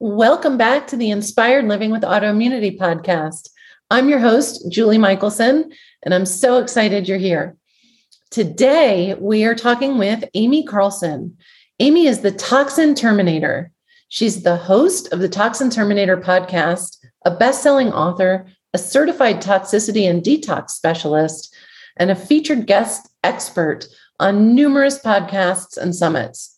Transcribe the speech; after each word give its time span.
Welcome 0.00 0.58
back 0.58 0.88
to 0.88 0.96
the 0.96 1.10
Inspired 1.10 1.66
Living 1.66 1.92
with 1.92 2.02
Autoimmunity 2.02 2.76
podcast. 2.76 3.48
I'm 3.92 4.08
your 4.08 4.18
host, 4.18 4.68
Julie 4.68 4.98
Michelson, 4.98 5.70
and 6.02 6.12
I'm 6.12 6.26
so 6.26 6.58
excited 6.58 7.06
you're 7.06 7.16
here. 7.16 7.56
Today, 8.32 9.14
we 9.14 9.44
are 9.44 9.54
talking 9.54 9.96
with 9.96 10.24
Amy 10.34 10.64
Carlson. 10.64 11.36
Amy 11.78 12.08
is 12.08 12.22
the 12.22 12.32
Toxin 12.32 12.96
Terminator. 12.96 13.70
She's 14.08 14.42
the 14.42 14.56
host 14.56 15.12
of 15.12 15.20
the 15.20 15.28
Toxin 15.28 15.70
Terminator 15.70 16.16
podcast, 16.16 16.98
a 17.24 17.30
best 17.30 17.62
selling 17.62 17.92
author, 17.92 18.48
a 18.72 18.78
certified 18.78 19.40
toxicity 19.40 20.10
and 20.10 20.24
detox 20.24 20.70
specialist, 20.70 21.54
and 21.96 22.10
a 22.10 22.16
featured 22.16 22.66
guest 22.66 23.08
expert 23.22 23.86
on 24.18 24.56
numerous 24.56 24.98
podcasts 24.98 25.76
and 25.76 25.94
summits. 25.94 26.53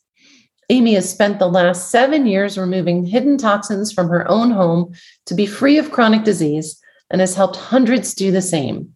Amy 0.69 0.95
has 0.95 1.09
spent 1.09 1.39
the 1.39 1.49
last 1.49 1.91
seven 1.91 2.27
years 2.27 2.59
removing 2.59 3.05
hidden 3.05 3.39
toxins 3.39 3.93
from 3.93 4.09
her 4.09 4.29
own 4.29 4.51
home 4.51 4.93
to 5.27 5.35
be 5.35 5.47
free 5.47 5.79
of 5.79 5.93
chronic 5.93 6.25
disease 6.25 6.81
and 7.11 7.21
has 7.21 7.35
helped 7.35 7.57
hundreds 7.57 8.15
do 8.15 8.33
the 8.33 8.43
same. 8.43 8.93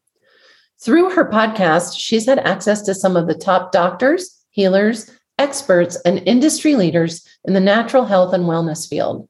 Through 0.82 1.10
her 1.10 1.30
podcast, 1.30 1.98
she's 1.98 2.26
had 2.26 2.40
access 2.40 2.82
to 2.82 2.94
some 2.94 3.16
of 3.16 3.28
the 3.28 3.34
top 3.34 3.70
doctors, 3.70 4.42
healers, 4.50 5.10
experts, 5.38 5.96
and 6.04 6.22
industry 6.26 6.74
leaders 6.74 7.26
in 7.44 7.54
the 7.54 7.60
natural 7.60 8.04
health 8.04 8.34
and 8.34 8.44
wellness 8.44 8.88
field. 8.88 9.28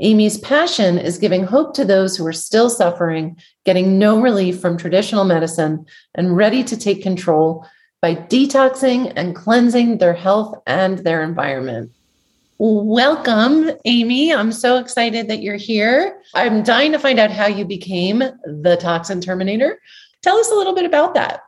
Amy's 0.00 0.38
passion 0.38 0.98
is 0.98 1.18
giving 1.18 1.44
hope 1.44 1.74
to 1.74 1.84
those 1.84 2.16
who 2.16 2.26
are 2.26 2.32
still 2.32 2.68
suffering, 2.68 3.36
getting 3.64 3.98
no 3.98 4.20
relief 4.20 4.60
from 4.60 4.76
traditional 4.76 5.24
medicine, 5.24 5.84
and 6.14 6.36
ready 6.36 6.64
to 6.64 6.76
take 6.76 7.02
control 7.02 7.64
by 8.02 8.16
detoxing 8.16 9.12
and 9.14 9.34
cleansing 9.34 9.98
their 9.98 10.12
health 10.12 10.60
and 10.66 10.98
their 10.98 11.22
environment. 11.22 11.90
Welcome, 12.58 13.70
Amy. 13.84 14.34
I'm 14.34 14.52
so 14.52 14.76
excited 14.76 15.28
that 15.28 15.40
you're 15.40 15.56
here. 15.56 16.20
I'm 16.34 16.64
dying 16.64 16.90
to 16.92 16.98
find 16.98 17.20
out 17.20 17.30
how 17.30 17.46
you 17.46 17.64
became 17.64 18.18
the 18.18 18.76
Toxin 18.80 19.20
Terminator. 19.20 19.80
Tell 20.22 20.36
us 20.36 20.50
a 20.50 20.54
little 20.54 20.74
bit 20.74 20.84
about 20.84 21.14
that. 21.14 21.44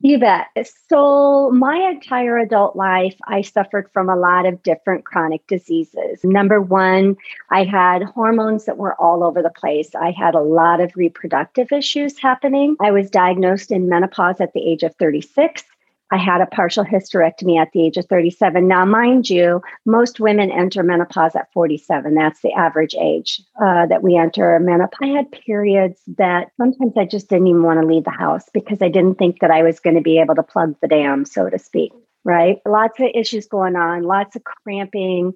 You 0.00 0.18
bet. 0.18 0.48
So, 0.88 1.50
my 1.52 1.76
entire 1.90 2.36
adult 2.38 2.76
life, 2.76 3.16
I 3.26 3.40
suffered 3.40 3.90
from 3.92 4.10
a 4.10 4.16
lot 4.16 4.44
of 4.44 4.62
different 4.62 5.06
chronic 5.06 5.46
diseases. 5.46 6.20
Number 6.22 6.60
one, 6.60 7.16
I 7.50 7.64
had 7.64 8.02
hormones 8.02 8.66
that 8.66 8.76
were 8.76 8.94
all 9.00 9.24
over 9.24 9.42
the 9.42 9.50
place. 9.50 9.94
I 9.94 10.10
had 10.10 10.34
a 10.34 10.40
lot 10.40 10.80
of 10.80 10.96
reproductive 10.96 11.72
issues 11.72 12.18
happening. 12.18 12.76
I 12.80 12.90
was 12.90 13.08
diagnosed 13.08 13.72
in 13.72 13.88
menopause 13.88 14.38
at 14.38 14.52
the 14.52 14.60
age 14.60 14.82
of 14.82 14.94
36. 14.96 15.64
I 16.12 16.18
had 16.18 16.40
a 16.40 16.46
partial 16.46 16.84
hysterectomy 16.84 17.60
at 17.60 17.72
the 17.72 17.84
age 17.84 17.96
of 17.96 18.06
37. 18.06 18.68
Now, 18.68 18.84
mind 18.84 19.28
you, 19.28 19.60
most 19.84 20.20
women 20.20 20.52
enter 20.52 20.82
menopause 20.84 21.34
at 21.34 21.52
47. 21.52 22.14
That's 22.14 22.40
the 22.42 22.52
average 22.52 22.94
age 22.94 23.42
uh, 23.60 23.86
that 23.86 24.02
we 24.02 24.16
enter 24.16 24.58
menopause. 24.60 24.98
I 25.02 25.08
had 25.08 25.32
periods 25.32 26.00
that 26.16 26.52
sometimes 26.56 26.92
I 26.96 27.06
just 27.06 27.28
didn't 27.28 27.48
even 27.48 27.64
want 27.64 27.80
to 27.80 27.86
leave 27.86 28.04
the 28.04 28.10
house 28.10 28.44
because 28.54 28.80
I 28.82 28.88
didn't 28.88 29.16
think 29.16 29.40
that 29.40 29.50
I 29.50 29.62
was 29.62 29.80
going 29.80 29.96
to 29.96 30.02
be 30.02 30.20
able 30.20 30.36
to 30.36 30.44
plug 30.44 30.76
the 30.80 30.88
dam, 30.88 31.24
so 31.24 31.50
to 31.50 31.58
speak. 31.58 31.92
Right? 32.24 32.58
Lots 32.66 33.00
of 33.00 33.08
issues 33.14 33.46
going 33.46 33.76
on, 33.76 34.02
lots 34.02 34.36
of 34.36 34.42
cramping, 34.44 35.34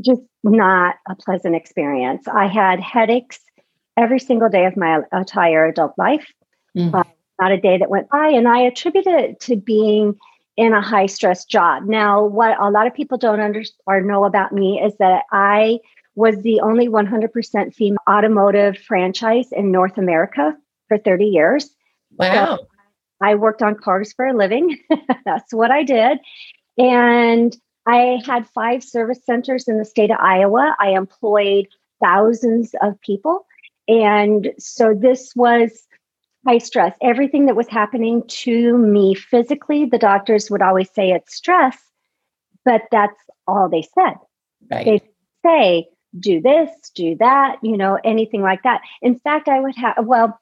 just 0.00 0.22
not 0.42 0.96
a 1.08 1.14
pleasant 1.16 1.54
experience. 1.54 2.26
I 2.28 2.46
had 2.46 2.80
headaches 2.80 3.40
every 3.96 4.20
single 4.20 4.48
day 4.48 4.66
of 4.66 4.76
my 4.76 5.00
entire 5.12 5.66
adult 5.66 5.94
life. 5.98 6.26
Mm. 6.76 6.94
Uh, 6.94 7.04
not 7.40 7.52
a 7.52 7.60
day 7.60 7.78
that 7.78 7.90
went 7.90 8.08
by. 8.08 8.28
And 8.28 8.48
I 8.48 8.60
attribute 8.60 9.06
it 9.06 9.40
to 9.40 9.56
being 9.56 10.16
in 10.56 10.72
a 10.72 10.80
high 10.80 11.06
stress 11.06 11.44
job. 11.44 11.84
Now, 11.84 12.24
what 12.24 12.60
a 12.60 12.70
lot 12.70 12.86
of 12.86 12.94
people 12.94 13.16
don't 13.16 13.40
understand 13.40 13.80
or 13.86 14.00
know 14.00 14.24
about 14.24 14.52
me 14.52 14.80
is 14.80 14.92
that 14.98 15.24
I 15.30 15.78
was 16.16 16.36
the 16.42 16.60
only 16.60 16.88
100% 16.88 17.74
female 17.74 17.98
automotive 18.10 18.76
franchise 18.76 19.52
in 19.52 19.70
North 19.70 19.98
America 19.98 20.56
for 20.88 20.98
30 20.98 21.26
years. 21.26 21.70
Wow. 22.18 22.56
So 22.56 22.66
I 23.20 23.36
worked 23.36 23.62
on 23.62 23.76
cars 23.76 24.12
for 24.12 24.26
a 24.26 24.36
living. 24.36 24.78
That's 25.24 25.54
what 25.54 25.70
I 25.70 25.84
did. 25.84 26.18
And 26.76 27.56
I 27.86 28.20
had 28.26 28.48
five 28.48 28.82
service 28.82 29.20
centers 29.24 29.68
in 29.68 29.78
the 29.78 29.84
state 29.84 30.10
of 30.10 30.18
Iowa. 30.20 30.76
I 30.80 30.90
employed 30.90 31.68
thousands 32.02 32.74
of 32.82 33.00
people. 33.00 33.46
And 33.86 34.52
so 34.58 34.94
this 34.94 35.32
was 35.34 35.86
high 36.46 36.58
stress. 36.58 36.94
Everything 37.02 37.46
that 37.46 37.56
was 37.56 37.68
happening 37.68 38.22
to 38.28 38.78
me 38.78 39.14
physically, 39.14 39.84
the 39.84 39.98
doctors 39.98 40.50
would 40.50 40.62
always 40.62 40.90
say 40.90 41.10
it's 41.10 41.34
stress, 41.34 41.76
but 42.64 42.82
that's 42.90 43.20
all 43.46 43.68
they 43.68 43.82
said. 43.82 44.14
Right. 44.70 44.84
They 44.84 45.00
say, 45.44 45.88
do 46.18 46.40
this, 46.40 46.70
do 46.94 47.16
that, 47.16 47.56
you 47.62 47.76
know, 47.76 47.98
anything 48.04 48.42
like 48.42 48.62
that. 48.62 48.80
In 49.02 49.18
fact, 49.18 49.48
I 49.48 49.60
would 49.60 49.76
have, 49.76 50.06
well, 50.06 50.38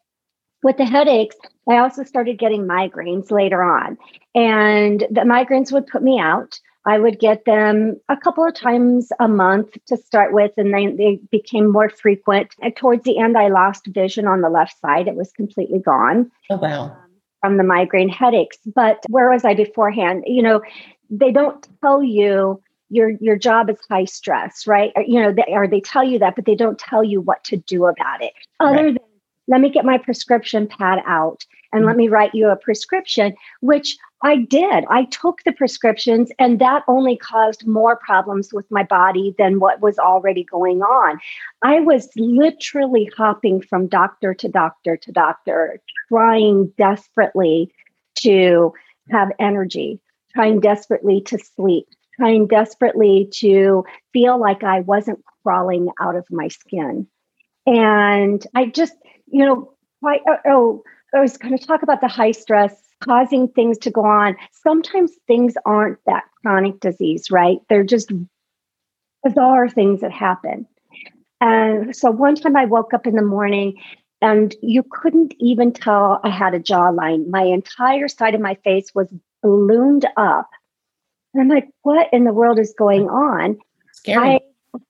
with 0.63 0.77
the 0.77 0.85
headaches, 0.85 1.37
I 1.69 1.79
also 1.79 2.03
started 2.03 2.39
getting 2.39 2.67
migraines 2.67 3.31
later 3.31 3.63
on. 3.63 3.99
And 4.35 5.01
the 5.11 5.23
migraines 5.23 5.73
would 5.73 5.87
put 5.87 6.03
me 6.03 6.19
out. 6.19 6.59
I 6.87 6.99
would 6.99 7.19
get 7.19 7.45
them 7.45 8.01
a 8.09 8.17
couple 8.17 8.47
of 8.47 8.55
times 8.55 9.11
a 9.19 9.27
month 9.27 9.77
to 9.87 9.97
start 9.97 10.33
with, 10.33 10.53
and 10.57 10.73
then 10.73 10.97
they 10.97 11.21
became 11.31 11.71
more 11.71 11.91
frequent. 11.91 12.55
And 12.63 12.75
towards 12.77 13.03
the 13.03 13.19
end, 13.19 13.37
I 13.37 13.49
lost 13.49 13.87
vision 13.89 14.27
on 14.27 14.41
the 14.41 14.49
left 14.49 14.81
side. 14.81 15.09
It 15.09 15.17
was 15.17 15.33
completely 15.33 15.81
gone. 15.81 16.31
Oh, 16.49 16.57
wow. 16.57 16.85
Um, 16.85 16.97
from 17.43 17.57
the 17.59 17.65
migraine 17.65 18.09
headaches. 18.09 18.59
But 18.75 19.05
where 19.09 19.31
was 19.31 19.45
I 19.45 19.55
beforehand? 19.55 20.25
You 20.27 20.43
know, 20.43 20.63
they 21.11 21.31
don't 21.31 21.67
tell 21.81 22.03
you 22.03 22.63
your 22.89 23.11
your 23.21 23.37
job 23.37 23.69
is 23.69 23.79
high 23.91 24.05
stress, 24.05 24.67
right? 24.67 24.93
Or, 24.97 25.03
you 25.03 25.21
know, 25.21 25.33
they, 25.33 25.45
or 25.49 25.67
they 25.67 25.81
tell 25.81 26.05
you 26.05 26.19
that, 26.21 26.35
but 26.37 26.45
they 26.45 26.55
don't 26.55 26.79
tell 26.79 27.05
you 27.05 27.21
what 27.21 27.43
to 27.45 27.57
do 27.57 27.87
about 27.87 28.23
it. 28.23 28.33
Other 28.61 28.77
right. 28.77 28.95
than 28.95 28.99
let 29.49 29.61
me 29.61 29.71
get 29.71 29.85
my 29.85 29.99
prescription 29.99 30.67
pad 30.67 31.01
out 31.07 31.45
and 31.73 31.81
mm-hmm. 31.81 31.89
let 31.89 31.97
me 31.97 32.09
write 32.09 32.35
you 32.35 32.49
a 32.49 32.57
prescription, 32.57 33.35
which 33.61 33.97
I 34.23 34.37
did. 34.39 34.85
I 34.89 35.05
took 35.05 35.43
the 35.45 35.53
prescriptions, 35.53 36.31
and 36.39 36.59
that 36.59 36.85
only 36.89 37.17
caused 37.17 37.67
more 37.67 37.97
problems 37.97 38.53
with 38.53 38.65
my 38.71 38.83
body 38.83 39.35
than 39.37 39.61
what 39.61 39.81
was 39.83 39.99
already 39.99 40.43
going 40.45 40.81
on. 40.81 41.21
I 41.63 41.81
was 41.81 42.09
literally 42.17 43.11
hopping 43.17 43.61
from 43.61 43.89
doctor 43.89 44.33
to 44.35 44.49
doctor 44.49 44.97
to 44.97 45.13
doctor, 45.13 45.81
trying 46.09 46.73
desperately 46.79 47.73
to 48.17 48.73
have 49.11 49.29
energy, 49.39 50.01
trying 50.35 50.61
desperately 50.61 51.21
to 51.23 51.39
sleep, 51.39 51.87
trying 52.17 52.47
desperately 52.47 53.29
to 53.35 53.85
feel 54.15 54.41
like 54.41 54.65
I 54.65 54.81
wasn't 54.81 55.23
crawling 55.43 55.91
out 56.01 56.17
of 56.17 56.27
my 56.31 56.49
skin. 56.49 57.07
And 57.67 58.47
I 58.55 58.67
just, 58.67 58.95
you 59.27 59.45
know, 59.45 59.75
why, 60.01 60.21
oh, 60.27 60.39
oh 60.47 60.83
I 61.15 61.21
was 61.21 61.37
going 61.37 61.57
to 61.57 61.65
talk 61.65 61.83
about 61.83 62.01
the 62.01 62.09
high 62.09 62.33
stress 62.33 62.86
causing 63.03 63.49
things 63.49 63.79
to 63.79 63.91
go 63.91 64.05
on. 64.05 64.37
Sometimes 64.53 65.13
things 65.27 65.55
aren't 65.65 65.99
that 66.07 66.25
chronic 66.43 66.81
disease, 66.81 67.31
right? 67.31 67.59
They're 67.69 67.85
just 67.85 68.13
bizarre 69.23 69.69
things 69.69 70.01
that 70.01 70.13
happen. 70.13 70.67
And 71.41 71.95
so 71.95 72.11
one 72.11 72.35
time 72.35 72.57
I 72.57 72.65
woke 72.65 72.95
up 72.95 73.07
in 73.07 73.15
the 73.15 73.23
morning 73.23 73.81
and 74.23 74.55
you 74.63 74.83
couldn't 74.83 75.35
even 75.39 75.73
tell 75.73 76.21
I 76.25 76.31
had 76.31 76.55
a 76.55 76.61
jawline. 76.61 77.29
My 77.29 77.43
entire 77.43 78.09
side 78.09 78.35
of 78.35 78.41
my 78.41 78.55
face 78.65 78.95
was 78.95 79.13
ballooned 79.43 80.07
up. 80.17 80.49
And 81.35 81.43
I'm 81.43 81.49
like, 81.49 81.69
what 81.83 82.09
in 82.13 82.25
the 82.25 82.33
world 82.33 82.59
is 82.59 82.75
going 82.79 83.09
on? 83.09 83.59
Scary. 83.93 84.41
I 84.75 84.81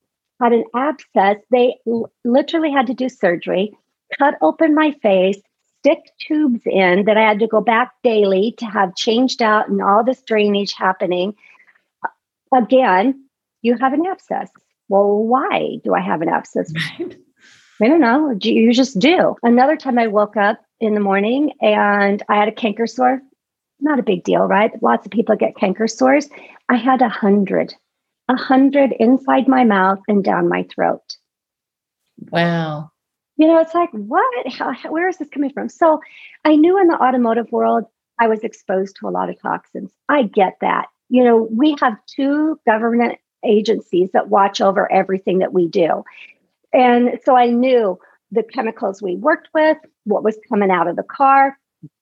had 0.40 0.52
an 0.52 0.64
abscess. 0.74 1.38
They 1.50 1.76
l- 1.86 2.12
literally 2.24 2.70
had 2.70 2.86
to 2.86 2.94
do 2.94 3.08
surgery, 3.08 3.76
cut 4.18 4.34
open 4.40 4.74
my 4.74 4.92
face, 5.02 5.40
stick 5.86 6.10
tubes 6.18 6.62
in 6.66 7.04
that 7.04 7.16
I 7.16 7.22
had 7.22 7.38
to 7.38 7.46
go 7.46 7.60
back 7.60 7.92
daily 8.02 8.54
to 8.58 8.66
have 8.66 8.96
changed 8.96 9.40
out 9.40 9.68
and 9.68 9.80
all 9.80 10.02
this 10.02 10.22
drainage 10.22 10.72
happening. 10.72 11.34
Again, 12.52 13.24
you 13.62 13.76
have 13.78 13.92
an 13.92 14.04
abscess. 14.06 14.50
Well, 14.88 15.18
why 15.24 15.78
do 15.84 15.94
I 15.94 16.00
have 16.00 16.22
an 16.22 16.28
abscess? 16.28 16.72
Right. 17.00 17.16
I 17.82 17.88
don't 17.88 18.00
know. 18.00 18.36
You 18.40 18.72
just 18.72 18.98
do. 18.98 19.36
Another 19.42 19.76
time 19.76 19.98
I 19.98 20.06
woke 20.06 20.36
up 20.36 20.58
in 20.80 20.94
the 20.94 21.00
morning 21.00 21.52
and 21.60 22.22
I 22.28 22.36
had 22.36 22.48
a 22.48 22.52
canker 22.52 22.86
sore. 22.86 23.20
Not 23.80 23.98
a 23.98 24.02
big 24.02 24.24
deal, 24.24 24.44
right? 24.44 24.70
Lots 24.82 25.06
of 25.06 25.12
people 25.12 25.36
get 25.36 25.56
canker 25.56 25.86
sores. 25.86 26.28
I 26.70 26.76
had 26.76 27.02
a 27.02 27.08
hundred, 27.08 27.74
a 28.28 28.36
hundred 28.36 28.94
inside 28.98 29.46
my 29.46 29.64
mouth 29.64 29.98
and 30.08 30.24
down 30.24 30.48
my 30.48 30.66
throat. 30.74 31.16
Wow 32.30 32.90
you 33.36 33.46
know, 33.46 33.60
it's 33.60 33.74
like, 33.74 33.90
what? 33.92 34.52
How, 34.52 34.74
where 34.90 35.08
is 35.08 35.18
this 35.18 35.28
coming 35.28 35.50
from? 35.50 35.68
So 35.68 36.00
I 36.44 36.56
knew 36.56 36.80
in 36.80 36.88
the 36.88 37.00
automotive 37.02 37.50
world, 37.52 37.84
I 38.18 38.28
was 38.28 38.40
exposed 38.40 38.96
to 38.96 39.08
a 39.08 39.10
lot 39.10 39.28
of 39.28 39.40
toxins. 39.40 39.92
I 40.08 40.22
get 40.22 40.56
that. 40.60 40.86
You 41.08 41.22
know, 41.22 41.48
we 41.50 41.76
have 41.80 41.96
two 42.06 42.58
government 42.66 43.18
agencies 43.44 44.10
that 44.12 44.28
watch 44.28 44.60
over 44.60 44.90
everything 44.90 45.38
that 45.38 45.52
we 45.52 45.68
do. 45.68 46.02
And 46.72 47.20
so 47.24 47.36
I 47.36 47.46
knew 47.46 47.98
the 48.32 48.42
chemicals 48.42 49.02
we 49.02 49.16
worked 49.16 49.48
with, 49.54 49.76
what 50.04 50.24
was 50.24 50.38
coming 50.48 50.70
out 50.70 50.88
of 50.88 50.96
the 50.96 51.02
car, 51.02 51.56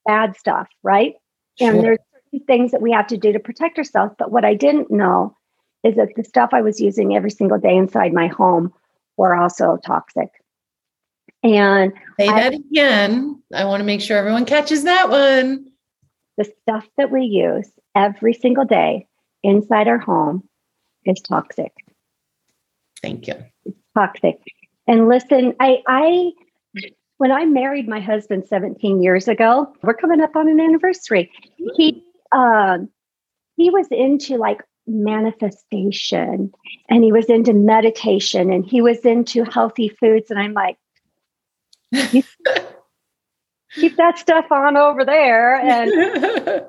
bad 0.05 0.35
stuff, 0.37 0.67
right? 0.83 1.15
Sure. 1.59 1.69
And 1.69 1.83
there's 1.83 1.99
certain 2.13 2.45
things 2.45 2.71
that 2.71 2.81
we 2.81 2.91
have 2.91 3.07
to 3.07 3.17
do 3.17 3.31
to 3.31 3.39
protect 3.39 3.77
ourselves. 3.77 4.15
But 4.17 4.31
what 4.31 4.45
I 4.45 4.55
didn't 4.55 4.89
know 4.89 5.35
is 5.83 5.95
that 5.95 6.09
the 6.15 6.23
stuff 6.23 6.49
I 6.53 6.61
was 6.61 6.81
using 6.81 7.15
every 7.15 7.29
single 7.29 7.59
day 7.59 7.75
inside 7.75 8.11
my 8.11 8.27
home 8.27 8.73
were 9.17 9.35
also 9.35 9.77
toxic. 9.85 10.29
And 11.45 11.93
say 12.19 12.25
that 12.27 12.53
I, 12.53 12.55
again. 12.55 13.39
I 13.53 13.65
want 13.65 13.81
to 13.81 13.85
make 13.85 14.01
sure 14.01 14.17
everyone 14.17 14.45
catches 14.45 14.83
that 14.85 15.09
one. 15.09 15.67
The 16.37 16.51
stuff 16.63 16.87
that 16.97 17.11
we 17.11 17.21
use 17.21 17.69
every 17.93 18.33
single 18.33 18.65
day 18.65 19.07
inside 19.43 19.87
our 19.87 19.99
home 19.99 20.49
is 21.05 21.21
toxic. 21.21 21.71
Thank 23.03 23.27
you. 23.27 23.35
It's 23.63 23.77
toxic. 23.95 24.39
And 24.87 25.07
listen, 25.07 25.53
I 25.59 25.83
I 25.87 26.31
when 27.17 27.31
I 27.31 27.45
married 27.45 27.87
my 27.87 27.99
husband 27.99 28.47
17 28.47 29.03
years 29.03 29.27
ago, 29.27 29.71
we're 29.83 29.93
coming 29.93 30.21
up 30.21 30.35
on 30.35 30.49
an 30.49 30.59
anniversary. 30.59 31.31
He 31.77 32.03
um 32.31 32.89
he 33.55 33.69
was 33.69 33.87
into 33.91 34.37
like 34.37 34.63
manifestation 34.87 36.51
and 36.89 37.03
he 37.03 37.11
was 37.11 37.25
into 37.25 37.53
meditation 37.53 38.51
and 38.51 38.65
he 38.65 38.81
was 38.81 38.97
into 38.99 39.43
healthy 39.43 39.89
foods 39.89 40.31
and 40.31 40.39
I'm 40.39 40.53
like 40.53 40.77
keep 41.93 42.25
that 43.97 44.17
stuff 44.17 44.45
on 44.51 44.77
over 44.77 45.05
there 45.05 45.55
and 45.55 45.91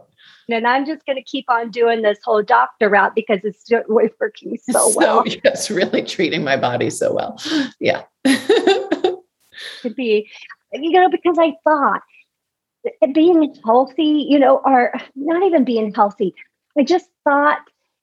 and 0.48 0.66
I'm 0.66 0.86
just 0.86 1.04
going 1.06 1.16
to 1.16 1.22
keep 1.22 1.46
on 1.48 1.70
doing 1.70 2.02
this 2.02 2.18
whole 2.24 2.42
doctor 2.42 2.88
route 2.88 3.14
because 3.14 3.40
it's 3.44 3.68
working 3.88 4.58
so, 4.58 4.72
so 4.72 4.92
well. 4.96 5.24
Yes, 5.44 5.70
really 5.70 6.02
treating 6.02 6.44
my 6.44 6.56
body 6.56 6.90
so 6.90 7.12
well. 7.12 7.40
Yeah. 7.80 8.04
to 8.24 9.90
be, 9.94 10.28
you 10.72 10.92
know, 10.92 11.08
because 11.08 11.36
I 11.38 11.54
thought 11.64 12.02
eh, 13.02 13.06
being 13.12 13.54
healthy, 13.64 14.26
you 14.28 14.38
know, 14.38 14.60
or 14.64 14.92
not 15.14 15.42
even 15.42 15.64
being 15.64 15.92
healthy, 15.92 16.34
I 16.78 16.84
just 16.84 17.06
thought 17.24 17.58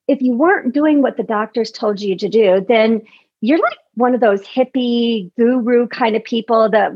if 0.06 0.20
you 0.20 0.32
weren't 0.32 0.74
doing 0.74 1.00
what 1.00 1.16
the 1.16 1.22
doctors 1.22 1.70
told 1.70 2.00
you 2.00 2.16
to 2.16 2.28
do, 2.28 2.64
then 2.68 3.02
you're 3.44 3.58
like 3.58 3.78
one 3.92 4.14
of 4.14 4.22
those 4.22 4.40
hippie 4.40 5.30
guru 5.36 5.86
kind 5.86 6.16
of 6.16 6.24
people 6.24 6.70
that 6.70 6.92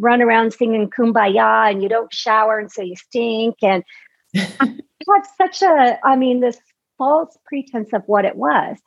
run 0.00 0.20
around 0.20 0.52
singing 0.52 0.90
kumbaya 0.90 1.70
and 1.70 1.80
you 1.80 1.88
don't 1.88 2.12
shower 2.12 2.58
and 2.58 2.72
so 2.72 2.82
you 2.82 2.96
stink 2.96 3.54
and 3.62 3.84
had 4.34 5.22
such 5.38 5.62
a, 5.62 5.98
I 6.04 6.16
mean, 6.16 6.40
this 6.40 6.58
false 6.98 7.38
pretense 7.44 7.92
of 7.92 8.02
what 8.06 8.24
it 8.24 8.34
was. 8.34 8.78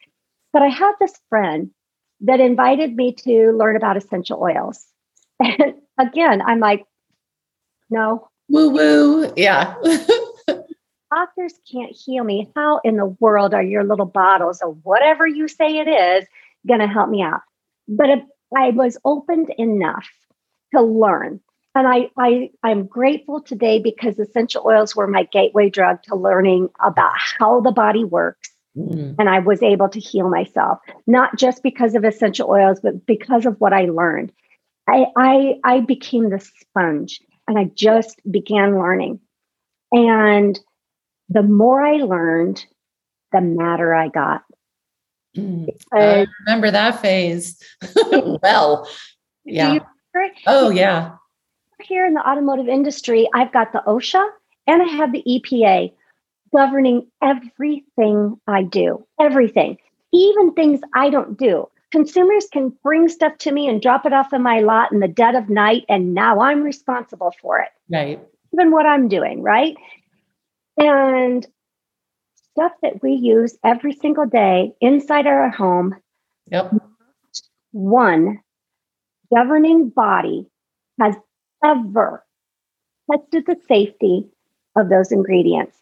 But 0.51 0.61
I 0.61 0.67
had 0.67 0.91
this 0.99 1.13
friend 1.29 1.71
that 2.19 2.41
invited 2.41 2.97
me 2.97 3.13
to 3.13 3.53
learn 3.53 3.77
about 3.77 3.95
essential 3.95 4.41
oils. 4.41 4.85
And 5.39 5.75
again, 5.97 6.41
I'm 6.41 6.59
like, 6.59 6.83
no. 7.89 8.27
Woo 8.49 8.71
woo. 8.71 9.33
Yeah. 9.37 9.75
Doctors 11.13 11.53
can't 11.71 11.95
heal 11.95 12.25
me. 12.25 12.51
How 12.57 12.81
in 12.83 12.97
the 12.97 13.15
world 13.21 13.53
are 13.53 13.63
your 13.63 13.85
little 13.85 14.05
bottles 14.05 14.61
of 14.61 14.77
whatever 14.83 15.25
you 15.25 15.47
say 15.47 15.77
it 15.77 15.87
is 15.87 16.27
going 16.67 16.79
to 16.79 16.87
help 16.87 17.09
me 17.09 17.21
out? 17.21 17.41
But 17.87 18.09
I 18.55 18.69
was 18.69 18.97
opened 19.03 19.53
enough 19.57 20.07
to 20.73 20.81
learn 20.81 21.39
and 21.75 21.87
I, 21.87 22.09
I 22.17 22.49
i'm 22.63 22.87
grateful 22.87 23.41
today 23.41 23.79
because 23.79 24.17
essential 24.17 24.63
oils 24.65 24.95
were 24.95 25.07
my 25.07 25.23
gateway 25.23 25.69
drug 25.69 26.01
to 26.03 26.15
learning 26.15 26.69
about 26.83 27.13
how 27.17 27.61
the 27.61 27.71
body 27.71 28.03
works 28.03 28.49
mm. 28.75 29.15
and 29.19 29.29
i 29.29 29.39
was 29.39 29.61
able 29.61 29.89
to 29.89 29.99
heal 29.99 30.29
myself 30.29 30.79
not 31.05 31.37
just 31.37 31.61
because 31.61 31.93
of 31.93 32.03
essential 32.03 32.49
oils 32.49 32.79
but 32.81 33.05
because 33.05 33.45
of 33.45 33.59
what 33.59 33.73
i 33.73 33.85
learned 33.85 34.31
i 34.87 35.05
i, 35.17 35.55
I 35.63 35.79
became 35.81 36.29
the 36.29 36.39
sponge 36.39 37.21
and 37.47 37.59
i 37.59 37.65
just 37.75 38.19
began 38.29 38.79
learning 38.79 39.19
and 39.91 40.59
the 41.29 41.43
more 41.43 41.81
i 41.81 41.97
learned 41.97 42.65
the 43.31 43.41
madder 43.41 43.93
i 43.93 44.07
got. 44.07 44.43
I 45.37 45.97
uh, 45.97 46.25
remember 46.45 46.71
that 46.71 47.01
phase 47.01 47.61
well 48.41 48.89
yeah 49.45 49.79
oh 50.47 50.69
yeah 50.69 51.11
here 51.83 52.05
in 52.05 52.13
the 52.13 52.27
automotive 52.27 52.67
industry, 52.67 53.27
I've 53.33 53.51
got 53.51 53.71
the 53.71 53.83
OSHA 53.85 54.27
and 54.67 54.81
I 54.81 54.85
have 54.85 55.11
the 55.11 55.23
EPA 55.27 55.93
governing 56.55 57.07
everything 57.21 58.39
I 58.47 58.63
do, 58.63 59.05
everything, 59.19 59.77
even 60.13 60.53
things 60.53 60.79
I 60.93 61.09
don't 61.09 61.37
do. 61.37 61.67
Consumers 61.91 62.47
can 62.51 62.73
bring 62.83 63.07
stuff 63.09 63.37
to 63.39 63.51
me 63.51 63.67
and 63.67 63.81
drop 63.81 64.05
it 64.05 64.13
off 64.13 64.33
in 64.33 64.41
my 64.41 64.59
lot 64.59 64.91
in 64.91 64.99
the 64.99 65.07
dead 65.07 65.35
of 65.35 65.49
night, 65.49 65.85
and 65.87 66.13
now 66.13 66.39
I'm 66.39 66.63
responsible 66.63 67.33
for 67.41 67.59
it. 67.59 67.69
Right. 67.89 68.19
Even 68.53 68.71
what 68.71 68.85
I'm 68.85 69.07
doing, 69.07 69.41
right? 69.41 69.75
And 70.77 71.45
stuff 72.55 72.71
that 72.81 73.03
we 73.03 73.13
use 73.13 73.57
every 73.63 73.93
single 73.93 74.25
day 74.25 74.73
inside 74.79 75.27
our 75.27 75.49
home. 75.49 75.95
Yep. 76.51 76.73
One 77.71 78.39
governing 79.33 79.89
body 79.89 80.47
has 80.99 81.15
ever 81.63 82.23
tested 83.11 83.45
the 83.45 83.57
safety 83.67 84.29
of 84.77 84.89
those 84.89 85.11
ingredients. 85.11 85.77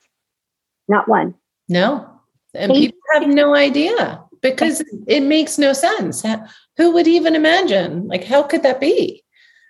Not 0.87 1.07
one. 1.07 1.35
No. 1.69 2.09
And 2.55 2.71
people 2.71 2.99
have 3.13 3.27
no 3.27 3.55
idea 3.55 4.21
because 4.41 4.83
it 5.07 5.21
makes 5.21 5.57
no 5.57 5.73
sense. 5.73 6.23
Who 6.77 6.91
would 6.93 7.07
even 7.07 7.35
imagine? 7.35 8.07
Like, 8.07 8.23
how 8.23 8.43
could 8.43 8.63
that 8.63 8.79
be? 8.79 9.23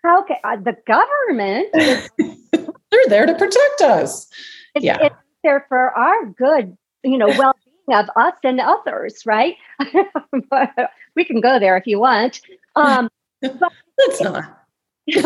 How 0.03 0.23
can 0.23 0.37
uh, 0.43 0.57
the 0.57 0.75
government? 0.85 1.67
They're 2.91 3.07
there 3.07 3.25
to 3.25 3.33
protect 3.33 3.81
us. 3.81 4.27
It's, 4.75 4.83
yeah. 4.83 4.97
It's 5.01 5.15
there 5.43 5.65
for 5.69 5.91
our 5.91 6.25
good, 6.25 6.77
you 7.03 7.17
know, 7.17 7.27
well 7.27 7.55
being 7.87 7.99
of 7.99 8.09
us 8.15 8.33
and 8.43 8.59
others, 8.59 9.25
right? 9.25 9.55
we 11.15 11.25
can 11.25 11.41
go 11.41 11.59
there 11.59 11.77
if 11.77 11.87
you 11.87 11.99
want. 11.99 12.41
Um, 12.75 13.09
but 13.41 13.71
That's 13.97 14.21
not. 14.21 14.59
we 15.07 15.25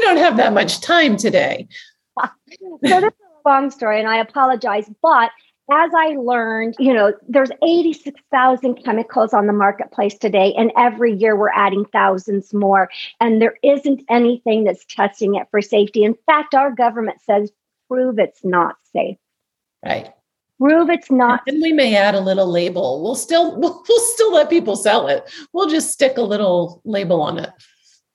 don't 0.00 0.16
have 0.16 0.36
that 0.36 0.52
much 0.52 0.80
time 0.80 1.16
today. 1.16 1.68
so 2.20 2.30
this 2.82 2.92
is 2.92 3.00
a 3.00 3.48
long 3.48 3.70
story, 3.70 4.00
and 4.00 4.08
I 4.08 4.16
apologize, 4.16 4.90
but 5.02 5.30
as 5.70 5.90
I 5.94 6.16
learned, 6.16 6.76
you 6.78 6.94
know, 6.94 7.12
there's 7.28 7.50
86,000 7.62 8.82
chemicals 8.82 9.34
on 9.34 9.46
the 9.46 9.52
marketplace 9.52 10.16
today, 10.16 10.54
and 10.56 10.72
every 10.78 11.12
year 11.12 11.36
we're 11.36 11.50
adding 11.50 11.84
thousands 11.92 12.54
more. 12.54 12.88
And 13.20 13.42
there 13.42 13.56
isn't 13.62 14.02
anything 14.08 14.64
that's 14.64 14.86
testing 14.86 15.34
it 15.34 15.46
for 15.50 15.60
safety. 15.60 16.04
In 16.04 16.16
fact, 16.24 16.54
our 16.54 16.72
government 16.72 17.20
says 17.20 17.52
prove 17.86 18.18
it's 18.18 18.42
not 18.44 18.76
safe. 18.92 19.18
Right. 19.84 20.10
Prove 20.60 20.90
it's 20.90 21.10
not. 21.10 21.42
And 21.46 21.62
we 21.62 21.72
may 21.72 21.94
add 21.94 22.14
a 22.14 22.20
little 22.20 22.50
label. 22.50 23.02
We'll 23.02 23.14
still 23.14 23.56
we'll, 23.58 23.82
we'll 23.88 24.00
still 24.00 24.32
let 24.32 24.50
people 24.50 24.76
sell 24.76 25.08
it. 25.08 25.30
We'll 25.52 25.68
just 25.68 25.92
stick 25.92 26.16
a 26.16 26.22
little 26.22 26.80
label 26.84 27.20
on 27.22 27.38
it. 27.38 27.50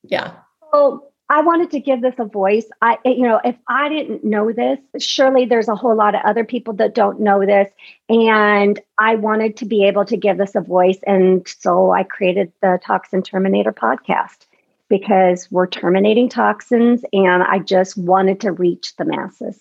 Yeah. 0.04 0.34
So 0.74 1.08
I 1.30 1.42
wanted 1.42 1.72
to 1.72 1.80
give 1.80 2.02
this 2.02 2.16
a 2.20 2.26
voice. 2.26 2.66
I, 2.82 2.98
you 3.06 3.24
know, 3.24 3.40
if 3.44 3.56
I 3.68 3.90
didn't 3.90 4.24
know 4.24 4.52
this, 4.52 4.78
surely 5.00 5.46
there's 5.46 5.70
a 5.70 5.76
whole 5.76 5.96
lot 5.96 6.16
of 6.16 6.22
other 6.26 6.44
people 6.44 6.74
that 6.76 6.94
don't 6.94 7.22
know 7.22 7.46
this. 7.46 7.72
And 8.10 8.80
I 9.00 9.16
wanted 9.16 9.56
to 9.58 9.66
be 9.66 9.86
able 9.86 10.06
to 10.06 10.18
give 10.18 10.38
this 10.38 10.54
a 10.54 10.62
voice. 10.62 11.00
And 11.08 11.48
so 11.48 11.92
I 11.92 12.04
created 12.04 12.52
the 12.62 12.80
Toxin 12.84 13.24
Terminator 13.24 13.72
podcast 13.72 14.46
because 14.90 15.50
we're 15.50 15.66
terminating 15.66 16.30
toxins 16.30 17.04
and 17.14 17.42
I 17.42 17.60
just 17.60 17.98
wanted 17.98 18.40
to 18.42 18.52
reach 18.52 18.96
the 18.98 19.06
masses. 19.06 19.60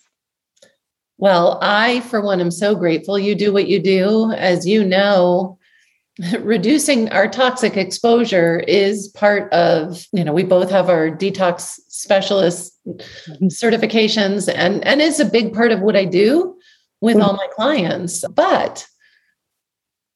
Well, 1.22 1.60
I, 1.62 2.00
for 2.00 2.20
one, 2.20 2.40
am 2.40 2.50
so 2.50 2.74
grateful 2.74 3.16
you 3.16 3.36
do 3.36 3.52
what 3.52 3.68
you 3.68 3.78
do. 3.78 4.32
As 4.32 4.66
you 4.66 4.84
know, 4.84 5.56
reducing 6.40 7.10
our 7.10 7.28
toxic 7.28 7.76
exposure 7.76 8.58
is 8.66 9.06
part 9.06 9.52
of 9.52 10.04
you 10.12 10.24
know 10.24 10.32
we 10.32 10.42
both 10.42 10.68
have 10.68 10.90
our 10.90 11.12
detox 11.12 11.78
specialist 11.86 12.76
certifications 13.44 14.52
and 14.52 14.84
and 14.84 15.00
it's 15.00 15.20
a 15.20 15.24
big 15.24 15.54
part 15.54 15.70
of 15.70 15.80
what 15.80 15.94
i 15.94 16.04
do 16.04 16.56
with 17.00 17.20
all 17.20 17.34
my 17.34 17.46
clients. 17.54 18.26
But 18.26 18.84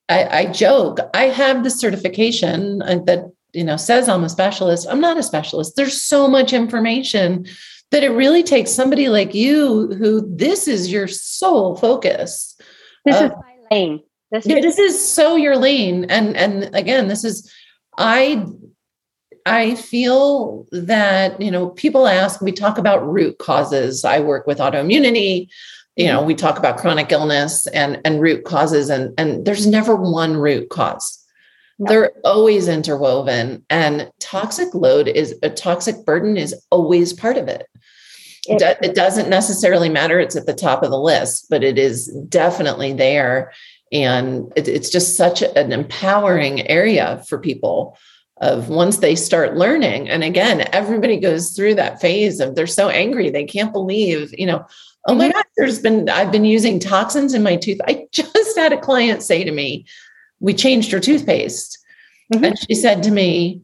I, 0.08 0.40
I 0.40 0.46
joke 0.46 0.98
i 1.14 1.26
have 1.26 1.62
the 1.62 1.70
certification 1.70 2.82
uh, 2.82 2.98
that 3.06 3.30
you 3.52 3.62
know 3.62 3.76
says 3.76 4.08
i'm 4.08 4.24
a 4.24 4.28
specialist. 4.28 4.88
I'm 4.90 5.00
not 5.00 5.18
a 5.18 5.22
specialist. 5.22 5.76
There's 5.76 6.02
so 6.02 6.26
much 6.26 6.52
information 6.52 7.46
that 7.90 8.02
it 8.02 8.10
really 8.10 8.42
takes 8.42 8.72
somebody 8.72 9.08
like 9.08 9.34
you 9.34 9.94
who 9.94 10.26
this 10.34 10.68
is 10.68 10.90
your 10.90 11.06
sole 11.08 11.76
focus 11.76 12.56
this 13.04 13.16
uh, 13.16 13.24
is 13.26 13.30
my 13.30 13.76
lane 13.76 14.02
this 14.30 14.46
yeah, 14.46 14.56
is, 14.56 14.64
this 14.64 14.78
is 14.78 15.12
so 15.12 15.36
your 15.36 15.56
lane. 15.56 16.06
And 16.08 16.36
and 16.36 16.74
again, 16.74 17.08
this 17.08 17.24
is 17.24 17.50
I 17.96 18.44
I 19.44 19.76
feel 19.76 20.66
that, 20.72 21.40
you 21.40 21.52
know, 21.52 21.68
people 21.70 22.08
ask, 22.08 22.40
we 22.40 22.50
talk 22.50 22.78
about 22.78 23.06
root 23.06 23.38
causes. 23.38 24.04
I 24.04 24.18
work 24.18 24.46
with 24.46 24.58
autoimmunity, 24.58 25.48
you 25.94 26.08
know, 26.08 26.20
we 26.20 26.34
talk 26.34 26.58
about 26.58 26.78
chronic 26.78 27.12
illness 27.12 27.68
and, 27.68 28.00
and 28.04 28.20
root 28.20 28.44
causes, 28.44 28.90
and, 28.90 29.14
and 29.16 29.46
there's 29.46 29.66
never 29.66 29.94
one 29.94 30.36
root 30.36 30.68
cause. 30.68 31.24
No. 31.78 31.88
They're 31.88 32.12
always 32.24 32.66
interwoven, 32.66 33.64
and 33.70 34.10
toxic 34.18 34.74
load 34.74 35.08
is 35.08 35.38
a 35.42 35.50
toxic 35.50 36.04
burden 36.04 36.36
is 36.36 36.54
always 36.70 37.12
part 37.12 37.36
of 37.36 37.48
it. 37.48 37.68
It, 38.48 38.78
it 38.82 38.94
doesn't 38.94 39.28
necessarily 39.28 39.88
matter, 39.88 40.18
it's 40.20 40.36
at 40.36 40.46
the 40.46 40.54
top 40.54 40.82
of 40.82 40.90
the 40.90 41.00
list, 41.00 41.46
but 41.50 41.64
it 41.64 41.78
is 41.78 42.08
definitely 42.28 42.92
there. 42.92 43.52
And 43.92 44.52
it, 44.56 44.68
it's 44.68 44.90
just 44.90 45.16
such 45.16 45.42
an 45.42 45.72
empowering 45.72 46.66
area 46.68 47.22
for 47.28 47.38
people 47.38 47.96
of 48.40 48.68
once 48.68 48.98
they 48.98 49.14
start 49.14 49.56
learning. 49.56 50.08
And 50.08 50.22
again, 50.22 50.68
everybody 50.72 51.18
goes 51.18 51.52
through 51.52 51.76
that 51.76 52.00
phase 52.00 52.40
of 52.40 52.54
they're 52.54 52.66
so 52.66 52.88
angry, 52.88 53.30
they 53.30 53.44
can't 53.44 53.72
believe, 53.72 54.34
you 54.38 54.46
know, 54.46 54.66
oh 55.06 55.14
my 55.14 55.28
mm-hmm. 55.28 55.32
God, 55.32 55.44
there's 55.56 55.78
been, 55.78 56.08
I've 56.10 56.32
been 56.32 56.44
using 56.44 56.78
toxins 56.78 57.32
in 57.32 57.42
my 57.42 57.56
tooth. 57.56 57.80
I 57.86 58.06
just 58.12 58.58
had 58.58 58.72
a 58.72 58.80
client 58.80 59.22
say 59.22 59.44
to 59.44 59.52
me, 59.52 59.86
we 60.40 60.52
changed 60.52 60.92
her 60.92 61.00
toothpaste. 61.00 61.78
Mm-hmm. 62.32 62.44
And 62.44 62.58
she 62.58 62.74
said 62.74 63.02
to 63.04 63.10
me, 63.10 63.62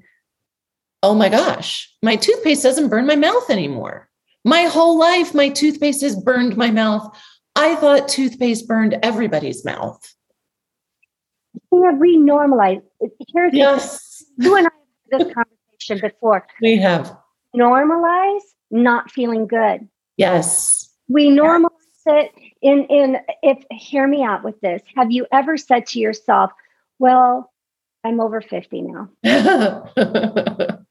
oh 1.03 1.15
my 1.15 1.29
gosh, 1.29 1.93
my 2.03 2.17
toothpaste 2.17 2.62
doesn't 2.62 2.89
burn 2.89 3.07
my 3.07 3.17
mouth 3.17 3.51
anymore. 3.51 4.09
My 4.45 4.63
whole 4.65 4.99
life, 4.99 5.35
my 5.35 5.49
toothpaste 5.49 6.03
has 6.03 6.17
burned 6.17 6.57
my 6.57 6.71
mouth. 6.71 7.17
I 7.55 7.77
thought 7.77 8.09
toothpaste 8.09 8.67
burned 8.67 8.99
everybody's 9.03 9.65
mouth. 9.65 10.01
We 11.71 11.83
have 11.83 11.97
renormalized. 11.97 12.83
Here's 13.33 13.53
yes. 13.53 14.25
you 14.39 14.57
and 14.57 14.67
I 14.67 14.71
have 15.13 15.21
had 15.21 15.27
this 15.27 15.35
conversation 15.35 16.11
before. 16.11 16.47
We 16.61 16.77
have 16.77 17.17
normalize 17.55 18.41
not 18.71 19.11
feeling 19.11 19.47
good. 19.47 19.89
Yes. 20.17 20.91
We 21.09 21.29
normalize 21.29 21.69
yes. 22.07 22.31
it 22.35 22.53
in 22.63 22.85
in 22.87 23.19
if 23.43 23.59
hear 23.71 24.07
me 24.07 24.25
out 24.25 24.45
with 24.45 24.61
this. 24.61 24.83
Have 24.97 25.11
you 25.11 25.27
ever 25.33 25.57
said 25.57 25.87
to 25.89 25.99
yourself, 25.99 26.53
"Well, 26.99 27.53
I'm 28.05 28.21
over 28.21 28.41
50 28.41 28.83
now." 28.83 29.09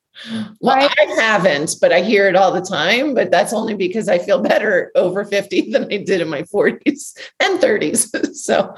Well, 0.60 0.76
right? 0.76 0.92
I 1.00 1.22
haven't, 1.22 1.76
but 1.82 1.92
I 1.92 2.02
hear 2.02 2.28
it 2.28 2.36
all 2.36 2.52
the 2.52 2.62
time. 2.62 3.14
But 3.14 3.32
that's 3.32 3.54
only 3.54 3.74
because 3.74 4.08
I 4.08 4.20
feel 4.20 4.42
better 4.42 4.92
over 4.96 5.26
50 5.26 5.72
than 5.72 5.86
I 5.86 5.98
did 5.98 6.22
in 6.22 6.30
my 6.30 6.44
40s 6.44 7.18
and 7.40 7.60
30s. 7.60 8.10
So, 8.42 8.74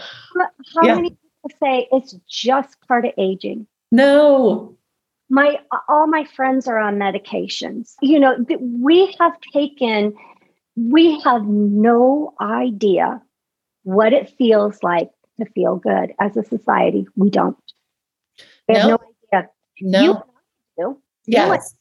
how 0.75 0.83
yeah. 0.83 0.95
many 0.95 1.09
people 1.11 1.51
say 1.61 1.87
it's 1.91 2.15
just 2.27 2.75
part 2.87 3.05
of 3.05 3.13
aging? 3.17 3.65
No. 3.91 4.77
My 5.29 5.59
all 5.87 6.07
my 6.07 6.25
friends 6.35 6.67
are 6.67 6.77
on 6.77 6.97
medications. 6.97 7.93
You 8.01 8.19
know, 8.19 8.45
we 8.59 9.15
have 9.19 9.33
taken 9.53 10.13
we 10.75 11.19
have 11.21 11.45
no 11.45 12.33
idea 12.41 13.21
what 13.83 14.13
it 14.13 14.33
feels 14.37 14.81
like 14.81 15.09
to 15.39 15.45
feel 15.51 15.75
good 15.77 16.13
as 16.19 16.35
a 16.37 16.43
society. 16.43 17.07
We 17.15 17.29
don't. 17.29 17.57
We 18.67 18.75
have 18.75 18.89
no, 18.89 18.97
no 19.31 19.39
idea. 19.39 19.49
No. 19.81 20.01
You 20.01 20.23
Yes. 21.25 21.75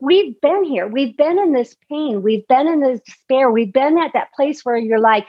We've 0.00 0.40
been 0.40 0.64
here. 0.64 0.86
We've 0.86 1.16
been 1.16 1.38
in 1.38 1.52
this 1.52 1.76
pain. 1.90 2.22
We've 2.22 2.46
been 2.48 2.66
in 2.68 2.80
this 2.80 3.00
despair. 3.00 3.50
We've 3.50 3.72
been 3.72 3.98
at 3.98 4.12
that 4.14 4.32
place 4.32 4.64
where 4.64 4.76
you're 4.76 5.00
like, 5.00 5.26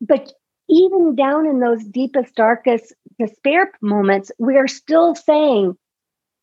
but 0.00 0.32
even 0.68 1.14
down 1.14 1.46
in 1.46 1.60
those 1.60 1.84
deepest, 1.84 2.34
darkest 2.34 2.94
despair 3.18 3.70
moments, 3.80 4.32
we 4.38 4.56
are 4.56 4.68
still 4.68 5.14
saying, 5.14 5.76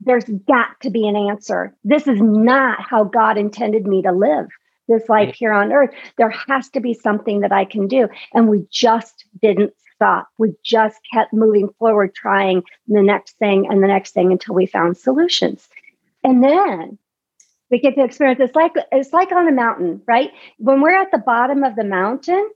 there's 0.02 0.26
got 0.48 0.80
to 0.82 0.90
be 0.90 1.08
an 1.08 1.16
answer. 1.16 1.76
This 1.84 2.08
is 2.08 2.22
not 2.22 2.80
how 2.82 3.04
God 3.04 3.38
intended 3.38 3.86
me 3.86 4.02
to 4.04 4.12
live 4.12 4.48
this 4.88 5.10
life 5.10 5.36
here 5.36 5.52
on 5.52 5.74
earth. 5.74 5.90
There 6.18 6.34
has 6.48 6.70
to 6.70 6.80
be 6.80 6.94
something 6.94 7.42
that 7.42 7.52
I 7.52 7.66
can 7.66 7.88
do. 7.88 8.08
And 8.34 8.48
we 8.48 8.66
just 8.72 9.26
didn't 9.42 9.74
stop. 9.96 10.30
We 10.38 10.54
just 10.64 10.98
kept 11.14 11.34
moving 11.34 11.70
forward, 11.78 12.16
trying 12.16 12.64
the 12.88 13.02
next 13.02 13.38
thing 13.38 13.68
and 13.70 13.84
the 13.84 13.88
next 13.88 14.14
thing 14.14 14.32
until 14.32 14.56
we 14.56 14.66
found 14.66 14.98
solutions. 14.98 15.68
And 16.24 16.44
then 16.44 16.98
we 17.70 17.80
get 17.80 17.96
to 17.96 18.04
experience 18.04 18.40
it's 18.42 18.56
like 18.56 18.74
it's 18.92 19.14
like 19.14 19.32
on 19.32 19.48
a 19.48 19.52
mountain, 19.52 20.02
right? 20.08 20.32
When 20.58 20.82
we're 20.82 20.96
at 20.96 21.12
the 21.12 21.20
bottom 21.20 21.64
of 21.64 21.76
the 21.76 21.84
mountain, 21.84 22.50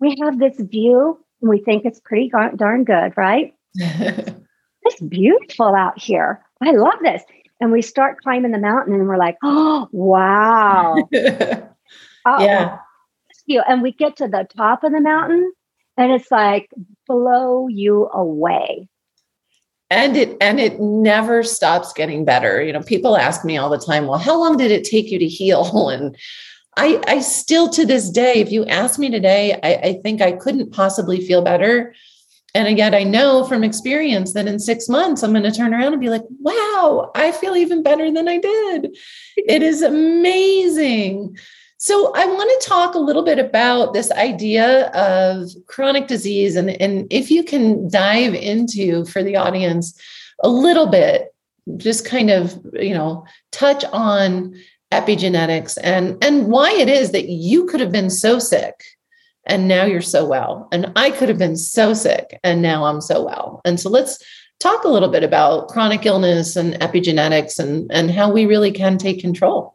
we 0.00 0.16
have 0.22 0.38
this 0.38 0.58
view 0.58 1.18
and 1.40 1.50
we 1.50 1.60
think 1.60 1.84
it's 1.84 2.00
pretty 2.00 2.30
darn 2.56 2.84
good, 2.84 3.12
right? 3.16 3.54
it's 3.74 5.00
beautiful 5.08 5.74
out 5.74 6.00
here. 6.00 6.42
I 6.62 6.72
love 6.72 6.98
this. 7.02 7.22
And 7.60 7.72
we 7.72 7.82
start 7.82 8.20
climbing 8.22 8.52
the 8.52 8.58
mountain 8.58 8.94
and 8.94 9.06
we're 9.06 9.16
like, 9.16 9.36
oh, 9.42 9.88
wow. 9.92 10.96
yeah. 13.46 13.62
And 13.66 13.82
we 13.82 13.92
get 13.92 14.16
to 14.16 14.28
the 14.28 14.46
top 14.56 14.84
of 14.84 14.92
the 14.92 15.00
mountain 15.00 15.52
and 15.96 16.12
it's 16.12 16.30
like 16.30 16.70
blow 17.06 17.68
you 17.68 18.08
away 18.12 18.88
and 19.90 20.16
it 20.16 20.36
and 20.40 20.58
it 20.58 20.80
never 20.80 21.42
stops 21.42 21.92
getting 21.92 22.24
better. 22.24 22.62
You 22.62 22.72
know 22.72 22.82
people 22.82 23.16
ask 23.16 23.44
me 23.44 23.56
all 23.56 23.70
the 23.70 23.78
time 23.78 24.06
well 24.06 24.18
how 24.18 24.38
long 24.38 24.56
did 24.56 24.70
it 24.70 24.84
take 24.84 25.10
you 25.10 25.18
to 25.18 25.28
heal? 25.28 25.88
And 25.94 26.16
i 26.76 27.00
i 27.06 27.20
still 27.20 27.68
to 27.68 27.86
this 27.86 28.10
day 28.10 28.34
if 28.34 28.50
you 28.50 28.64
ask 28.66 28.98
me 28.98 29.08
today 29.08 29.52
i, 29.62 29.74
I 29.90 30.00
think 30.02 30.20
i 30.20 30.32
couldn't 30.32 30.72
possibly 30.72 31.24
feel 31.24 31.42
better. 31.42 31.94
And 32.56 32.78
yet 32.78 32.94
i 32.94 33.02
know 33.02 33.44
from 33.44 33.64
experience 33.64 34.32
that 34.32 34.46
in 34.46 34.58
six 34.58 34.88
months 34.88 35.22
i'm 35.22 35.32
going 35.32 35.44
to 35.44 35.52
turn 35.52 35.74
around 35.74 35.92
and 35.92 36.00
be 36.00 36.10
like 36.10 36.24
wow 36.40 37.10
i 37.14 37.32
feel 37.32 37.56
even 37.56 37.82
better 37.82 38.10
than 38.10 38.28
i 38.28 38.38
did. 38.38 38.96
It 39.36 39.62
is 39.62 39.82
amazing 39.82 41.36
so 41.76 42.12
I 42.14 42.26
want 42.26 42.62
to 42.62 42.68
talk 42.68 42.94
a 42.94 43.00
little 43.00 43.24
bit 43.24 43.38
about 43.38 43.92
this 43.92 44.10
idea 44.12 44.86
of 44.90 45.50
chronic 45.66 46.06
disease 46.06 46.56
and, 46.56 46.70
and 46.80 47.06
if 47.10 47.30
you 47.30 47.42
can 47.42 47.88
dive 47.90 48.34
into 48.34 49.04
for 49.06 49.22
the 49.22 49.36
audience 49.36 50.00
a 50.42 50.48
little 50.48 50.86
bit, 50.86 51.34
just 51.76 52.04
kind 52.04 52.30
of, 52.30 52.58
you 52.74 52.94
know, 52.94 53.26
touch 53.50 53.84
on 53.92 54.54
epigenetics 54.92 55.76
and 55.82 56.22
and 56.22 56.46
why 56.46 56.70
it 56.72 56.88
is 56.88 57.10
that 57.10 57.28
you 57.28 57.66
could 57.66 57.80
have 57.80 57.90
been 57.90 58.10
so 58.10 58.38
sick 58.38 58.84
and 59.44 59.66
now 59.66 59.84
you're 59.84 60.00
so 60.00 60.24
well 60.24 60.68
and 60.70 60.92
I 60.94 61.10
could 61.10 61.28
have 61.28 61.38
been 61.38 61.56
so 61.56 61.94
sick 61.94 62.38
and 62.44 62.62
now 62.62 62.84
I'm 62.84 63.00
so 63.00 63.24
well. 63.24 63.60
And 63.64 63.80
so 63.80 63.90
let's 63.90 64.22
talk 64.60 64.84
a 64.84 64.88
little 64.88 65.08
bit 65.08 65.24
about 65.24 65.68
chronic 65.68 66.06
illness 66.06 66.54
and 66.54 66.74
epigenetics 66.74 67.58
and 67.58 67.90
and 67.92 68.10
how 68.10 68.30
we 68.30 68.46
really 68.46 68.70
can 68.70 68.96
take 68.96 69.20
control. 69.20 69.73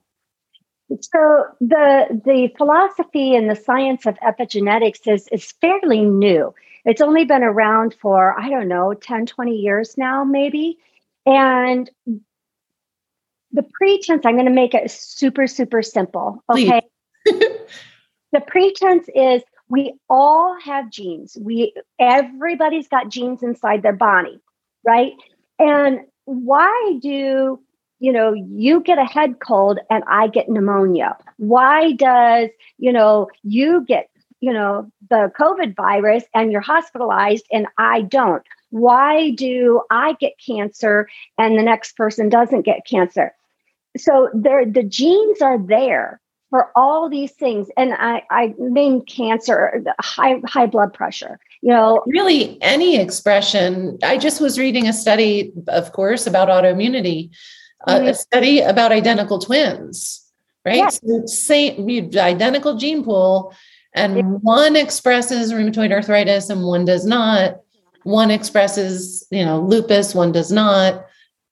So 1.01 1.45
the 1.61 2.21
the 2.25 2.51
philosophy 2.57 3.35
and 3.35 3.49
the 3.49 3.55
science 3.55 4.05
of 4.05 4.15
epigenetics 4.19 5.07
is 5.07 5.27
is 5.27 5.51
fairly 5.61 6.03
new. 6.03 6.53
It's 6.85 7.01
only 7.01 7.25
been 7.25 7.43
around 7.43 7.93
for 7.93 8.39
I 8.39 8.49
don't 8.49 8.67
know 8.67 8.93
10 8.93 9.27
20 9.27 9.55
years 9.55 9.97
now 9.97 10.23
maybe. 10.23 10.79
And 11.25 11.89
the 13.51 13.63
pretense 13.63 14.25
I'm 14.25 14.33
going 14.33 14.45
to 14.45 14.51
make 14.51 14.73
it 14.73 14.89
super 14.89 15.45
super 15.45 15.83
simple, 15.83 16.43
okay? 16.49 16.81
the 17.25 18.41
pretense 18.47 19.07
is 19.13 19.43
we 19.67 19.93
all 20.09 20.57
have 20.59 20.89
genes. 20.89 21.37
We 21.39 21.73
everybody's 21.99 22.87
got 22.87 23.09
genes 23.09 23.43
inside 23.43 23.83
their 23.83 23.93
body, 23.93 24.39
right? 24.83 25.13
And 25.59 25.99
why 26.25 26.97
do 27.01 27.59
you 27.99 28.11
know, 28.11 28.33
you 28.33 28.81
get 28.81 28.97
a 28.97 29.05
head 29.05 29.39
cold 29.39 29.79
and 29.89 30.03
I 30.07 30.27
get 30.27 30.49
pneumonia? 30.49 31.17
Why 31.37 31.91
does, 31.91 32.49
you 32.77 32.93
know, 32.93 33.27
you 33.43 33.85
get, 33.85 34.09
you 34.39 34.53
know, 34.53 34.89
the 35.09 35.31
COVID 35.37 35.75
virus 35.75 36.23
and 36.33 36.51
you're 36.51 36.61
hospitalized 36.61 37.45
and 37.51 37.67
I 37.77 38.01
don't? 38.01 38.43
Why 38.69 39.31
do 39.31 39.81
I 39.91 40.13
get 40.13 40.33
cancer 40.45 41.09
and 41.37 41.57
the 41.57 41.63
next 41.63 41.97
person 41.97 42.29
doesn't 42.29 42.61
get 42.61 42.85
cancer? 42.85 43.33
So 43.97 44.29
there, 44.33 44.65
the 44.65 44.83
genes 44.83 45.41
are 45.41 45.57
there 45.57 46.21
for 46.49 46.71
all 46.75 47.09
these 47.09 47.31
things. 47.31 47.67
And 47.75 47.93
I, 47.93 48.23
I 48.31 48.53
mean 48.57 49.05
cancer, 49.05 49.83
high, 49.99 50.41
high 50.45 50.67
blood 50.67 50.93
pressure, 50.93 51.39
you 51.61 51.71
know. 51.71 52.03
Really 52.07 52.61
any 52.61 52.99
expression. 52.99 53.97
I 54.03 54.17
just 54.17 54.39
was 54.39 54.57
reading 54.57 54.87
a 54.87 54.93
study, 54.93 55.51
of 55.67 55.91
course, 55.91 56.25
about 56.25 56.47
autoimmunity 56.47 57.31
mm-hmm. 57.87 58.07
a 58.07 58.13
study 58.13 58.59
about 58.59 58.91
identical 58.91 59.39
twins, 59.39 60.25
right? 60.65 60.77
Yes. 60.77 60.99
So 61.05 61.25
same 61.25 61.87
identical 62.17 62.75
gene 62.75 63.03
pool, 63.03 63.53
and 63.93 64.41
one 64.41 64.75
expresses 64.75 65.51
rheumatoid 65.51 65.91
arthritis 65.91 66.49
and 66.49 66.63
one 66.63 66.85
does 66.85 67.05
not. 67.05 67.59
One 68.03 68.31
expresses, 68.31 69.27
you 69.31 69.43
know, 69.43 69.61
lupus, 69.61 70.15
one 70.15 70.31
does 70.31 70.51
not. 70.51 71.05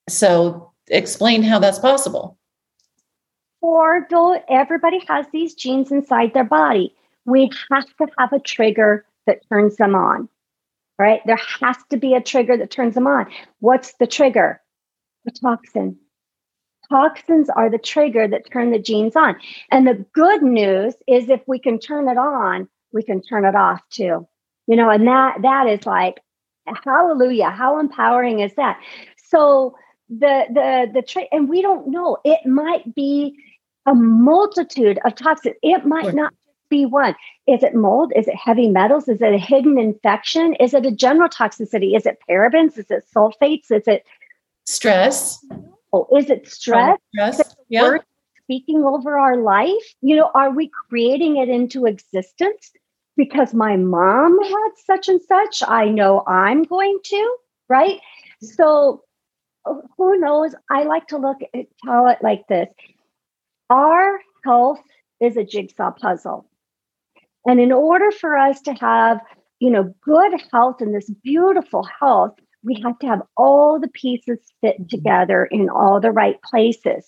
So 0.08 0.72
explain 0.88 1.42
how 1.42 1.58
that's 1.58 1.78
possible. 1.78 2.38
Or 3.60 4.06
though 4.08 4.40
everybody 4.48 5.04
has 5.08 5.26
these 5.32 5.54
genes 5.54 5.90
inside 5.90 6.32
their 6.32 6.44
body, 6.44 6.94
we 7.26 7.50
have 7.70 7.86
to 7.96 8.06
have 8.18 8.32
a 8.32 8.38
trigger 8.38 9.04
that 9.26 9.40
turns 9.48 9.76
them 9.76 9.94
on. 9.94 10.28
Right? 10.98 11.20
There 11.26 11.38
has 11.60 11.76
to 11.90 11.96
be 11.96 12.14
a 12.14 12.20
trigger 12.20 12.56
that 12.56 12.70
turns 12.70 12.94
them 12.94 13.06
on. 13.06 13.26
What's 13.60 13.92
the 13.94 14.06
trigger? 14.06 14.60
A 15.26 15.30
toxin 15.30 15.98
toxins 16.90 17.48
are 17.50 17.70
the 17.70 17.78
trigger 17.78 18.26
that 18.28 18.50
turn 18.50 18.70
the 18.70 18.78
genes 18.78 19.16
on. 19.16 19.36
And 19.70 19.86
the 19.86 20.04
good 20.12 20.42
news 20.42 20.94
is 21.06 21.28
if 21.28 21.40
we 21.46 21.58
can 21.58 21.78
turn 21.78 22.08
it 22.08 22.18
on, 22.18 22.68
we 22.92 23.02
can 23.02 23.20
turn 23.22 23.44
it 23.44 23.54
off 23.54 23.80
too. 23.90 24.26
You 24.66 24.76
know, 24.76 24.90
and 24.90 25.06
that 25.06 25.42
that 25.42 25.66
is 25.66 25.86
like 25.86 26.20
hallelujah. 26.84 27.50
How 27.50 27.78
empowering 27.78 28.40
is 28.40 28.54
that? 28.56 28.80
So 29.28 29.76
the 30.08 30.46
the 30.52 30.90
the 30.92 31.02
tra- 31.02 31.28
and 31.32 31.48
we 31.48 31.62
don't 31.62 31.88
know. 31.88 32.18
It 32.24 32.46
might 32.46 32.94
be 32.94 33.34
a 33.86 33.94
multitude 33.94 34.98
of 35.04 35.14
toxins. 35.14 35.56
It 35.62 35.86
might 35.86 36.14
not 36.14 36.32
be 36.68 36.84
one? 36.84 37.14
Is 37.46 37.62
it 37.62 37.74
mold? 37.74 38.12
Is 38.14 38.28
it 38.28 38.36
heavy 38.36 38.68
metals? 38.68 39.08
Is 39.08 39.20
it 39.20 39.34
a 39.34 39.38
hidden 39.38 39.78
infection? 39.78 40.54
Is 40.54 40.74
it 40.74 40.84
a 40.84 40.90
general 40.90 41.28
toxicity? 41.28 41.96
Is 41.96 42.06
it 42.06 42.18
parabens? 42.28 42.78
Is 42.78 42.90
it 42.90 43.04
sulfates? 43.14 43.70
Is 43.70 43.86
it 43.86 44.04
stress? 44.66 45.44
Oh, 45.92 46.06
is 46.16 46.30
it 46.30 46.48
stress? 46.48 46.98
Stress. 47.14 47.56
Yeah. 47.68 47.98
Speaking 48.44 48.82
over 48.82 49.18
our 49.18 49.36
life, 49.36 49.94
you 50.00 50.16
know, 50.16 50.30
are 50.34 50.50
we 50.50 50.70
creating 50.88 51.36
it 51.36 51.48
into 51.48 51.86
existence? 51.86 52.72
Because 53.16 53.52
my 53.52 53.76
mom 53.76 54.38
had 54.42 54.70
such 54.86 55.08
and 55.08 55.20
such, 55.20 55.62
I 55.66 55.88
know 55.88 56.24
I'm 56.26 56.62
going 56.62 56.98
to, 57.04 57.36
right? 57.68 58.00
So 58.40 59.02
who 59.96 60.18
knows? 60.18 60.54
I 60.70 60.84
like 60.84 61.08
to 61.08 61.18
look 61.18 61.38
at 61.54 61.66
tell 61.84 62.08
it 62.08 62.18
like 62.22 62.46
this. 62.48 62.68
Our 63.70 64.20
health 64.44 64.80
is 65.20 65.36
a 65.36 65.44
jigsaw 65.44 65.90
puzzle. 65.90 66.48
And 67.46 67.60
in 67.60 67.72
order 67.72 68.10
for 68.10 68.36
us 68.36 68.60
to 68.62 68.72
have, 68.74 69.20
you 69.58 69.70
know, 69.70 69.94
good 70.02 70.32
health 70.52 70.80
and 70.80 70.94
this 70.94 71.10
beautiful 71.22 71.82
health, 72.00 72.38
we 72.62 72.80
have 72.84 72.98
to 73.00 73.06
have 73.06 73.22
all 73.36 73.78
the 73.80 73.88
pieces 73.88 74.38
fit 74.60 74.76
mm-hmm. 74.76 74.86
together 74.88 75.46
in 75.46 75.68
all 75.68 76.00
the 76.00 76.12
right 76.12 76.40
places. 76.42 77.06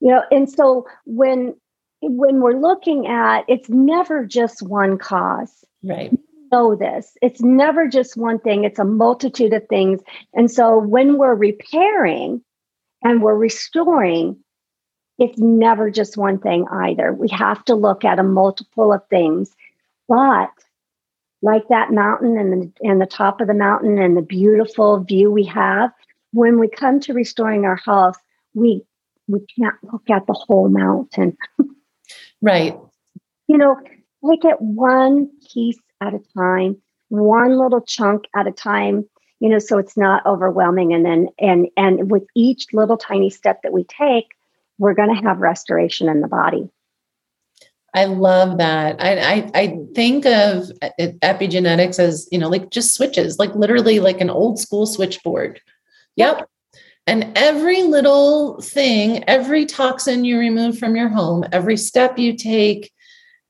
You 0.00 0.10
know, 0.12 0.22
and 0.30 0.50
so 0.50 0.86
when 1.04 1.54
when 2.00 2.40
we're 2.40 2.58
looking 2.58 3.06
at 3.06 3.44
it's 3.48 3.68
never 3.68 4.26
just 4.26 4.62
one 4.62 4.98
cause. 4.98 5.64
Right. 5.84 6.12
know 6.52 6.76
this. 6.76 7.16
It's 7.22 7.40
never 7.40 7.88
just 7.88 8.16
one 8.16 8.38
thing, 8.38 8.64
it's 8.64 8.78
a 8.78 8.84
multitude 8.84 9.52
of 9.52 9.66
things. 9.68 10.00
And 10.34 10.50
so 10.50 10.78
when 10.78 11.18
we're 11.18 11.34
repairing 11.34 12.42
and 13.02 13.22
we're 13.22 13.36
restoring, 13.36 14.36
it's 15.18 15.38
never 15.38 15.90
just 15.90 16.16
one 16.16 16.38
thing 16.38 16.66
either. 16.70 17.12
We 17.12 17.28
have 17.30 17.64
to 17.66 17.74
look 17.74 18.04
at 18.04 18.18
a 18.18 18.22
multiple 18.22 18.92
of 18.92 19.02
things. 19.08 19.50
But 20.08 20.50
like 21.42 21.66
that 21.68 21.92
mountain 21.92 22.38
and 22.38 22.52
the, 22.52 22.72
and 22.82 23.00
the 23.00 23.06
top 23.06 23.40
of 23.40 23.48
the 23.48 23.54
mountain 23.54 23.98
and 23.98 24.16
the 24.16 24.22
beautiful 24.22 25.00
view 25.00 25.30
we 25.30 25.44
have, 25.44 25.90
when 26.32 26.58
we 26.58 26.68
come 26.68 27.00
to 27.00 27.12
restoring 27.12 27.64
our 27.64 27.76
health, 27.76 28.16
we 28.54 28.82
we 29.28 29.40
can't 29.58 29.76
look 29.92 30.08
at 30.10 30.26
the 30.26 30.32
whole 30.32 30.68
mountain. 30.68 31.36
right. 32.42 32.76
You 33.48 33.58
know, 33.58 33.76
take 34.28 34.44
it 34.44 34.60
one 34.60 35.30
piece 35.52 35.78
at 36.00 36.14
a 36.14 36.20
time, 36.36 36.80
one 37.08 37.58
little 37.58 37.80
chunk 37.80 38.24
at 38.34 38.46
a 38.46 38.52
time, 38.52 39.08
you 39.40 39.48
know, 39.48 39.58
so 39.58 39.78
it's 39.78 39.96
not 39.96 40.24
overwhelming. 40.26 40.92
And 40.92 41.04
then 41.04 41.28
and 41.38 41.68
and 41.76 42.10
with 42.10 42.24
each 42.34 42.66
little 42.72 42.96
tiny 42.96 43.30
step 43.30 43.60
that 43.62 43.72
we 43.72 43.84
take, 43.84 44.26
we're 44.78 44.94
going 44.94 45.14
to 45.14 45.22
have 45.22 45.38
restoration 45.38 46.08
in 46.08 46.20
the 46.20 46.28
body. 46.28 46.68
I 47.94 48.06
love 48.06 48.58
that. 48.58 48.96
I, 49.02 49.18
I, 49.18 49.50
I 49.54 49.78
think 49.94 50.24
of 50.24 50.72
epigenetics 50.98 51.98
as 51.98 52.26
you 52.32 52.38
know, 52.38 52.48
like 52.48 52.70
just 52.70 52.94
switches, 52.94 53.38
like 53.38 53.54
literally 53.54 54.00
like 54.00 54.20
an 54.20 54.30
old 54.30 54.58
school 54.58 54.86
switchboard. 54.86 55.60
Yep. 56.16 56.48
And 57.06 57.36
every 57.36 57.82
little 57.82 58.60
thing, 58.60 59.24
every 59.28 59.66
toxin 59.66 60.24
you 60.24 60.38
remove 60.38 60.78
from 60.78 60.96
your 60.96 61.08
home, 61.08 61.44
every 61.52 61.76
step 61.76 62.18
you 62.18 62.34
take, 62.36 62.92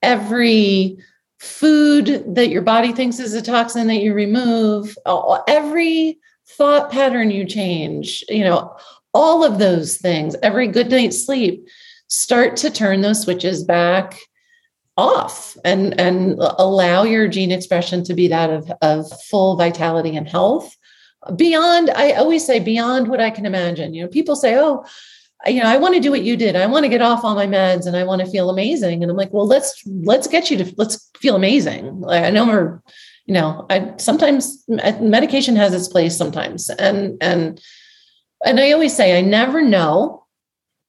every 0.02 0.96
food 1.38 2.25
that 2.34 2.49
your 2.49 2.62
body 2.62 2.92
thinks 2.92 3.18
is 3.18 3.34
a 3.34 3.42
toxin 3.42 3.88
that 3.88 4.00
you 4.00 4.14
remove, 4.14 4.96
every 5.46 6.18
thought 6.49 6.90
pattern 6.90 7.30
you 7.30 7.44
change, 7.44 8.25
you 8.28 8.42
know, 8.42 8.75
all 9.12 9.44
of 9.44 9.58
those 9.58 9.99
things, 9.99 10.34
every 10.42 10.66
good 10.66 10.90
night's 10.90 11.25
sleep, 11.25 11.68
start 12.08 12.56
to 12.56 12.70
turn 12.70 13.02
those 13.02 13.22
switches 13.22 13.64
back 13.64 14.18
off 14.96 15.56
and 15.64 15.99
and 15.99 16.37
allow 16.38 17.02
your 17.02 17.26
gene 17.28 17.50
expression 17.50 18.04
to 18.04 18.14
be 18.14 18.28
that 18.28 18.50
of, 18.50 18.70
of 18.82 19.22
full 19.22 19.56
vitality 19.56 20.16
and 20.16 20.28
health. 20.28 20.76
Beyond 21.37 21.90
i 21.90 22.12
always 22.12 22.44
say 22.44 22.58
beyond 22.58 23.08
what 23.08 23.20
i 23.20 23.30
can 23.30 23.46
imagine. 23.46 23.94
You 23.94 24.02
know 24.02 24.08
people 24.08 24.37
say 24.37 24.56
oh 24.56 24.84
you 25.46 25.62
know 25.62 25.68
i 25.68 25.76
want 25.76 25.94
to 25.94 26.00
do 26.00 26.11
what 26.11 26.22
you 26.22 26.37
did. 26.37 26.56
I 26.56 26.66
want 26.66 26.84
to 26.84 26.90
get 26.90 27.02
off 27.02 27.25
all 27.25 27.34
my 27.34 27.46
meds 27.46 27.87
and 27.87 27.96
i 27.96 28.05
want 28.05 28.20
to 28.20 28.31
feel 28.31 28.50
amazing. 28.50 29.02
And 29.02 29.11
i'm 29.11 29.16
like 29.16 29.33
well 29.33 29.46
let's 29.46 29.83
let's 29.87 30.26
get 30.26 30.50
you 30.50 30.59
to 30.59 30.74
let's 30.76 31.11
feel 31.16 31.37
amazing. 31.37 32.05
I 32.09 32.31
know 32.31 32.46
we're 32.46 32.83
you 33.26 33.35
know 33.35 33.66
i 33.70 33.94
sometimes 33.98 34.64
medication 34.68 35.57
has 35.57 35.72
its 35.72 35.88
place 35.88 36.16
sometimes. 36.16 36.68
And 36.70 37.16
and 37.20 37.61
and 38.44 38.59
I 38.59 38.72
always 38.72 38.94
say, 38.94 39.16
I 39.16 39.20
never 39.20 39.62
know 39.62 40.24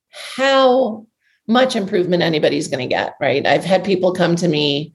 how 0.10 1.06
much 1.48 1.76
improvement 1.76 2.24
anybody's 2.24 2.68
going 2.68 2.88
to 2.88 2.94
get, 2.94 3.16
right? 3.20 3.46
I've 3.46 3.66
had 3.66 3.84
people 3.84 4.14
come 4.14 4.36
to 4.38 4.48
me. 4.48 4.94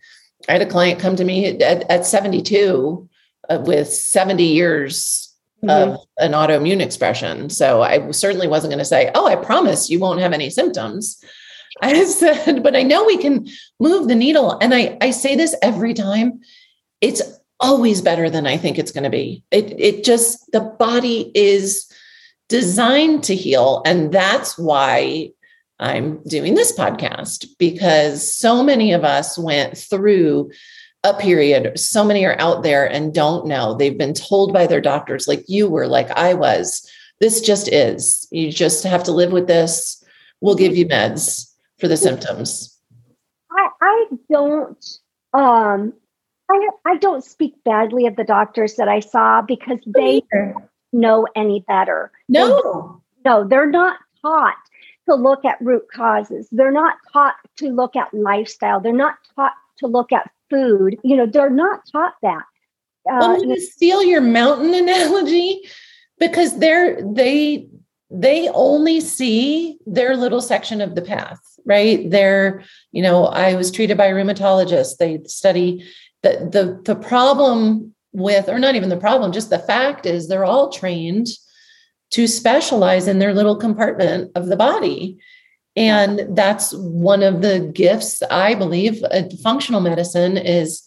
I 0.49 0.53
had 0.53 0.63
a 0.63 0.67
client 0.67 1.01
come 1.01 1.17
to 1.17 1.25
me 1.25 1.47
at, 1.47 1.91
at 1.91 2.07
72 2.07 3.09
uh, 3.49 3.63
with 3.65 3.89
70 3.93 4.43
years 4.45 5.35
mm-hmm. 5.63 5.91
of 5.93 5.99
an 6.19 6.33
autoimmune 6.33 6.81
expression. 6.81 7.51
So 7.51 7.83
I 7.83 8.11
certainly 8.13 8.49
wasn't 8.49 8.71
going 8.71 8.79
to 8.79 8.85
say, 8.85 9.11
Oh, 9.15 9.27
I 9.27 9.37
promise 9.37 9.91
you 9.91 9.99
won't 9.99 10.21
have 10.21 10.33
any 10.33 10.51
symptoms. 10.51 11.23
I 11.83 12.05
said, 12.05 12.63
but 12.63 12.75
I 12.75 12.83
know 12.83 13.05
we 13.05 13.19
can 13.19 13.47
move 13.79 14.09
the 14.09 14.15
needle. 14.15 14.59
And 14.61 14.75
I, 14.75 14.97
I 15.01 15.11
say 15.11 15.37
this 15.37 15.55
every 15.63 15.95
time. 15.95 16.41
It's 17.01 17.23
always 17.61 18.03
better 18.03 18.29
than 18.31 18.47
I 18.47 18.57
think 18.57 18.79
it's 18.79 18.91
going 18.91 19.05
to 19.05 19.11
be. 19.11 19.45
It, 19.53 19.79
it 19.79 20.05
just, 20.05 20.51
the 20.51 20.61
body 20.61 21.31
is 21.35 21.89
designed 22.49 23.23
to 23.25 23.35
heal. 23.37 23.83
And 23.85 24.13
that's 24.13 24.59
why 24.59 25.31
I'm 25.81 26.23
doing 26.25 26.55
this 26.55 26.77
podcast 26.77 27.47
because 27.59 28.35
so 28.35 28.62
many 28.62 28.93
of 28.93 29.05
us 29.05 29.38
went 29.38 29.79
through 29.79 30.51
a 31.05 31.14
period. 31.14 31.79
So 31.79 32.05
many 32.05 32.25
are 32.25 32.38
out 32.41 32.62
there 32.62 32.91
and 32.91 33.14
don't 33.14 33.47
know. 33.47 33.75
They've 33.75 33.97
been 33.97 34.14
told 34.14 34.53
by 34.53 34.67
their 34.67 34.81
doctors, 34.81 35.29
like 35.29 35.45
you 35.49 35.69
were, 35.69 35.87
like 35.87 36.11
I 36.11 36.35
was. 36.35 36.88
This 37.21 37.41
just 37.41 37.69
is. 37.69 38.27
You 38.31 38.51
just 38.53 38.85
have 38.85 39.05
to 39.05 39.12
live 39.12 39.33
with 39.33 39.47
this. 39.47 40.05
We'll 40.41 40.55
give 40.55 40.77
you 40.77 40.87
meds 40.87 41.53
for 41.79 41.88
the 41.88 41.97
symptoms. 41.97 42.77
I, 43.51 43.69
I 43.81 44.07
don't 44.31 44.87
um 45.35 45.93
I, 46.51 46.69
I 46.87 46.97
don't 46.97 47.23
speak 47.23 47.55
badly 47.64 48.07
of 48.07 48.17
the 48.17 48.25
doctors 48.25 48.77
that 48.77 48.88
I 48.88 49.01
saw 49.01 49.43
because 49.43 49.79
they 49.87 50.23
know 50.93 51.27
any 51.37 51.64
better. 51.69 52.11
No. 52.29 53.03
They, 53.25 53.31
no, 53.31 53.47
they're 53.47 53.71
not 53.71 53.99
taught 54.23 54.57
to 55.09 55.14
look 55.14 55.44
at 55.44 55.61
root 55.61 55.85
causes. 55.92 56.49
They're 56.51 56.73
not 56.73 56.97
taught 57.12 57.35
to 57.57 57.68
look 57.68 57.97
at 57.97 58.12
lifestyle. 58.12 58.81
They're 58.81 58.92
not 58.92 59.16
taught 59.35 59.53
to 59.79 59.87
look 59.87 60.12
at 60.12 60.31
food. 60.51 60.99
You 61.03 61.16
know, 61.16 61.27
they're 61.27 61.51
not 61.51 61.81
taught 61.90 62.14
that. 62.23 62.44
Uh, 63.11 63.14
I'm 63.14 63.37
going 63.37 63.55
to 63.55 63.61
steal 63.61 64.03
your 64.03 64.21
mountain 64.21 64.75
analogy 64.83 65.62
because 66.18 66.59
they're 66.59 67.01
they 67.03 67.68
they 68.11 68.49
only 68.51 69.01
see 69.01 69.79
their 69.87 70.16
little 70.16 70.40
section 70.40 70.81
of 70.81 70.94
the 70.94 71.03
path, 71.03 71.40
right? 71.66 72.11
They're, 72.11 72.62
you 72.90 73.03
know, 73.03 73.27
I 73.27 73.55
was 73.55 73.71
treated 73.71 73.99
by 73.99 74.07
a 74.07 74.14
rheumatologist. 74.14 74.97
They 74.97 75.21
study 75.25 75.87
the 76.23 76.49
the 76.51 76.94
the 76.94 77.01
problem 77.01 77.94
with, 78.12 78.49
or 78.49 78.59
not 78.59 78.75
even 78.75 78.88
the 78.88 78.97
problem, 78.97 79.33
just 79.33 79.51
the 79.51 79.59
fact 79.59 80.07
is 80.07 80.29
they're 80.29 80.44
all 80.44 80.71
trained 80.71 81.29
to 82.11 82.27
specialize 82.27 83.09
in 83.09 83.18
their 83.18 83.35
little 83.35 83.57
compartment 83.57 84.31
of 84.35 84.47
the 84.47 84.57
body. 84.57 85.18
And 85.77 86.37
that's 86.37 86.73
one 86.75 87.23
of 87.23 87.42
the 87.42 87.71
gifts 87.75 88.23
I 88.31 88.55
believe 88.55 89.03
functional 89.42 89.81
medicine 89.81 90.37
is 90.37 90.83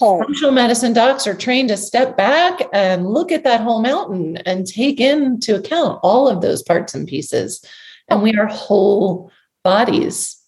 oh. 0.00 0.18
functional 0.18 0.52
medicine 0.52 0.92
docs 0.92 1.26
are 1.26 1.34
trained 1.34 1.70
to 1.70 1.76
step 1.76 2.16
back 2.16 2.60
and 2.72 3.06
look 3.06 3.32
at 3.32 3.44
that 3.44 3.62
whole 3.62 3.82
mountain 3.82 4.36
and 4.38 4.66
take 4.66 5.00
into 5.00 5.56
account 5.56 5.98
all 6.02 6.28
of 6.28 6.40
those 6.40 6.62
parts 6.62 6.94
and 6.94 7.08
pieces. 7.08 7.64
And 8.08 8.22
we 8.22 8.36
are 8.36 8.46
whole 8.46 9.32
bodies. 9.64 10.40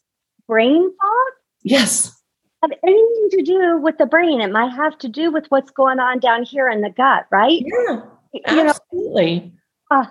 Brain 0.46 0.83
fog? 0.83 1.33
Yes 1.62 2.18
have 2.62 2.72
anything 2.83 3.29
to 3.31 3.42
do 3.42 3.79
with 3.79 3.98
the 3.98 4.07
brain. 4.07 4.40
It 4.40 4.51
might 4.51 4.72
have 4.72 4.98
to 4.98 5.09
do 5.09 5.31
with 5.31 5.46
what's 5.48 5.70
going 5.70 6.01
on 6.01 6.18
down 6.18 6.42
here 6.42 6.68
in 6.68 6.81
the 6.81 6.90
gut, 6.90 7.27
right? 7.31 7.62
Yeah, 7.64 8.03
absolutely. 8.46 9.40
Know? 9.40 9.51
Uh, 9.90 10.07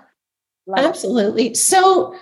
absolutely. 0.76 1.48
It. 1.48 1.56
So 1.56 2.14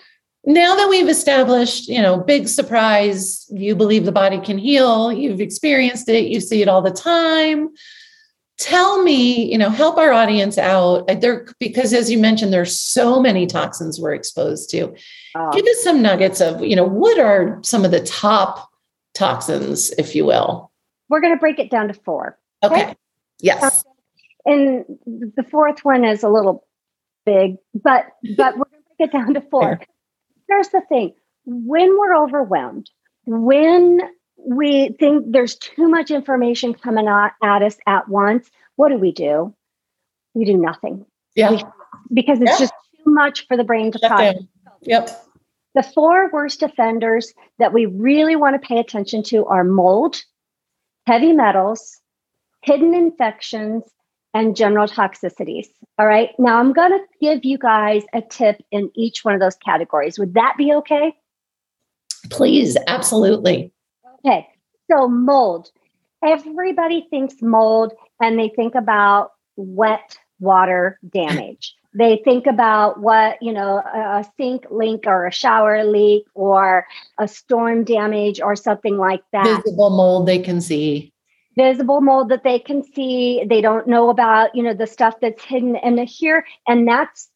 now 0.47 0.77
that 0.77 0.88
we've 0.88 1.09
established, 1.09 1.88
you 1.88 2.01
know, 2.01 2.19
big 2.19 2.49
surprise, 2.49 3.47
you 3.51 3.75
believe 3.75 4.05
the 4.05 4.12
body 4.12 4.40
can 4.40 4.59
heal, 4.59 5.12
you've 5.12 5.40
experienced 5.40 6.09
it, 6.09 6.27
you 6.27 6.40
see 6.40 6.62
it 6.62 6.69
all 6.69 6.83
the 6.83 6.92
time. 6.92 7.71
Tell 8.59 9.03
me, 9.03 9.51
you 9.51 9.59
know, 9.59 9.69
help 9.69 9.99
our 9.99 10.12
audience 10.12 10.57
out 10.57 11.09
there 11.21 11.47
because 11.59 11.92
as 11.92 12.11
you 12.11 12.16
mentioned, 12.16 12.53
there's 12.53 12.79
so 12.79 13.21
many 13.21 13.47
toxins 13.47 14.01
we're 14.01 14.14
exposed 14.14 14.71
to. 14.71 14.95
Uh, 15.35 15.51
Give 15.51 15.66
us 15.66 15.83
some 15.83 16.01
nuggets 16.01 16.40
of, 16.40 16.64
you 16.64 16.77
know, 16.77 16.85
what 16.85 17.19
are 17.19 17.59
some 17.62 17.85
of 17.85 17.90
the 17.90 18.01
top 18.01 18.71
toxins, 19.14 19.90
if 19.99 20.14
you 20.14 20.25
will? 20.25 20.71
We're 21.09 21.21
going 21.21 21.35
to 21.35 21.40
break 21.40 21.59
it 21.59 21.71
down 21.71 21.88
to 21.88 21.95
four. 21.95 22.38
Okay. 22.62 22.85
okay? 22.85 22.95
Yes. 23.40 23.85
and 24.47 24.85
the 25.05 25.45
fourth 25.51 25.85
one 25.85 26.05
is 26.05 26.23
a 26.23 26.29
little 26.29 26.65
big, 27.27 27.57
but 27.75 28.07
but 28.37 28.57
we're 28.57 28.65
going 28.65 28.83
to 28.83 28.97
break 28.97 29.09
it 29.09 29.12
down 29.12 29.35
to 29.35 29.41
four. 29.43 29.81
Here's 30.49 30.69
the 30.69 30.81
thing: 30.89 31.12
when 31.45 31.99
we're 31.99 32.17
overwhelmed, 32.17 32.89
when 33.27 34.01
we 34.37 34.91
think 35.01 35.25
there's 35.33 35.57
too 35.57 35.89
much 35.89 36.11
information 36.11 36.73
coming 36.75 37.09
at, 37.09 37.33
at 37.43 37.62
us 37.62 37.77
at 37.87 38.09
once. 38.09 38.49
What 38.77 38.91
do 38.91 38.99
we 38.99 39.11
do? 39.11 39.55
We 40.35 40.45
do 40.45 40.57
nothing. 40.57 41.05
Yeah. 41.35 41.51
We, 41.51 41.65
because 42.12 42.41
it's 42.41 42.53
Yeah. 42.53 42.59
just 42.59 42.75
too 42.97 43.11
much 43.11 43.47
for 43.49 43.57
the 43.57 43.65
brain 43.65 43.91
to 43.93 43.99
process. 43.99 44.43
Yep. 44.83 45.11
The 45.75 45.83
four 45.83 46.31
worst 46.31 46.62
offenders 46.62 47.33
that 47.59 47.73
we 47.73 47.87
really 47.87 48.37
want 48.37 48.61
to 48.61 48.67
pay 48.67 48.79
attention 48.79 49.23
to 49.25 49.47
are 49.47 49.65
mold, 49.65 50.23
heavy 51.07 51.33
metals, 51.33 52.01
hidden 52.62 52.95
infections, 52.95 53.83
and 54.37 54.55
general 54.55 54.87
toxicities. 54.87 55.68
All 55.99 56.07
right. 56.07 56.31
Now 56.38 56.59
I'm 56.59 56.75
going 56.75 56.90
to 56.90 57.01
give 57.20 57.44
you 57.44 57.57
guys 57.57 58.03
a 58.12 58.20
tip 58.20 58.62
in 58.70 58.90
each 58.94 59.25
one 59.25 59.35
of 59.35 59.40
those 59.40 59.57
categories. 59.57 60.18
Would 60.18 60.35
that 60.35 60.57
be 60.59 60.72
okay? 60.75 61.14
Please. 62.29 62.77
Absolutely. 62.87 63.72
Okay. 64.18 64.46
So, 64.90 65.09
mold. 65.09 65.70
Everybody 66.25 67.07
thinks 67.09 67.37
mold 67.40 67.92
and 68.20 68.38
they 68.38 68.51
think 68.55 68.75
about 68.75 69.33
wet 69.57 70.16
water 70.38 70.99
damage. 71.09 71.75
They 71.99 72.20
think 72.27 72.46
about 72.46 73.01
what, 73.01 73.38
you 73.40 73.55
know, 73.55 73.79
a 73.79 74.22
sink 74.37 74.66
leak 74.70 75.05
or 75.07 75.27
a 75.27 75.33
shower 75.33 75.83
leak 75.83 76.25
or 76.35 76.87
a 77.18 77.27
storm 77.27 77.85
damage 77.85 78.38
or 78.38 78.55
something 78.55 78.99
like 78.99 79.22
that. 79.33 79.62
Visible 79.64 79.88
mold 79.88 80.27
they 80.27 80.38
can 80.38 80.61
see. 80.61 81.14
Visible 81.57 82.01
mold 82.01 82.29
that 82.29 82.45
they 82.45 82.59
can 82.59 82.83
see. 82.83 83.45
They 83.49 83.61
don't 83.61 83.88
know 83.88 84.11
about, 84.11 84.55
you 84.55 84.62
know, 84.62 84.75
the 84.75 84.87
stuff 84.87 85.14
that's 85.21 85.42
hidden 85.42 85.77
in 85.77 85.99
here. 86.07 86.45
And 86.66 86.87
that's, 86.87 87.31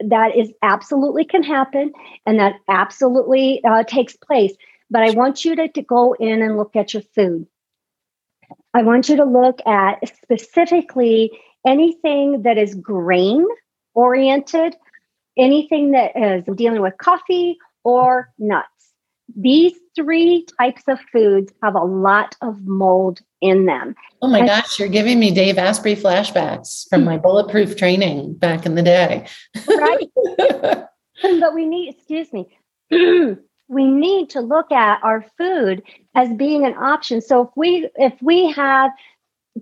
that 0.00 0.36
is 0.36 0.52
absolutely 0.62 1.24
can 1.24 1.42
happen 1.42 1.92
and 2.24 2.38
that 2.38 2.54
absolutely 2.68 3.62
uh, 3.64 3.84
takes 3.84 4.16
place. 4.16 4.52
But 4.90 5.02
I 5.02 5.10
want 5.10 5.44
you 5.44 5.56
to, 5.56 5.68
to 5.68 5.82
go 5.82 6.14
in 6.14 6.42
and 6.42 6.56
look 6.56 6.76
at 6.76 6.94
your 6.94 7.02
food. 7.14 7.46
I 8.72 8.82
want 8.82 9.08
you 9.08 9.16
to 9.16 9.24
look 9.24 9.60
at 9.66 9.98
specifically 10.22 11.30
anything 11.66 12.42
that 12.42 12.58
is 12.58 12.74
grain 12.74 13.44
oriented, 13.94 14.76
anything 15.36 15.92
that 15.92 16.12
is 16.16 16.44
dealing 16.56 16.82
with 16.82 16.96
coffee 16.98 17.56
or 17.84 18.30
nuts. 18.38 18.75
These 19.34 19.74
three 19.96 20.46
types 20.58 20.82
of 20.86 21.00
foods 21.12 21.52
have 21.62 21.74
a 21.74 21.84
lot 21.84 22.36
of 22.42 22.64
mold 22.66 23.20
in 23.40 23.66
them. 23.66 23.94
Oh 24.22 24.28
my 24.28 24.40
I- 24.40 24.46
gosh, 24.46 24.78
you're 24.78 24.88
giving 24.88 25.18
me 25.18 25.34
Dave 25.34 25.58
Asprey 25.58 25.96
flashbacks 25.96 26.88
from 26.88 27.04
my 27.04 27.16
bulletproof 27.16 27.76
training 27.76 28.34
back 28.34 28.66
in 28.66 28.74
the 28.74 28.82
day. 28.82 29.26
Right. 29.66 30.08
but 31.22 31.54
we 31.54 31.66
need, 31.66 31.94
excuse 31.94 32.32
me, 32.32 32.56
we 33.68 33.86
need 33.86 34.30
to 34.30 34.40
look 34.40 34.70
at 34.70 35.00
our 35.02 35.24
food 35.36 35.82
as 36.14 36.32
being 36.34 36.64
an 36.64 36.74
option. 36.74 37.20
So 37.20 37.42
if 37.42 37.50
we 37.56 37.88
if 37.96 38.14
we 38.22 38.52
have 38.52 38.92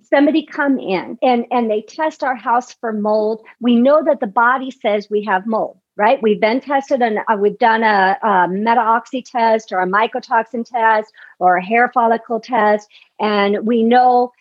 somebody 0.02 0.44
come 0.44 0.78
in 0.78 1.18
and 1.22 1.46
and 1.50 1.70
they 1.70 1.82
test 1.82 2.22
our 2.22 2.36
house 2.36 2.74
for 2.74 2.92
mold, 2.92 3.42
we 3.60 3.76
know 3.76 4.02
that 4.04 4.20
the 4.20 4.26
body 4.26 4.70
says 4.70 5.08
we 5.10 5.24
have 5.24 5.46
mold. 5.46 5.78
Right, 5.96 6.20
we've 6.20 6.40
been 6.40 6.60
tested 6.60 7.02
and 7.02 7.18
uh, 7.28 7.36
we've 7.38 7.58
done 7.58 7.84
a, 7.84 8.18
a 8.20 8.48
meta-oxy 8.48 9.22
test 9.22 9.70
or 9.70 9.78
a 9.78 9.86
mycotoxin 9.86 10.68
test 10.68 11.12
or 11.38 11.58
a 11.58 11.64
hair 11.64 11.88
follicle 11.94 12.40
test, 12.40 12.88
and 13.20 13.64
we 13.64 13.84
know 13.84 14.32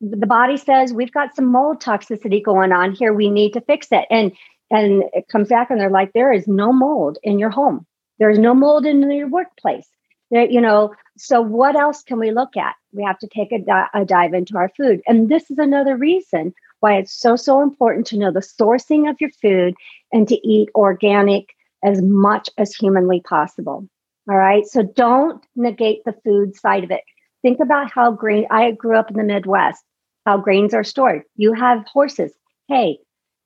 the 0.00 0.26
body 0.26 0.56
says 0.56 0.92
we've 0.92 1.12
got 1.12 1.34
some 1.34 1.46
mold 1.46 1.80
toxicity 1.80 2.42
going 2.42 2.72
on 2.72 2.92
here. 2.92 3.12
We 3.12 3.30
need 3.30 3.52
to 3.54 3.60
fix 3.60 3.88
it. 3.90 4.06
And 4.10 4.32
and 4.70 5.04
it 5.12 5.28
comes 5.28 5.48
back 5.48 5.70
and 5.70 5.80
they're 5.80 5.90
like, 5.90 6.12
there 6.12 6.32
is 6.32 6.48
no 6.48 6.72
mold 6.72 7.18
in 7.22 7.38
your 7.38 7.50
home. 7.50 7.86
There's 8.18 8.38
no 8.38 8.54
mold 8.54 8.86
in 8.86 9.10
your 9.10 9.28
workplace. 9.28 9.88
There, 10.30 10.48
you 10.48 10.60
know, 10.60 10.94
so 11.16 11.40
what 11.40 11.76
else 11.76 12.02
can 12.02 12.18
we 12.18 12.30
look 12.30 12.56
at? 12.56 12.74
We 12.92 13.02
have 13.04 13.18
to 13.18 13.28
take 13.28 13.52
a, 13.52 13.58
di- 13.58 13.88
a 13.94 14.04
dive 14.04 14.34
into 14.34 14.56
our 14.56 14.70
food. 14.76 15.02
And 15.06 15.28
this 15.28 15.50
is 15.50 15.58
another 15.58 15.96
reason 15.96 16.54
why 16.80 16.96
it's 16.96 17.12
so, 17.12 17.36
so 17.36 17.62
important 17.62 18.06
to 18.08 18.18
know 18.18 18.32
the 18.32 18.40
sourcing 18.40 19.08
of 19.08 19.20
your 19.20 19.30
food 19.30 19.74
and 20.12 20.26
to 20.28 20.46
eat 20.46 20.68
organic 20.74 21.54
as 21.84 22.00
much 22.02 22.48
as 22.58 22.74
humanly 22.74 23.20
possible. 23.20 23.86
All 24.28 24.36
right. 24.36 24.66
So 24.66 24.82
don't 24.82 25.44
negate 25.56 26.04
the 26.04 26.14
food 26.24 26.56
side 26.56 26.84
of 26.84 26.90
it. 26.90 27.02
Think 27.42 27.60
about 27.60 27.90
how 27.90 28.12
grain, 28.12 28.46
I 28.50 28.70
grew 28.70 28.96
up 28.96 29.10
in 29.10 29.16
the 29.16 29.24
Midwest, 29.24 29.82
how 30.26 30.38
grains 30.38 30.74
are 30.74 30.84
stored. 30.84 31.22
You 31.36 31.52
have 31.54 31.84
horses. 31.92 32.32
Hey, 32.68 32.98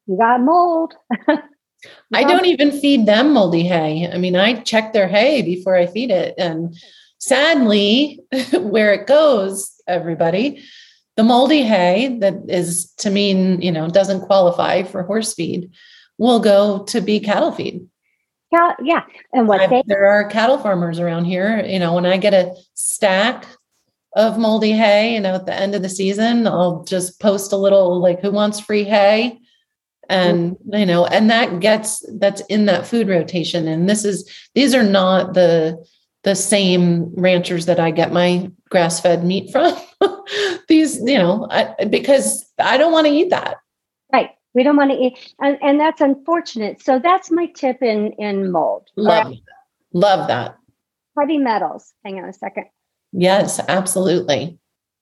you 0.06 0.18
got 0.18 0.42
mold. 0.42 0.94
I 2.12 2.24
don't 2.24 2.46
even 2.46 2.72
feed 2.72 3.06
them 3.06 3.32
moldy 3.32 3.62
hay. 3.62 4.08
I 4.12 4.18
mean, 4.18 4.36
I 4.36 4.60
check 4.60 4.92
their 4.92 5.08
hay 5.08 5.42
before 5.42 5.76
I 5.76 5.86
feed 5.86 6.10
it. 6.10 6.34
And 6.36 6.74
sadly, 7.18 8.20
where 8.52 8.92
it 8.94 9.06
goes, 9.06 9.72
everybody, 9.86 10.62
the 11.16 11.22
moldy 11.22 11.62
hay 11.62 12.18
that 12.20 12.34
is 12.48 12.92
to 12.98 13.10
mean, 13.10 13.60
you 13.62 13.72
know, 13.72 13.88
doesn't 13.88 14.22
qualify 14.22 14.82
for 14.82 15.02
horse 15.02 15.34
feed 15.34 15.70
will 16.18 16.40
go 16.40 16.84
to 16.84 17.00
be 17.00 17.20
cattle 17.20 17.52
feed. 17.52 17.86
Yeah, 18.52 18.72
yeah. 18.82 19.02
And 19.32 19.48
what 19.48 19.60
I- 19.60 19.66
they 19.66 19.82
there 19.86 20.06
are 20.06 20.28
cattle 20.28 20.58
farmers 20.58 20.98
around 20.98 21.24
here. 21.24 21.64
You 21.64 21.78
know, 21.78 21.94
when 21.94 22.06
I 22.06 22.16
get 22.16 22.34
a 22.34 22.54
stack 22.74 23.46
of 24.14 24.38
moldy 24.38 24.72
hay, 24.72 25.14
you 25.14 25.20
know, 25.20 25.34
at 25.34 25.46
the 25.46 25.54
end 25.54 25.74
of 25.74 25.82
the 25.82 25.88
season, 25.88 26.46
I'll 26.46 26.84
just 26.84 27.20
post 27.20 27.52
a 27.52 27.56
little 27.56 28.00
like, 28.00 28.20
who 28.20 28.30
wants 28.30 28.60
free 28.60 28.84
hay? 28.84 29.38
And, 30.08 30.56
you 30.72 30.86
know, 30.86 31.04
and 31.04 31.30
that 31.30 31.60
gets 31.60 32.04
that's 32.18 32.40
in 32.42 32.66
that 32.66 32.86
food 32.86 33.08
rotation. 33.08 33.66
And 33.66 33.90
this 33.90 34.04
is, 34.04 34.30
these 34.54 34.74
are 34.74 34.84
not 34.84 35.34
the, 35.34 35.84
the 36.26 36.34
same 36.34 37.14
ranchers 37.14 37.66
that 37.66 37.78
I 37.78 37.92
get 37.92 38.12
my 38.12 38.50
grass 38.68 39.00
fed 39.00 39.24
meat 39.24 39.52
from. 39.52 39.72
these, 40.68 40.96
you 40.98 41.16
know, 41.16 41.46
I, 41.50 41.84
because 41.84 42.44
I 42.58 42.76
don't 42.76 42.92
want 42.92 43.06
to 43.06 43.12
eat 43.12 43.30
that. 43.30 43.58
right. 44.12 44.30
We 44.52 44.62
don't 44.62 44.76
want 44.76 44.90
to 44.90 44.96
eat, 44.96 45.34
and, 45.38 45.58
and 45.62 45.78
that's 45.78 46.00
unfortunate. 46.00 46.82
So 46.82 46.98
that's 46.98 47.30
my 47.30 47.46
tip 47.54 47.82
in 47.82 48.12
in 48.12 48.50
mold. 48.50 48.88
Love, 48.96 49.26
right. 49.26 49.38
love 49.92 50.28
that. 50.28 50.56
Heavy 51.18 51.36
metals. 51.38 51.92
Hang 52.04 52.18
on 52.18 52.28
a 52.28 52.32
second. 52.32 52.64
Yes, 53.12 53.60
absolutely. 53.68 54.58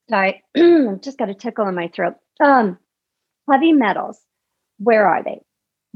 Sorry, 0.09 0.43
I've 0.55 0.99
just 1.01 1.17
got 1.17 1.29
a 1.29 1.33
tickle 1.33 1.67
in 1.69 1.73
my 1.73 1.87
throat. 1.87 2.15
Um, 2.39 2.77
heavy 3.49 3.71
metals. 3.71 4.19
Where 4.77 5.07
are 5.07 5.23
they? 5.23 5.39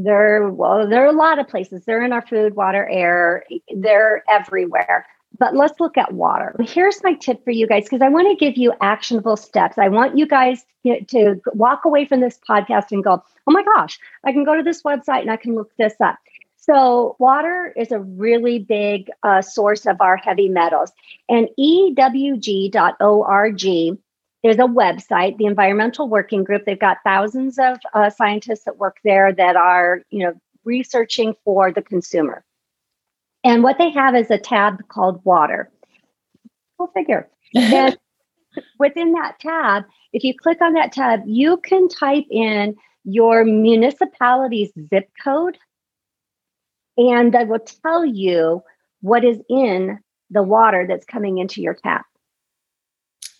They're 0.01 0.47
well, 0.47 0.87
there 0.87 1.03
are 1.03 1.09
a 1.09 1.11
lot 1.11 1.39
of 1.39 1.49
places. 1.49 1.83
They're 1.85 2.03
in 2.03 2.13
our 2.13 2.25
food, 2.25 2.55
water, 2.55 2.87
air. 2.89 3.43
They're 3.75 4.23
everywhere. 4.29 5.05
But 5.37 5.55
let's 5.55 5.79
look 5.79 5.97
at 5.97 6.13
water. 6.13 6.55
Here's 6.61 7.03
my 7.03 7.13
tip 7.13 7.43
for 7.43 7.51
you 7.51 7.67
guys 7.67 7.83
because 7.83 8.01
I 8.01 8.07
want 8.07 8.27
to 8.29 8.35
give 8.43 8.57
you 8.57 8.73
actionable 8.81 9.35
steps. 9.35 9.77
I 9.77 9.89
want 9.89 10.17
you 10.17 10.25
guys 10.25 10.65
to, 10.85 11.35
walk 11.53 11.83
away 11.85 12.05
from 12.05 12.21
this 12.21 12.39
podcast 12.49 12.91
and 12.91 13.03
go, 13.03 13.21
oh 13.45 13.51
my 13.51 13.63
gosh, 13.63 13.99
I 14.23 14.31
can 14.31 14.45
go 14.45 14.55
to 14.55 14.63
this 14.63 14.81
website 14.83 15.21
and 15.21 15.31
I 15.31 15.35
can 15.35 15.53
look 15.53 15.71
this 15.77 15.93
up. 16.01 16.15
So, 16.55 17.15
water 17.19 17.73
is 17.75 17.91
a 17.91 17.99
really 17.99 18.59
big 18.59 19.09
uh, 19.23 19.41
source 19.41 19.85
of 19.85 20.01
our 20.01 20.17
heavy 20.17 20.49
metals. 20.49 20.91
And 21.27 21.49
ewg.org 21.59 22.79
is 24.43 24.57
a 24.57 24.63
website, 24.63 25.37
the 25.37 25.45
Environmental 25.45 26.07
Working 26.07 26.43
Group. 26.43 26.63
They've 26.65 26.79
got 26.79 26.97
thousands 27.03 27.59
of 27.59 27.77
uh, 27.93 28.09
scientists 28.09 28.63
that 28.65 28.77
work 28.77 28.97
there 29.03 29.33
that 29.33 29.55
are, 29.55 30.01
you 30.09 30.25
know, 30.25 30.33
researching 30.63 31.35
for 31.43 31.71
the 31.71 31.81
consumer. 31.81 32.43
And 33.43 33.63
what 33.63 33.77
they 33.77 33.89
have 33.91 34.15
is 34.15 34.29
a 34.29 34.37
tab 34.37 34.87
called 34.87 35.21
water. 35.23 35.71
Go 36.77 36.87
figure. 36.93 37.29
And 37.55 37.97
within 38.79 39.13
that 39.13 39.39
tab, 39.39 39.83
if 40.13 40.23
you 40.23 40.33
click 40.37 40.61
on 40.61 40.73
that 40.73 40.91
tab, 40.91 41.21
you 41.25 41.57
can 41.57 41.87
type 41.87 42.25
in 42.29 42.75
your 43.03 43.45
municipality's 43.45 44.71
zip 44.89 45.09
code, 45.23 45.57
and 46.97 47.33
that 47.33 47.47
will 47.47 47.59
tell 47.59 48.05
you 48.05 48.61
what 49.01 49.23
is 49.23 49.39
in 49.49 49.99
the 50.29 50.43
water 50.43 50.85
that's 50.87 51.05
coming 51.05 51.37
into 51.37 51.61
your 51.61 51.73
tap. 51.73 52.05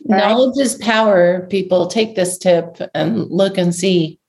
Right. 0.05 0.19
Knowledge 0.19 0.57
is 0.57 0.75
power. 0.75 1.45
People 1.47 1.88
take 1.88 2.15
this 2.15 2.38
tip 2.38 2.77
and 2.93 3.29
look 3.29 3.57
and 3.57 3.73
see. 3.75 4.19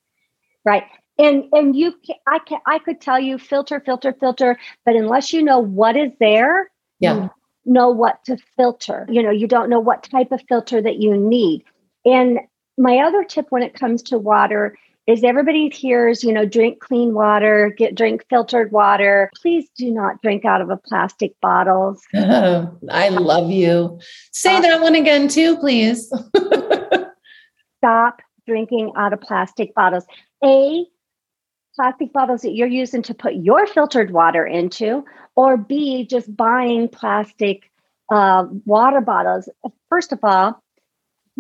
Right. 0.65 0.85
And 1.19 1.45
and 1.53 1.77
you 1.77 1.93
can, 2.05 2.17
I 2.27 2.39
can 2.41 2.59
I 2.67 2.79
could 2.79 3.01
tell 3.01 3.21
you 3.21 3.39
filter 3.39 3.81
filter 3.81 4.15
filter 4.19 4.59
but 4.85 4.97
unless 4.97 5.33
you 5.33 5.43
know 5.43 5.59
what 5.59 5.97
is 5.97 6.11
there 6.19 6.71
Yeah. 6.99 7.25
you 7.25 7.31
know 7.67 7.91
what 7.91 8.25
to 8.25 8.39
filter 8.57 9.07
you 9.11 9.23
know 9.23 9.31
you 9.31 9.47
don't 9.47 9.69
know 9.69 9.81
what 9.81 10.03
type 10.03 10.33
of 10.33 10.41
filter 10.49 10.81
that 10.81 10.97
you 10.97 11.17
need 11.17 11.63
and 12.07 12.41
my 12.79 12.99
other 12.99 13.23
tip 13.23 13.47
when 13.51 13.63
it 13.63 13.75
comes 13.75 14.03
to 14.05 14.17
water 14.19 14.79
is 15.11 15.25
everybody 15.25 15.69
hears 15.69 16.23
you 16.23 16.33
know 16.33 16.45
drink 16.45 16.81
clean 16.81 17.15
water 17.15 17.75
get 17.77 17.95
drink 17.95 18.25
filtered 18.31 18.71
water 18.73 19.31
please 19.41 19.69
do 19.77 19.91
not 19.91 20.21
drink 20.23 20.45
out 20.45 20.61
of 20.61 20.71
a 20.71 20.77
plastic 20.77 21.33
bottles 21.41 22.03
I 22.91 23.09
love 23.09 23.51
you. 23.51 23.99
Say 24.33 24.61
that 24.61 24.81
one 24.81 24.95
again, 24.95 25.29
too, 25.29 25.57
please. 25.57 26.13
stop 27.79 28.21
drinking 28.47 28.93
out 28.97 29.13
of 29.13 29.21
plastic 29.21 29.75
bottles. 29.75 30.05
A, 30.45 30.85
plastic 31.75 32.13
bottles 32.13 32.43
that 32.43 32.53
you're 32.53 32.69
using 32.69 33.03
to 33.03 33.15
put 33.15 33.35
your 33.35 33.67
filtered 33.67 34.11
water 34.11 34.47
into, 34.47 35.05
or 35.37 35.57
B, 35.57 36.05
just 36.05 36.35
buying 36.37 36.89
plastic 36.89 37.71
uh, 38.13 38.47
water 38.65 39.01
bottles, 39.01 39.49
first 39.89 40.13
of 40.13 40.19
all, 40.23 40.63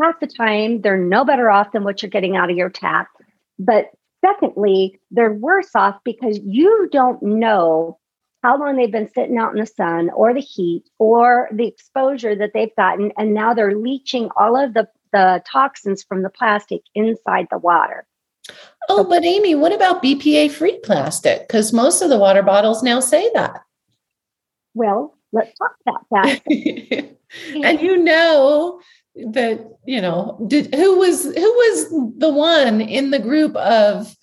half 0.01 0.21
the 0.21 0.27
time 0.27 0.81
they're 0.81 0.97
no 0.97 1.25
better 1.25 1.51
off 1.51 1.73
than 1.73 1.85
what 1.85 2.01
you're 2.01 2.11
getting 2.11 2.37
out 2.37 2.51
of 2.51 2.57
your 2.57 2.71
tap. 2.71 3.09
But 3.61 3.91
secondly, 4.25 4.99
they're 5.11 5.35
worse 5.35 5.71
off 5.75 5.99
because 6.03 6.41
you 6.43 6.89
don't 6.91 7.23
know 7.23 7.99
how 8.43 8.59
long 8.59 8.77
they've 8.77 8.91
been 8.91 9.11
sitting 9.13 9.37
out 9.37 9.53
in 9.53 9.61
the 9.61 9.67
sun 9.67 10.09
or 10.11 10.33
the 10.33 10.41
heat 10.41 10.85
or 10.99 11.49
the 11.53 11.67
exposure 11.67 12.35
that 12.35 12.53
they've 12.55 12.75
gotten. 12.75 13.13
And 13.19 13.35
now 13.35 13.53
they're 13.53 13.77
leaching 13.77 14.31
all 14.35 14.57
of 14.57 14.73
the, 14.73 14.89
the 15.13 15.43
toxins 15.47 16.03
from 16.03 16.23
the 16.23 16.31
plastic 16.31 16.81
inside 16.95 17.49
the 17.51 17.59
water. 17.59 18.07
Oh, 18.89 19.05
but 19.05 19.25
Amy, 19.25 19.55
what 19.55 19.75
about 19.75 20.03
BPA 20.03 20.51
free 20.51 20.79
plastic? 20.79 21.47
Because 21.47 21.73
most 21.73 22.01
of 22.01 22.09
the 22.09 22.19
water 22.19 22.43
bottles 22.43 22.83
now 22.83 22.99
say 22.99 23.31
that. 23.35 23.61
Well, 24.73 25.19
let's 25.33 25.53
talk 25.59 25.77
about 25.87 26.07
that. 26.11 26.41
and 27.63 27.81
you 27.81 27.99
know 27.99 28.81
that, 29.33 29.79
you 29.87 30.01
know, 30.01 30.43
did 30.49 30.75
who 30.75 30.99
was 30.99 31.25
who 31.25 31.33
was 31.33 32.15
the 32.19 32.31
one 32.31 32.81
in 32.81 33.11
the 33.11 33.19
group 33.19 33.55
of 33.57 34.17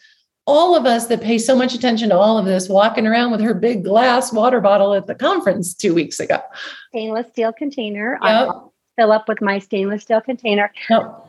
all 0.48 0.76
of 0.76 0.86
us 0.86 1.08
that 1.08 1.22
pay 1.22 1.38
so 1.38 1.56
much 1.56 1.76
attention 1.76 2.10
to 2.10 2.18
all 2.18 2.38
of 2.38 2.46
this 2.46 2.70
walking 2.70 3.06
around 3.06 3.32
with 3.32 3.42
her 3.42 3.54
big 3.54 3.84
glass 3.84 4.32
water 4.32 4.62
bottle 4.62 4.94
at 4.94 5.06
the 5.06 5.14
conference 5.14 5.74
two 5.74 5.94
weeks 5.94 6.20
ago. 6.20 6.40
Stainless 6.90 7.28
steel 7.28 7.52
container. 7.52 8.18
Yep. 8.24 8.32
I'll 8.32 8.74
fill 8.98 9.12
up 9.12 9.28
with 9.28 9.42
my 9.42 9.60
stainless 9.60 10.04
steel 10.04 10.22
container. 10.22 10.72
Yep. 10.90 11.28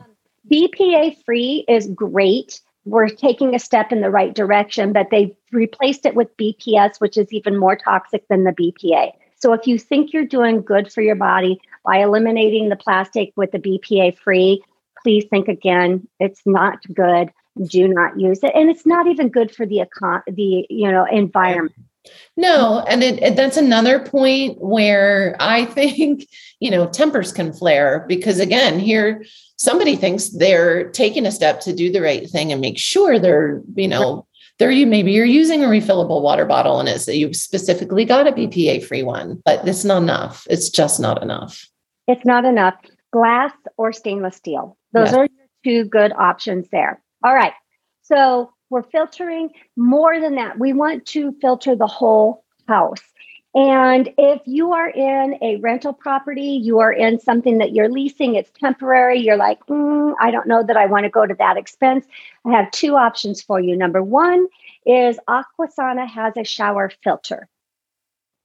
BPA 0.49 1.23
free 1.25 1.65
is 1.67 1.87
great. 1.87 2.61
We're 2.85 3.09
taking 3.09 3.53
a 3.53 3.59
step 3.59 3.91
in 3.91 4.01
the 4.01 4.09
right 4.09 4.33
direction, 4.33 4.93
but 4.93 5.07
they've 5.11 5.35
replaced 5.51 6.05
it 6.05 6.15
with 6.15 6.35
BPS, 6.37 6.99
which 6.99 7.17
is 7.17 7.31
even 7.31 7.57
more 7.57 7.75
toxic 7.75 8.27
than 8.29 8.45
the 8.45 8.51
BPA. 8.51 9.11
So 9.39 9.53
if 9.53 9.65
you 9.67 9.79
think 9.79 10.13
you're 10.13 10.25
doing 10.25 10.61
good 10.61 10.91
for 10.91 11.01
your 11.01 11.15
body 11.15 11.59
by 11.85 11.97
eliminating 11.97 12.69
the 12.69 12.75
plastic 12.75 13.31
with 13.35 13.51
the 13.51 13.59
BPA 13.59 14.17
free, 14.17 14.61
please 15.01 15.25
think 15.29 15.47
again. 15.47 16.07
It's 16.19 16.41
not 16.45 16.79
good. 16.93 17.31
Do 17.67 17.87
not 17.87 18.19
use 18.19 18.43
it. 18.43 18.51
And 18.53 18.69
it's 18.69 18.85
not 18.85 19.07
even 19.07 19.29
good 19.29 19.53
for 19.53 19.65
the 19.65 19.77
econ 19.77 20.21
the 20.27 20.65
you 20.69 20.91
know 20.91 21.05
environment. 21.05 21.75
No 22.37 22.83
and 22.87 23.03
it, 23.03 23.21
it, 23.21 23.35
that's 23.35 23.57
another 23.57 23.99
point 23.99 24.57
where 24.59 25.35
i 25.39 25.65
think 25.65 26.25
you 26.59 26.71
know 26.71 26.87
tempers 26.87 27.33
can 27.33 27.51
flare 27.51 28.05
because 28.07 28.39
again 28.39 28.79
here 28.79 29.25
somebody 29.57 29.97
thinks 29.97 30.29
they're 30.29 30.89
taking 30.91 31.25
a 31.25 31.31
step 31.31 31.59
to 31.61 31.73
do 31.73 31.91
the 31.91 32.01
right 32.01 32.29
thing 32.29 32.53
and 32.53 32.61
make 32.61 32.79
sure 32.79 33.19
they're 33.19 33.61
you 33.75 33.89
know 33.89 34.25
there 34.59 34.71
you 34.71 34.85
maybe 34.85 35.11
you're 35.11 35.25
using 35.25 35.63
a 35.63 35.67
refillable 35.67 36.21
water 36.21 36.45
bottle 36.45 36.79
and 36.79 36.87
it's 36.87 37.07
you 37.07 37.33
specifically 37.33 38.05
got 38.05 38.27
a 38.27 38.31
bpa 38.31 38.83
free 38.85 39.03
one 39.03 39.41
but 39.45 39.65
it's 39.67 39.85
not 39.85 40.01
enough 40.01 40.45
it's 40.49 40.69
just 40.69 40.99
not 40.99 41.21
enough 41.23 41.67
it's 42.07 42.25
not 42.25 42.45
enough 42.45 42.75
glass 43.11 43.53
or 43.77 43.91
stainless 43.91 44.35
steel 44.35 44.77
those 44.93 45.13
are 45.13 45.27
two 45.63 45.85
good 45.85 46.11
options 46.13 46.67
there 46.71 47.01
all 47.23 47.33
right. 47.33 47.53
So 48.03 48.51
we're 48.69 48.83
filtering 48.83 49.49
more 49.75 50.19
than 50.19 50.35
that. 50.35 50.59
We 50.59 50.73
want 50.73 51.05
to 51.07 51.35
filter 51.41 51.75
the 51.75 51.87
whole 51.87 52.45
house. 52.67 53.01
And 53.55 54.13
if 54.17 54.41
you 54.45 54.73
are 54.73 54.89
in 54.89 55.37
a 55.41 55.57
rental 55.57 55.91
property, 55.91 56.59
you 56.61 56.79
are 56.79 56.93
in 56.93 57.19
something 57.19 57.57
that 57.57 57.73
you're 57.73 57.89
leasing, 57.89 58.35
it's 58.35 58.51
temporary, 58.51 59.19
you're 59.19 59.37
like, 59.37 59.59
mm, 59.65 60.13
I 60.19 60.29
don't 60.29 60.47
know 60.47 60.63
that 60.63 60.77
I 60.77 60.85
want 60.85 61.05
to 61.05 61.09
go 61.09 61.25
to 61.25 61.33
that 61.35 61.57
expense. 61.57 62.05
I 62.45 62.51
have 62.51 62.69
two 62.69 62.95
options 62.95 63.41
for 63.41 63.59
you. 63.59 63.75
Number 63.75 64.03
one 64.03 64.47
is 64.85 65.17
Aquasana 65.27 66.07
has 66.07 66.33
a 66.37 66.43
shower 66.43 66.91
filter. 67.03 67.47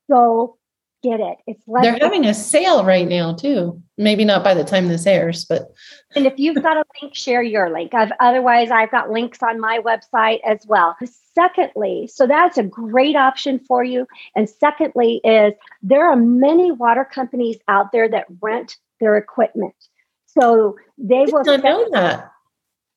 So 0.09 0.57
get 1.03 1.21
it. 1.21 1.37
It's 1.47 1.63
less 1.67 1.85
they're 1.85 1.99
having 2.01 2.25
a 2.25 2.33
sale 2.33 2.83
right 2.83 3.07
now 3.07 3.35
too. 3.35 3.83
Maybe 3.99 4.25
not 4.25 4.43
by 4.43 4.55
the 4.55 4.65
time 4.65 4.89
this 4.89 5.07
airs, 5.07 5.45
but 5.45 5.71
and 6.17 6.27
if 6.27 6.35
you've 6.39 6.63
got 6.63 6.79
a 6.79 6.85
link, 7.03 7.15
share 7.15 7.43
your 7.43 7.71
link. 7.71 7.93
I've 7.93 8.13
otherwise 8.21 8.71
I've 8.71 8.91
got 8.91 9.11
links 9.11 9.43
on 9.43 9.61
my 9.61 9.81
website 9.85 10.41
as 10.45 10.67
well. 10.67 10.97
Secondly, 11.35 12.09
so 12.13 12.27
that's 12.27 12.59
a 12.59 12.63
great 12.63 13.17
option 13.17 13.59
for 13.59 13.83
you. 13.83 14.07
And 14.37 14.49
secondly, 14.49 15.21
is 15.25 15.53
there 15.83 16.09
are 16.09 16.17
many 16.17 16.71
water 16.71 17.05
companies 17.05 17.57
out 17.67 17.91
there 17.93 18.09
that 18.09 18.27
rent 18.41 18.77
their 19.01 19.17
equipment. 19.17 19.75
So 20.27 20.77
they 20.97 21.27
will 21.27 21.45
know 21.45 21.89
that. 21.93 22.31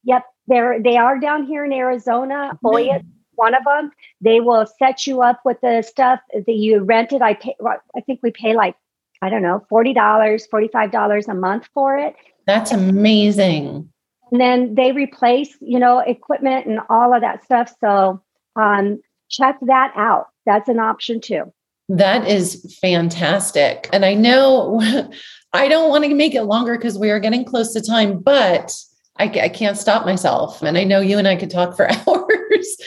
Yep, 0.04 0.24
they're 0.48 0.82
they 0.82 0.98
are 0.98 1.20
down 1.20 1.46
here 1.46 1.66
in 1.66 1.74
Arizona. 1.74 2.52
Mm-hmm. 2.54 2.68
Boy, 2.68 3.02
one 3.38 3.56
of 3.56 3.64
them. 3.64 3.92
They 4.22 4.40
will 4.40 4.66
set 4.80 5.08
you 5.08 5.22
up 5.22 5.42
with 5.46 5.60
the 5.62 5.82
stuff 5.82 6.20
that 6.34 6.48
you 6.48 6.80
rented. 6.84 7.22
I 7.22 7.36
pay, 7.36 7.56
I 7.64 8.02
think 8.02 8.20
we 8.22 8.32
pay 8.32 8.56
like, 8.56 8.76
I 9.22 9.30
don't 9.30 9.42
know, 9.42 9.66
$40, 9.72 9.96
$45 9.96 11.28
a 11.28 11.34
month 11.34 11.70
for 11.74 11.98
it. 11.98 12.16
That's 12.46 12.72
amazing. 12.72 13.90
And 14.32 14.42
then 14.42 14.76
they 14.76 14.92
replace, 14.92 15.56
you 15.62 15.80
know, 15.80 16.00
equipment 16.00 16.66
and 16.66 16.80
all 16.90 17.14
of 17.14 17.22
that 17.22 17.44
stuff. 17.46 17.74
So 17.80 18.22
um, 18.58 19.02
check 19.30 19.58
that 19.62 19.94
out. 19.96 20.28
That's 20.46 20.70
an 20.70 20.80
option 20.80 21.22
too. 21.22 21.54
That 21.90 22.28
is 22.28 22.78
fantastic. 22.82 23.90
And 23.94 24.04
I 24.04 24.14
know 24.14 24.82
I 25.54 25.68
don't 25.68 25.90
want 25.90 26.04
to 26.04 26.14
make 26.14 26.36
it 26.36 26.44
longer 26.44 26.78
because 26.78 26.98
we 26.98 27.10
are 27.10 27.20
getting 27.20 27.46
close 27.46 27.74
to 27.74 27.82
time, 27.82 28.20
but 28.20 28.74
I, 29.18 29.26
I, 29.26 29.50
can't 29.50 29.78
stop 29.78 30.06
myself. 30.06 30.62
And 30.62 30.78
I 30.78 30.84
know 30.84 31.00
you 31.00 31.18
and 31.18 31.28
I 31.28 31.36
could 31.36 31.50
talk 31.50 31.76
for 31.76 31.90
hours. 32.08 32.78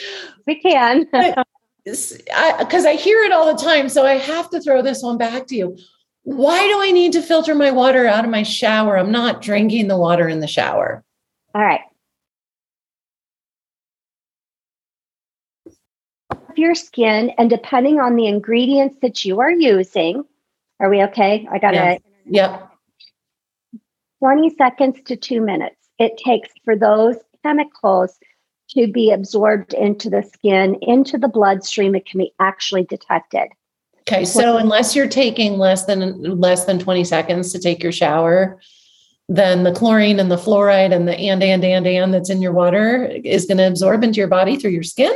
We 0.45 0.59
can. 0.59 1.07
Because 1.83 2.85
I, 2.85 2.91
I 2.91 2.93
hear 2.93 3.23
it 3.23 3.31
all 3.31 3.51
the 3.51 3.59
time. 3.59 3.89
So 3.89 4.05
I 4.05 4.13
have 4.13 4.51
to 4.51 4.61
throw 4.61 4.83
this 4.83 5.01
one 5.01 5.17
back 5.17 5.47
to 5.47 5.55
you. 5.55 5.75
Why 6.21 6.67
do 6.67 6.79
I 6.79 6.91
need 6.91 7.11
to 7.13 7.23
filter 7.23 7.55
my 7.55 7.71
water 7.71 8.05
out 8.05 8.23
of 8.23 8.29
my 8.29 8.43
shower? 8.43 8.99
I'm 8.99 9.11
not 9.11 9.41
drinking 9.41 9.87
the 9.87 9.97
water 9.97 10.29
in 10.29 10.41
the 10.41 10.47
shower. 10.47 11.03
All 11.55 11.61
right. 11.63 11.81
Your 16.57 16.75
skin, 16.75 17.31
and 17.37 17.49
depending 17.49 17.99
on 17.99 18.15
the 18.15 18.27
ingredients 18.27 18.97
that 19.01 19.25
you 19.25 19.39
are 19.39 19.51
using, 19.51 20.23
are 20.79 20.89
we 20.89 21.03
okay? 21.03 21.47
I 21.51 21.59
got 21.59 21.73
it. 21.73 22.03
Yep. 22.25 22.69
20 24.19 24.55
seconds 24.55 24.99
to 25.05 25.15
two 25.15 25.41
minutes 25.41 25.81
it 26.01 26.17
takes 26.17 26.49
for 26.65 26.75
those 26.75 27.15
chemicals 27.43 28.17
to 28.71 28.87
be 28.87 29.11
absorbed 29.11 29.73
into 29.73 30.09
the 30.09 30.23
skin, 30.23 30.75
into 30.81 31.17
the 31.17 31.27
bloodstream, 31.27 31.95
it 31.95 32.05
can 32.05 32.19
be 32.19 32.33
actually 32.39 32.83
detected. 32.83 33.49
Okay, 34.01 34.25
so 34.25 34.57
unless 34.57 34.95
you're 34.95 35.07
taking 35.07 35.57
less 35.57 35.85
than 35.85 36.39
less 36.39 36.65
than 36.65 36.79
20 36.79 37.03
seconds 37.03 37.51
to 37.51 37.59
take 37.59 37.83
your 37.83 37.91
shower, 37.91 38.59
then 39.29 39.63
the 39.63 39.71
chlorine 39.71 40.19
and 40.19 40.31
the 40.31 40.37
fluoride 40.37 40.93
and 40.93 41.07
the 41.07 41.15
and 41.15 41.43
and 41.43 41.63
and 41.63 41.85
and 41.85 42.13
that's 42.13 42.29
in 42.29 42.41
your 42.41 42.51
water 42.51 43.05
is 43.23 43.45
going 43.45 43.59
to 43.59 43.67
absorb 43.67 44.03
into 44.03 44.17
your 44.17 44.27
body 44.27 44.57
through 44.57 44.71
your 44.71 44.83
skin. 44.83 45.13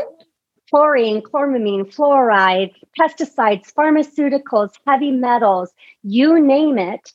Chlorine, 0.76 1.22
chloramine, 1.22 1.86
fluoride, 1.86 2.74
pesticides, 3.00 3.74
pharmaceuticals, 3.74 4.72
heavy 4.86 5.10
metals, 5.10 5.74
you 6.04 6.42
name 6.46 6.78
it, 6.78 7.14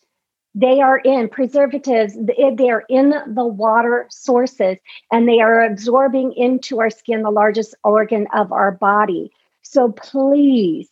they 0.54 0.80
are 0.80 0.96
in 0.96 1.28
preservatives 1.28 2.16
eh, 2.38 2.52
they 2.54 2.70
are 2.70 2.84
in 2.88 3.10
the 3.10 3.44
water 3.44 4.06
sources 4.08 4.78
and 5.12 5.28
they 5.28 5.40
are 5.40 5.60
absorbing 5.60 6.32
into 6.38 6.80
our 6.80 6.88
skin 6.88 7.20
the 7.20 7.30
largest 7.30 7.74
organ 7.84 8.26
of 8.32 8.50
our 8.50 8.72
body. 8.72 9.30
So 9.60 9.92
please 9.92 10.88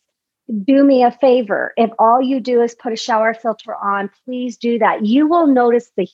do 0.64 0.84
me 0.84 1.02
a 1.02 1.10
favor. 1.10 1.72
If 1.78 1.88
all 1.98 2.20
you 2.20 2.38
do 2.38 2.60
is 2.60 2.74
put 2.74 2.92
a 2.92 2.96
shower 2.96 3.32
filter 3.32 3.74
on 3.76 4.10
please 4.26 4.58
do 4.58 4.78
that. 4.78 5.06
You 5.06 5.26
will 5.26 5.46
notice 5.46 5.90
the 5.96 6.06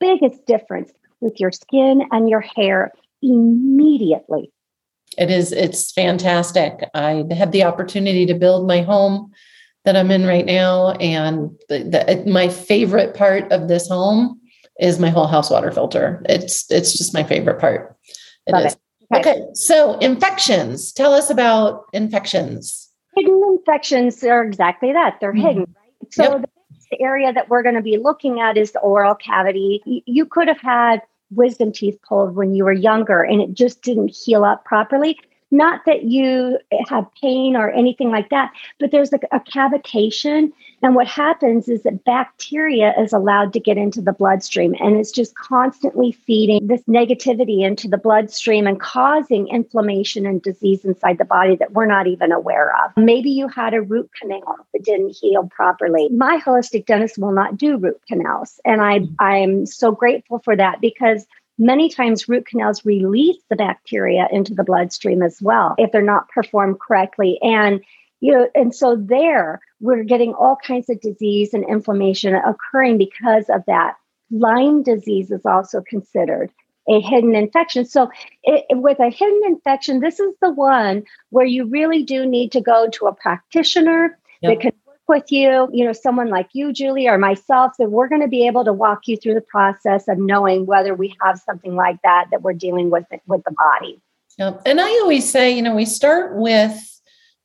biggest 0.00 0.46
difference 0.46 0.90
with 1.20 1.38
your 1.38 1.52
skin 1.52 2.00
and 2.10 2.30
your 2.30 2.40
hair 2.40 2.92
immediately 3.20 4.50
it 5.18 5.30
is 5.30 5.52
it's 5.52 5.92
fantastic 5.92 6.88
i 6.94 7.24
had 7.32 7.52
the 7.52 7.64
opportunity 7.64 8.24
to 8.24 8.34
build 8.34 8.66
my 8.66 8.80
home 8.80 9.30
that 9.88 9.96
I'm 9.96 10.10
in 10.10 10.26
right 10.26 10.44
now. 10.44 10.90
And 10.92 11.50
the, 11.70 11.78
the, 11.78 12.30
my 12.30 12.50
favorite 12.50 13.14
part 13.14 13.50
of 13.50 13.68
this 13.68 13.88
home 13.88 14.38
is 14.78 14.98
my 14.98 15.08
whole 15.08 15.26
house 15.26 15.48
water 15.50 15.72
filter. 15.72 16.22
It's 16.28 16.70
it's 16.70 16.92
just 16.92 17.14
my 17.14 17.22
favorite 17.22 17.58
part. 17.58 17.96
It 18.46 18.52
Love 18.52 18.66
is. 18.66 18.72
It. 18.74 18.80
Okay. 19.16 19.30
okay. 19.30 19.42
So 19.54 19.96
infections. 19.98 20.92
Tell 20.92 21.14
us 21.14 21.30
about 21.30 21.84
infections. 21.94 22.90
Hidden 23.16 23.42
infections 23.58 24.22
are 24.24 24.44
exactly 24.44 24.92
that. 24.92 25.16
They're 25.22 25.32
mm-hmm. 25.32 25.46
hidden. 25.46 25.60
Right? 25.60 26.12
So 26.12 26.22
yep. 26.22 26.50
the 26.90 27.00
area 27.02 27.32
that 27.32 27.48
we're 27.48 27.62
going 27.62 27.74
to 27.74 27.82
be 27.82 27.96
looking 27.96 28.40
at 28.40 28.58
is 28.58 28.72
the 28.72 28.80
oral 28.80 29.14
cavity. 29.14 29.82
You 30.04 30.26
could 30.26 30.48
have 30.48 30.60
had 30.60 31.00
wisdom 31.30 31.72
teeth 31.72 31.98
pulled 32.06 32.34
when 32.34 32.54
you 32.54 32.64
were 32.64 32.72
younger 32.72 33.22
and 33.22 33.40
it 33.40 33.54
just 33.54 33.82
didn't 33.82 34.08
heal 34.08 34.44
up 34.44 34.64
properly. 34.64 35.18
Not 35.50 35.80
that 35.86 36.04
you 36.04 36.58
have 36.88 37.06
pain 37.20 37.56
or 37.56 37.70
anything 37.70 38.10
like 38.10 38.28
that, 38.30 38.52
but 38.78 38.90
there's 38.90 39.12
a, 39.12 39.18
a 39.32 39.40
cavitation. 39.40 40.52
And 40.82 40.94
what 40.94 41.06
happens 41.06 41.68
is 41.68 41.82
that 41.82 42.04
bacteria 42.04 42.94
is 42.98 43.12
allowed 43.12 43.52
to 43.54 43.60
get 43.60 43.76
into 43.76 44.00
the 44.00 44.12
bloodstream 44.12 44.74
and 44.78 44.96
it's 44.96 45.10
just 45.10 45.34
constantly 45.34 46.12
feeding 46.12 46.66
this 46.66 46.82
negativity 46.82 47.64
into 47.64 47.88
the 47.88 47.98
bloodstream 47.98 48.66
and 48.66 48.80
causing 48.80 49.48
inflammation 49.48 50.26
and 50.26 50.40
disease 50.42 50.84
inside 50.84 51.18
the 51.18 51.24
body 51.24 51.56
that 51.56 51.72
we're 51.72 51.86
not 51.86 52.06
even 52.06 52.30
aware 52.30 52.72
of. 52.84 52.92
Maybe 52.96 53.30
you 53.30 53.48
had 53.48 53.74
a 53.74 53.82
root 53.82 54.10
canal 54.20 54.56
that 54.72 54.84
didn't 54.84 55.16
heal 55.20 55.48
properly. 55.50 56.08
My 56.10 56.40
holistic 56.44 56.86
dentist 56.86 57.18
will 57.18 57.32
not 57.32 57.56
do 57.56 57.76
root 57.76 58.00
canals. 58.06 58.60
And 58.64 58.80
I, 58.80 59.00
I'm 59.18 59.66
so 59.66 59.92
grateful 59.92 60.38
for 60.38 60.54
that 60.54 60.80
because 60.80 61.26
Many 61.58 61.88
times, 61.88 62.28
root 62.28 62.46
canals 62.46 62.84
release 62.84 63.42
the 63.50 63.56
bacteria 63.56 64.28
into 64.30 64.54
the 64.54 64.64
bloodstream 64.64 65.22
as 65.22 65.42
well 65.42 65.74
if 65.78 65.90
they're 65.90 66.02
not 66.02 66.28
performed 66.28 66.78
correctly. 66.80 67.38
And 67.42 67.80
you 68.20 68.32
know, 68.32 68.48
and 68.54 68.74
so 68.74 68.96
there 68.96 69.60
we're 69.80 70.02
getting 70.02 70.34
all 70.34 70.56
kinds 70.56 70.90
of 70.90 71.00
disease 71.00 71.54
and 71.54 71.64
inflammation 71.68 72.34
occurring 72.34 72.98
because 72.98 73.48
of 73.48 73.62
that. 73.66 73.94
Lyme 74.30 74.82
disease 74.82 75.30
is 75.30 75.46
also 75.46 75.80
considered 75.80 76.50
a 76.88 77.00
hidden 77.00 77.34
infection. 77.34 77.84
So, 77.84 78.10
it, 78.42 78.64
with 78.70 78.98
a 79.00 79.10
hidden 79.10 79.40
infection, 79.46 80.00
this 80.00 80.20
is 80.20 80.34
the 80.40 80.50
one 80.50 81.04
where 81.30 81.46
you 81.46 81.66
really 81.66 82.02
do 82.02 82.26
need 82.26 82.52
to 82.52 82.60
go 82.60 82.88
to 82.92 83.06
a 83.06 83.14
practitioner 83.14 84.18
yep. 84.42 84.52
that 84.52 84.60
can 84.60 84.72
with 85.08 85.30
you, 85.30 85.68
you 85.72 85.84
know, 85.84 85.92
someone 85.92 86.28
like 86.28 86.48
you, 86.52 86.72
Julie, 86.72 87.08
or 87.08 87.18
myself, 87.18 87.72
that 87.78 87.90
we're 87.90 88.08
going 88.08 88.22
to 88.22 88.28
be 88.28 88.46
able 88.46 88.64
to 88.64 88.72
walk 88.72 89.08
you 89.08 89.16
through 89.16 89.34
the 89.34 89.40
process 89.40 90.08
of 90.08 90.18
knowing 90.18 90.66
whether 90.66 90.94
we 90.94 91.14
have 91.22 91.38
something 91.38 91.74
like 91.74 92.00
that 92.02 92.26
that 92.30 92.42
we're 92.42 92.52
dealing 92.52 92.90
with 92.90 93.04
with 93.26 93.42
the 93.44 93.52
body. 93.52 94.00
Yep. 94.38 94.62
And 94.66 94.80
I 94.80 94.88
always 95.02 95.28
say, 95.28 95.50
you 95.50 95.62
know, 95.62 95.74
we 95.74 95.84
start 95.84 96.36
with 96.36 96.78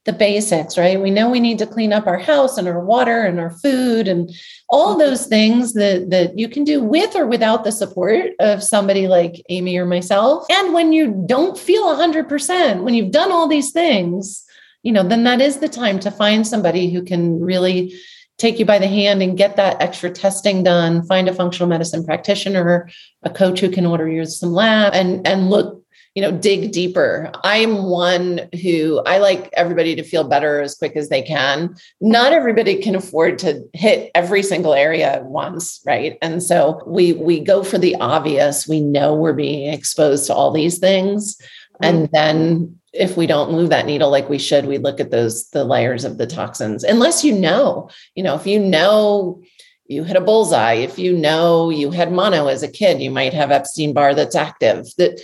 the 0.05 0.13
basics, 0.13 0.77
right? 0.77 0.99
We 0.99 1.11
know 1.11 1.29
we 1.29 1.39
need 1.39 1.59
to 1.59 1.65
clean 1.65 1.93
up 1.93 2.07
our 2.07 2.17
house 2.17 2.57
and 2.57 2.67
our 2.67 2.83
water 2.83 3.21
and 3.21 3.39
our 3.39 3.51
food 3.51 4.07
and 4.07 4.29
all 4.69 4.91
mm-hmm. 4.91 4.99
those 4.99 5.27
things 5.27 5.73
that 5.73 6.09
that 6.09 6.37
you 6.37 6.49
can 6.49 6.65
do 6.65 6.83
with 6.83 7.15
or 7.15 7.25
without 7.25 7.63
the 7.63 7.71
support 7.71 8.31
of 8.39 8.61
somebody 8.61 9.07
like 9.07 9.41
Amy 9.49 9.77
or 9.77 9.85
myself. 9.85 10.45
And 10.49 10.73
when 10.73 10.91
you 10.91 11.23
don't 11.25 11.57
feel 11.57 11.85
100%, 11.85 12.83
when 12.83 12.93
you've 12.93 13.11
done 13.11 13.31
all 13.31 13.47
these 13.47 13.71
things, 13.71 14.42
you 14.83 14.91
know, 14.91 15.03
then 15.07 15.23
that 15.23 15.41
is 15.41 15.57
the 15.57 15.69
time 15.69 15.99
to 16.01 16.11
find 16.11 16.45
somebody 16.45 16.91
who 16.91 17.03
can 17.03 17.39
really 17.39 17.93
take 18.37 18.59
you 18.59 18.65
by 18.65 18.79
the 18.79 18.87
hand 18.87 19.21
and 19.21 19.37
get 19.37 19.55
that 19.55 19.81
extra 19.81 20.09
testing 20.09 20.63
done 20.63 21.03
find 21.03 21.29
a 21.29 21.33
functional 21.33 21.69
medicine 21.69 22.03
practitioner 22.03 22.89
a 23.21 23.29
coach 23.29 23.59
who 23.59 23.69
can 23.69 23.85
order 23.85 24.09
you 24.09 24.25
some 24.25 24.51
lab 24.51 24.91
and 24.93 25.25
and 25.27 25.51
look 25.51 25.83
you 26.15 26.21
know 26.21 26.31
dig 26.31 26.71
deeper. 26.71 27.31
I'm 27.43 27.85
one 27.85 28.49
who 28.61 29.01
i 29.05 29.17
like 29.17 29.49
everybody 29.53 29.95
to 29.95 30.03
feel 30.03 30.23
better 30.23 30.61
as 30.61 30.75
quick 30.75 30.95
as 30.95 31.09
they 31.09 31.21
can. 31.21 31.75
Not 32.01 32.33
everybody 32.33 32.81
can 32.81 32.95
afford 32.95 33.39
to 33.39 33.63
hit 33.73 34.11
every 34.13 34.43
single 34.43 34.73
area 34.73 35.11
at 35.11 35.25
once 35.25 35.81
right? 35.85 36.17
And 36.21 36.43
so 36.43 36.83
we 36.85 37.13
we 37.13 37.39
go 37.39 37.63
for 37.63 37.77
the 37.77 37.95
obvious. 37.95 38.67
We 38.67 38.79
know 38.79 39.15
we're 39.15 39.33
being 39.33 39.73
exposed 39.73 40.27
to 40.27 40.33
all 40.33 40.51
these 40.51 40.77
things. 40.77 41.37
And 41.81 42.03
mm-hmm. 42.03 42.13
then 42.13 42.79
if 42.93 43.17
we 43.17 43.25
don't 43.25 43.51
move 43.51 43.69
that 43.69 43.85
needle 43.85 44.09
like 44.09 44.29
we 44.29 44.37
should, 44.37 44.65
we 44.65 44.77
look 44.77 44.99
at 44.99 45.11
those 45.11 45.49
the 45.49 45.63
layers 45.63 46.05
of 46.05 46.17
the 46.17 46.27
toxins. 46.27 46.83
Unless 46.83 47.23
you 47.23 47.33
know, 47.33 47.89
you 48.15 48.23
know, 48.23 48.35
if 48.35 48.45
you 48.45 48.59
know 48.59 49.41
you 49.87 50.03
hit 50.03 50.15
a 50.15 50.21
bullseye, 50.21 50.75
if 50.75 50.97
you 50.99 51.13
know 51.13 51.69
you 51.69 51.91
had 51.91 52.11
mono 52.11 52.47
as 52.47 52.63
a 52.63 52.67
kid, 52.67 53.01
you 53.01 53.11
might 53.11 53.33
have 53.33 53.51
Epstein 53.51 53.93
Barr 53.93 54.13
that's 54.13 54.35
active. 54.35 54.85
That 54.97 55.19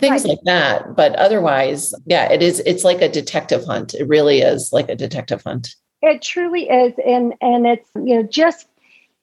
things 0.00 0.24
right. 0.24 0.30
like 0.30 0.40
that. 0.44 0.96
But 0.96 1.14
otherwise, 1.16 1.94
yeah, 2.06 2.30
it 2.32 2.42
is 2.42 2.60
it's 2.60 2.84
like 2.84 3.02
a 3.02 3.08
detective 3.08 3.64
hunt. 3.64 3.94
It 3.94 4.08
really 4.08 4.40
is 4.40 4.72
like 4.72 4.88
a 4.88 4.96
detective 4.96 5.42
hunt. 5.44 5.74
It 6.02 6.22
truly 6.22 6.68
is. 6.68 6.94
And 7.04 7.34
and 7.40 7.66
it's, 7.66 7.88
you 7.94 8.16
know, 8.16 8.22
just 8.22 8.66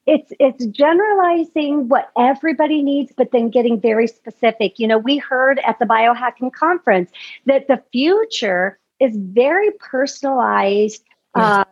it's 0.08 0.32
it's 0.39 0.65
generalizing 0.67 1.89
what 1.89 2.10
everybody 2.17 2.82
needs 2.82 3.12
but 3.15 3.32
then 3.32 3.50
getting 3.50 3.80
very 3.80 4.08
specific. 4.08 4.80
You 4.80 4.88
know 4.88 4.98
we 4.98 5.17
heard 5.17 5.60
at 5.60 5.78
the 5.80 5.86
biohacking 5.86 6.54
conference 6.54 7.12
that 7.46 7.67
the 7.67 7.84
future 7.91 8.80
is 9.00 9.15
very 9.15 9.72
personalized 9.80 11.04
um, 11.36 11.65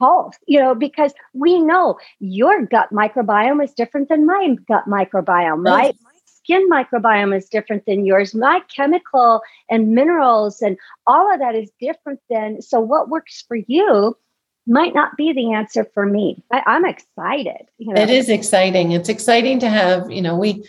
health 0.00 0.38
you 0.46 0.60
know 0.60 0.74
because 0.74 1.12
we 1.34 1.60
know 1.60 1.98
your 2.20 2.64
gut 2.64 2.88
microbiome 2.92 3.62
is 3.62 3.72
different 3.74 4.08
than 4.08 4.24
my 4.24 4.56
gut 4.68 4.84
microbiome 4.86 5.66
right? 5.66 5.96
My 6.02 6.10
skin 6.24 6.68
microbiome 6.70 7.36
is 7.36 7.48
different 7.48 7.84
than 7.86 8.06
yours. 8.06 8.34
My 8.34 8.60
chemical 8.74 9.42
and 9.68 9.90
minerals 9.94 10.62
and 10.62 10.78
all 11.06 11.32
of 11.32 11.40
that 11.40 11.56
is 11.56 11.70
different 11.80 12.20
than 12.30 12.62
so 12.62 12.78
what 12.80 13.08
works 13.08 13.44
for 13.46 13.56
you 13.56 14.16
might 14.70 14.94
not 14.94 15.16
be 15.16 15.32
the 15.32 15.52
answer 15.52 15.84
for 15.92 16.06
me. 16.06 16.42
I, 16.52 16.62
am 16.76 16.84
excited. 16.84 17.66
You 17.78 17.92
know? 17.92 18.00
It 18.00 18.08
is 18.08 18.28
exciting. 18.28 18.92
It's 18.92 19.08
exciting 19.08 19.58
to 19.60 19.68
have, 19.68 20.10
you 20.10 20.22
know, 20.22 20.36
we 20.36 20.64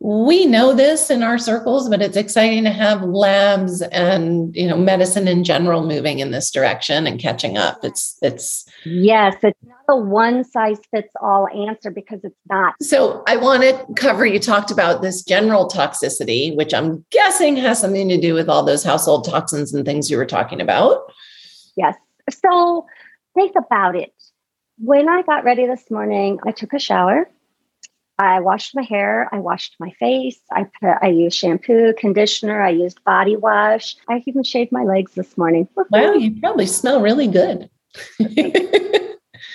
we 0.00 0.44
know 0.44 0.74
this 0.74 1.08
in 1.08 1.22
our 1.22 1.38
circles, 1.38 1.88
but 1.88 2.02
it's 2.02 2.16
exciting 2.16 2.64
to 2.64 2.70
have 2.70 3.02
labs 3.02 3.80
and 3.80 4.54
you 4.54 4.66
know 4.66 4.76
medicine 4.76 5.26
in 5.26 5.44
general 5.44 5.86
moving 5.86 6.18
in 6.18 6.30
this 6.30 6.50
direction 6.50 7.06
and 7.06 7.18
catching 7.18 7.56
up. 7.56 7.82
It's 7.82 8.18
it's 8.20 8.66
yes, 8.84 9.34
it's 9.42 9.58
not 9.62 9.78
a 9.88 9.96
one 9.96 10.44
size 10.44 10.78
fits 10.90 11.12
all 11.22 11.48
answer 11.48 11.90
because 11.90 12.20
it's 12.22 12.36
not. 12.50 12.74
So 12.82 13.22
I 13.26 13.36
want 13.36 13.62
to 13.62 13.86
cover. 13.96 14.26
You 14.26 14.38
talked 14.38 14.70
about 14.70 15.00
this 15.00 15.22
general 15.22 15.68
toxicity, 15.68 16.54
which 16.54 16.74
I'm 16.74 17.02
guessing 17.10 17.56
has 17.56 17.80
something 17.80 18.08
to 18.10 18.20
do 18.20 18.34
with 18.34 18.50
all 18.50 18.62
those 18.62 18.84
household 18.84 19.24
toxins 19.24 19.72
and 19.72 19.86
things 19.86 20.10
you 20.10 20.18
were 20.18 20.26
talking 20.26 20.60
about. 20.60 21.10
Yes. 21.76 21.96
So 22.30 22.84
think 23.34 23.54
about 23.56 23.96
it. 23.96 24.14
When 24.78 25.08
I 25.08 25.22
got 25.22 25.44
ready 25.44 25.66
this 25.66 25.90
morning, 25.90 26.38
I 26.46 26.52
took 26.52 26.72
a 26.72 26.78
shower. 26.78 27.28
I 28.18 28.40
washed 28.40 28.76
my 28.76 28.82
hair. 28.82 29.28
I 29.32 29.38
washed 29.38 29.74
my 29.80 29.90
face. 29.98 30.38
I 30.52 30.64
put, 30.80 30.96
I 31.02 31.08
used 31.08 31.36
shampoo, 31.36 31.94
conditioner. 31.98 32.62
I 32.62 32.70
used 32.70 33.02
body 33.04 33.36
wash. 33.36 33.96
I 34.08 34.22
even 34.26 34.44
shaved 34.44 34.70
my 34.70 34.84
legs 34.84 35.12
this 35.14 35.36
morning. 35.36 35.68
Wow, 35.90 36.14
you 36.14 36.40
probably 36.40 36.66
smell 36.66 37.00
really 37.00 37.26
good. 37.26 37.68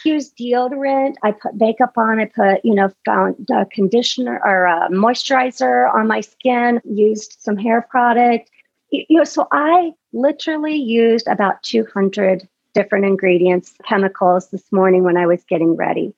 Use 0.05 0.31
deodorant. 0.33 1.15
I 1.23 1.31
put 1.31 1.55
makeup 1.55 1.93
on. 1.97 2.19
I 2.19 2.25
put, 2.25 2.63
you 2.63 2.75
know, 2.75 2.91
found 3.05 3.49
uh, 3.51 3.65
conditioner 3.71 4.41
or 4.43 4.67
uh, 4.67 4.89
moisturizer 4.89 5.93
on 5.93 6.07
my 6.07 6.21
skin. 6.21 6.81
Used 6.83 7.37
some 7.39 7.57
hair 7.57 7.85
product. 7.89 8.49
You 8.91 9.05
know, 9.09 9.23
so 9.23 9.47
I 9.51 9.91
literally 10.13 10.75
used 10.75 11.27
about 11.27 11.63
200 11.63 12.47
different 12.73 13.05
ingredients, 13.05 13.73
chemicals 13.85 14.49
this 14.49 14.71
morning 14.71 15.03
when 15.03 15.17
I 15.17 15.25
was 15.25 15.43
getting 15.43 15.75
ready. 15.75 16.13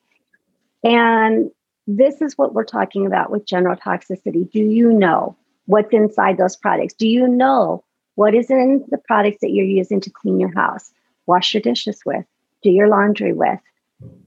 And 0.84 1.50
this 1.86 2.20
is 2.20 2.36
what 2.36 2.54
we're 2.54 2.64
talking 2.64 3.06
about 3.06 3.30
with 3.30 3.46
general 3.46 3.76
toxicity. 3.76 4.50
Do 4.50 4.60
you 4.60 4.92
know 4.92 5.36
what's 5.66 5.92
inside 5.92 6.36
those 6.36 6.56
products? 6.56 6.94
Do 6.94 7.08
you 7.08 7.28
know 7.28 7.84
what 8.14 8.34
is 8.34 8.50
in 8.50 8.84
the 8.90 8.98
products 8.98 9.38
that 9.40 9.50
you're 9.50 9.64
using 9.64 10.00
to 10.00 10.10
clean 10.10 10.38
your 10.38 10.54
house, 10.54 10.92
wash 11.26 11.54
your 11.54 11.62
dishes 11.62 12.00
with, 12.04 12.24
do 12.62 12.70
your 12.70 12.88
laundry 12.88 13.32
with? 13.32 13.58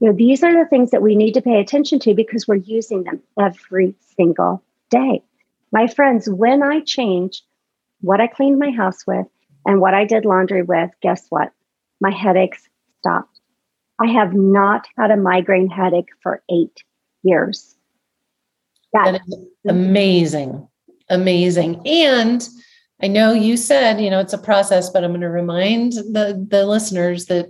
You 0.00 0.08
know, 0.08 0.12
these 0.12 0.42
are 0.42 0.52
the 0.52 0.68
things 0.68 0.90
that 0.90 1.02
we 1.02 1.16
need 1.16 1.34
to 1.34 1.42
pay 1.42 1.60
attention 1.60 1.98
to 2.00 2.14
because 2.14 2.48
we're 2.48 2.56
using 2.56 3.04
them 3.04 3.22
every 3.38 3.94
single 4.16 4.62
day. 4.90 5.22
My 5.72 5.86
friends, 5.86 6.28
when 6.28 6.62
I 6.62 6.80
changed 6.80 7.42
what 8.00 8.20
I 8.20 8.26
cleaned 8.26 8.58
my 8.58 8.70
house 8.70 9.06
with 9.06 9.26
and 9.66 9.80
what 9.80 9.94
I 9.94 10.04
did 10.04 10.24
laundry 10.24 10.62
with, 10.62 10.90
guess 11.02 11.26
what? 11.28 11.52
My 12.00 12.10
headaches 12.10 12.68
stopped. 13.00 13.40
I 14.00 14.08
have 14.08 14.34
not 14.34 14.86
had 14.98 15.10
a 15.10 15.16
migraine 15.16 15.68
headache 15.68 16.10
for 16.22 16.42
eight 16.50 16.82
years. 17.22 17.74
That, 18.92 19.12
that 19.12 19.22
is 19.28 19.38
amazing. 19.68 20.68
Amazing. 21.08 21.86
And 21.86 22.46
I 23.02 23.08
know 23.08 23.32
you 23.32 23.56
said, 23.56 24.00
you 24.00 24.10
know, 24.10 24.20
it's 24.20 24.32
a 24.32 24.38
process, 24.38 24.90
but 24.90 25.04
I'm 25.04 25.10
going 25.10 25.20
to 25.20 25.28
remind 25.28 25.92
the, 25.92 26.46
the 26.48 26.66
listeners 26.66 27.26
that 27.26 27.46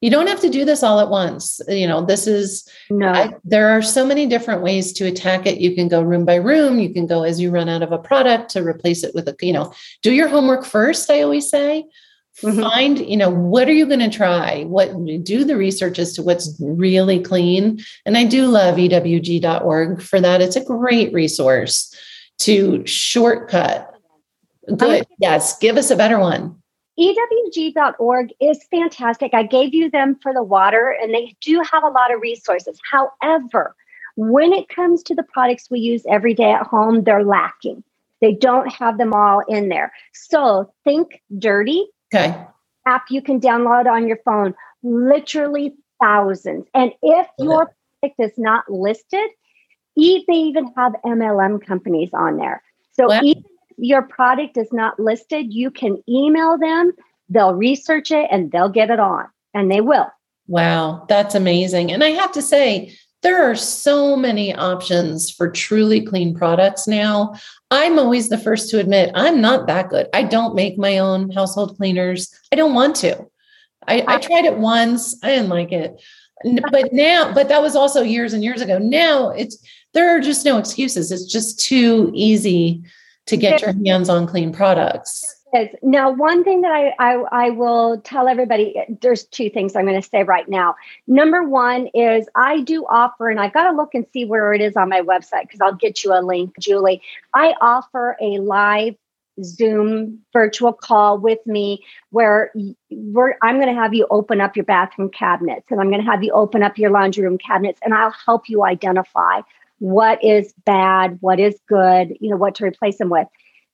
you 0.00 0.10
don't 0.10 0.28
have 0.28 0.40
to 0.40 0.48
do 0.48 0.64
this 0.64 0.82
all 0.82 1.00
at 1.00 1.10
once. 1.10 1.60
You 1.68 1.86
know, 1.86 2.04
this 2.04 2.26
is 2.26 2.66
no. 2.88 3.08
I, 3.08 3.34
there 3.44 3.68
are 3.68 3.82
so 3.82 4.06
many 4.06 4.26
different 4.26 4.62
ways 4.62 4.92
to 4.94 5.06
attack 5.06 5.44
it. 5.46 5.60
You 5.60 5.74
can 5.74 5.88
go 5.88 6.00
room 6.00 6.24
by 6.24 6.36
room. 6.36 6.78
You 6.78 6.92
can 6.92 7.06
go 7.06 7.22
as 7.22 7.38
you 7.38 7.50
run 7.50 7.68
out 7.68 7.82
of 7.82 7.92
a 7.92 7.98
product 7.98 8.50
to 8.52 8.62
replace 8.62 9.04
it 9.04 9.14
with 9.14 9.28
a, 9.28 9.36
you 9.42 9.52
know, 9.52 9.74
do 10.02 10.12
your 10.12 10.28
homework 10.28 10.64
first. 10.64 11.10
I 11.10 11.20
always 11.20 11.50
say, 11.50 11.84
Mm-hmm. 12.42 12.60
Find, 12.60 12.98
you 13.00 13.16
know, 13.16 13.30
what 13.30 13.68
are 13.68 13.72
you 13.72 13.86
going 13.86 14.00
to 14.00 14.10
try? 14.10 14.64
What 14.64 14.90
do 15.24 15.44
the 15.44 15.56
research 15.56 15.98
as 15.98 16.14
to 16.14 16.22
what's 16.22 16.56
really 16.60 17.20
clean. 17.20 17.80
And 18.06 18.16
I 18.16 18.24
do 18.24 18.46
love 18.46 18.76
ewg.org 18.76 20.02
for 20.02 20.20
that. 20.20 20.40
It's 20.40 20.56
a 20.56 20.64
great 20.64 21.12
resource 21.12 21.94
to 22.38 22.86
shortcut. 22.86 23.94
Good. 24.76 25.06
Yes. 25.18 25.58
Give 25.58 25.76
us 25.76 25.90
a 25.90 25.96
better 25.96 26.18
one. 26.18 26.56
EWG.org 26.98 28.30
is 28.40 28.62
fantastic. 28.70 29.32
I 29.32 29.42
gave 29.42 29.72
you 29.72 29.90
them 29.90 30.16
for 30.22 30.34
the 30.34 30.42
water, 30.42 30.94
and 31.02 31.14
they 31.14 31.34
do 31.40 31.62
have 31.70 31.82
a 31.82 31.88
lot 31.88 32.12
of 32.12 32.20
resources. 32.20 32.78
However, 32.90 33.74
when 34.16 34.52
it 34.52 34.68
comes 34.68 35.02
to 35.04 35.14
the 35.14 35.22
products 35.22 35.70
we 35.70 35.80
use 35.80 36.04
every 36.08 36.34
day 36.34 36.52
at 36.52 36.66
home, 36.66 37.04
they're 37.04 37.24
lacking. 37.24 37.82
They 38.20 38.34
don't 38.34 38.70
have 38.70 38.98
them 38.98 39.14
all 39.14 39.40
in 39.48 39.70
there. 39.70 39.92
So 40.12 40.72
think 40.84 41.22
dirty. 41.38 41.86
Okay. 42.12 42.36
App 42.86 43.04
you 43.10 43.22
can 43.22 43.40
download 43.40 43.86
on 43.86 44.08
your 44.08 44.18
phone, 44.24 44.54
literally 44.82 45.74
thousands. 46.02 46.66
And 46.74 46.92
if 47.02 47.26
your 47.38 47.72
product 48.00 48.20
is 48.20 48.32
not 48.38 48.64
listed, 48.70 49.28
they 49.96 50.24
even 50.28 50.72
have 50.76 50.94
MLM 51.04 51.64
companies 51.64 52.10
on 52.14 52.36
there. 52.38 52.62
So 52.92 53.08
wow. 53.08 53.20
even 53.22 53.44
if 53.44 53.76
your 53.76 54.02
product 54.02 54.56
is 54.56 54.72
not 54.72 54.98
listed, 54.98 55.52
you 55.52 55.70
can 55.70 56.02
email 56.08 56.56
them, 56.58 56.92
they'll 57.28 57.54
research 57.54 58.10
it 58.10 58.28
and 58.30 58.50
they'll 58.50 58.70
get 58.70 58.90
it 58.90 58.98
on, 58.98 59.26
and 59.52 59.70
they 59.70 59.80
will. 59.80 60.10
Wow, 60.46 61.04
that's 61.08 61.34
amazing. 61.34 61.92
And 61.92 62.02
I 62.02 62.10
have 62.10 62.32
to 62.32 62.42
say, 62.42 62.96
there 63.22 63.42
are 63.50 63.54
so 63.54 64.16
many 64.16 64.54
options 64.54 65.30
for 65.30 65.50
truly 65.50 66.00
clean 66.00 66.34
products 66.34 66.86
now. 66.86 67.34
I'm 67.70 67.98
always 67.98 68.28
the 68.28 68.38
first 68.38 68.70
to 68.70 68.80
admit 68.80 69.12
I'm 69.14 69.40
not 69.40 69.66
that 69.66 69.90
good. 69.90 70.08
I 70.14 70.22
don't 70.22 70.54
make 70.54 70.78
my 70.78 70.98
own 70.98 71.30
household 71.30 71.76
cleaners. 71.76 72.34
I 72.52 72.56
don't 72.56 72.74
want 72.74 72.96
to. 72.96 73.26
I, 73.86 74.04
I 74.06 74.18
tried 74.18 74.44
it 74.44 74.56
once. 74.56 75.16
I 75.22 75.28
didn't 75.28 75.48
like 75.48 75.72
it. 75.72 76.00
But 76.70 76.92
now, 76.92 77.32
but 77.34 77.48
that 77.48 77.60
was 77.60 77.76
also 77.76 78.02
years 78.02 78.32
and 78.32 78.42
years 78.42 78.62
ago. 78.62 78.78
Now 78.78 79.30
it's 79.30 79.58
there 79.92 80.16
are 80.16 80.20
just 80.20 80.44
no 80.44 80.56
excuses. 80.56 81.12
It's 81.12 81.26
just 81.26 81.60
too 81.60 82.10
easy 82.14 82.82
to 83.26 83.36
get 83.36 83.60
your 83.60 83.74
hands 83.84 84.08
on 84.08 84.26
clean 84.26 84.52
products 84.52 85.39
is. 85.54 85.68
Now, 85.82 86.10
one 86.10 86.44
thing 86.44 86.62
that 86.62 86.72
I, 86.72 86.94
I, 86.98 87.46
I 87.46 87.50
will 87.50 88.00
tell 88.00 88.28
everybody 88.28 88.76
eh, 88.76 88.84
there's 89.00 89.24
two 89.24 89.50
things 89.50 89.76
I'm 89.76 89.86
going 89.86 90.00
to 90.00 90.08
say 90.08 90.22
right 90.22 90.48
now. 90.48 90.76
Number 91.06 91.42
one 91.42 91.88
is 91.94 92.28
I 92.36 92.60
do 92.62 92.84
offer, 92.86 93.28
and 93.28 93.40
I've 93.40 93.52
got 93.52 93.70
to 93.70 93.76
look 93.76 93.94
and 93.94 94.06
see 94.12 94.24
where 94.24 94.52
it 94.52 94.60
is 94.60 94.76
on 94.76 94.88
my 94.88 95.00
website 95.00 95.42
because 95.42 95.60
I'll 95.60 95.74
get 95.74 96.04
you 96.04 96.12
a 96.12 96.20
link, 96.20 96.54
Julie. 96.58 97.02
I 97.34 97.54
offer 97.60 98.16
a 98.20 98.38
live 98.38 98.94
Zoom 99.42 100.20
virtual 100.32 100.72
call 100.72 101.18
with 101.18 101.38
me 101.46 101.82
where 102.10 102.52
I'm 103.42 103.56
going 103.60 103.74
to 103.74 103.80
have 103.80 103.94
you 103.94 104.06
open 104.10 104.40
up 104.40 104.56
your 104.56 104.64
bathroom 104.64 105.10
cabinets 105.10 105.66
and 105.70 105.80
I'm 105.80 105.88
going 105.88 106.04
to 106.04 106.10
have 106.10 106.22
you 106.22 106.32
open 106.32 106.62
up 106.62 106.78
your 106.78 106.90
laundry 106.90 107.24
room 107.24 107.38
cabinets 107.38 107.80
and 107.82 107.94
I'll 107.94 108.14
help 108.26 108.48
you 108.48 108.64
identify 108.64 109.40
what 109.78 110.22
is 110.22 110.52
bad, 110.66 111.16
what 111.20 111.40
is 111.40 111.58
good, 111.66 112.16
you 112.20 112.30
know, 112.30 112.36
what 112.36 112.54
to 112.56 112.64
replace 112.64 112.98
them 112.98 113.08
with. 113.08 113.26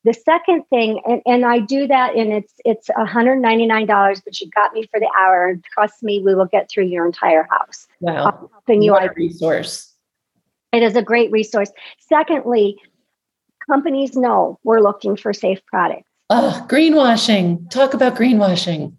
The 0.07 0.15
second 0.15 0.63
thing, 0.71 1.03
and, 1.05 1.21
and 1.27 1.45
I 1.45 1.59
do 1.59 1.89
that, 1.89 2.15
and 2.15 2.33
it's 2.33 2.55
it's 2.65 2.89
$199, 2.91 4.23
but 4.25 4.41
you 4.41 4.49
got 4.51 4.73
me 4.73 4.87
for 4.89 5.01
the 5.01 5.11
hour. 5.21 5.49
And 5.49 5.65
trust 5.65 6.01
me, 6.01 6.23
we 6.25 6.33
will 6.33 6.47
get 6.47 6.71
through 6.71 6.85
your 6.85 7.05
entire 7.05 7.49
house. 7.51 7.89
Wow. 7.99 8.49
Helping 8.53 8.83
you 8.83 8.97
resource. 9.17 9.93
It 10.73 10.85
is 10.85 10.95
a 10.95 11.03
great 11.03 11.33
resource. 11.33 11.73
Secondly, 11.99 12.77
companies 13.69 14.17
know 14.17 14.61
we're 14.63 14.79
looking 14.79 15.17
for 15.17 15.33
safe 15.33 15.59
products. 15.67 16.09
Oh, 16.31 16.65
greenwashing. 16.71 17.69
Talk 17.69 17.93
about 17.93 18.15
greenwashing. 18.15 18.93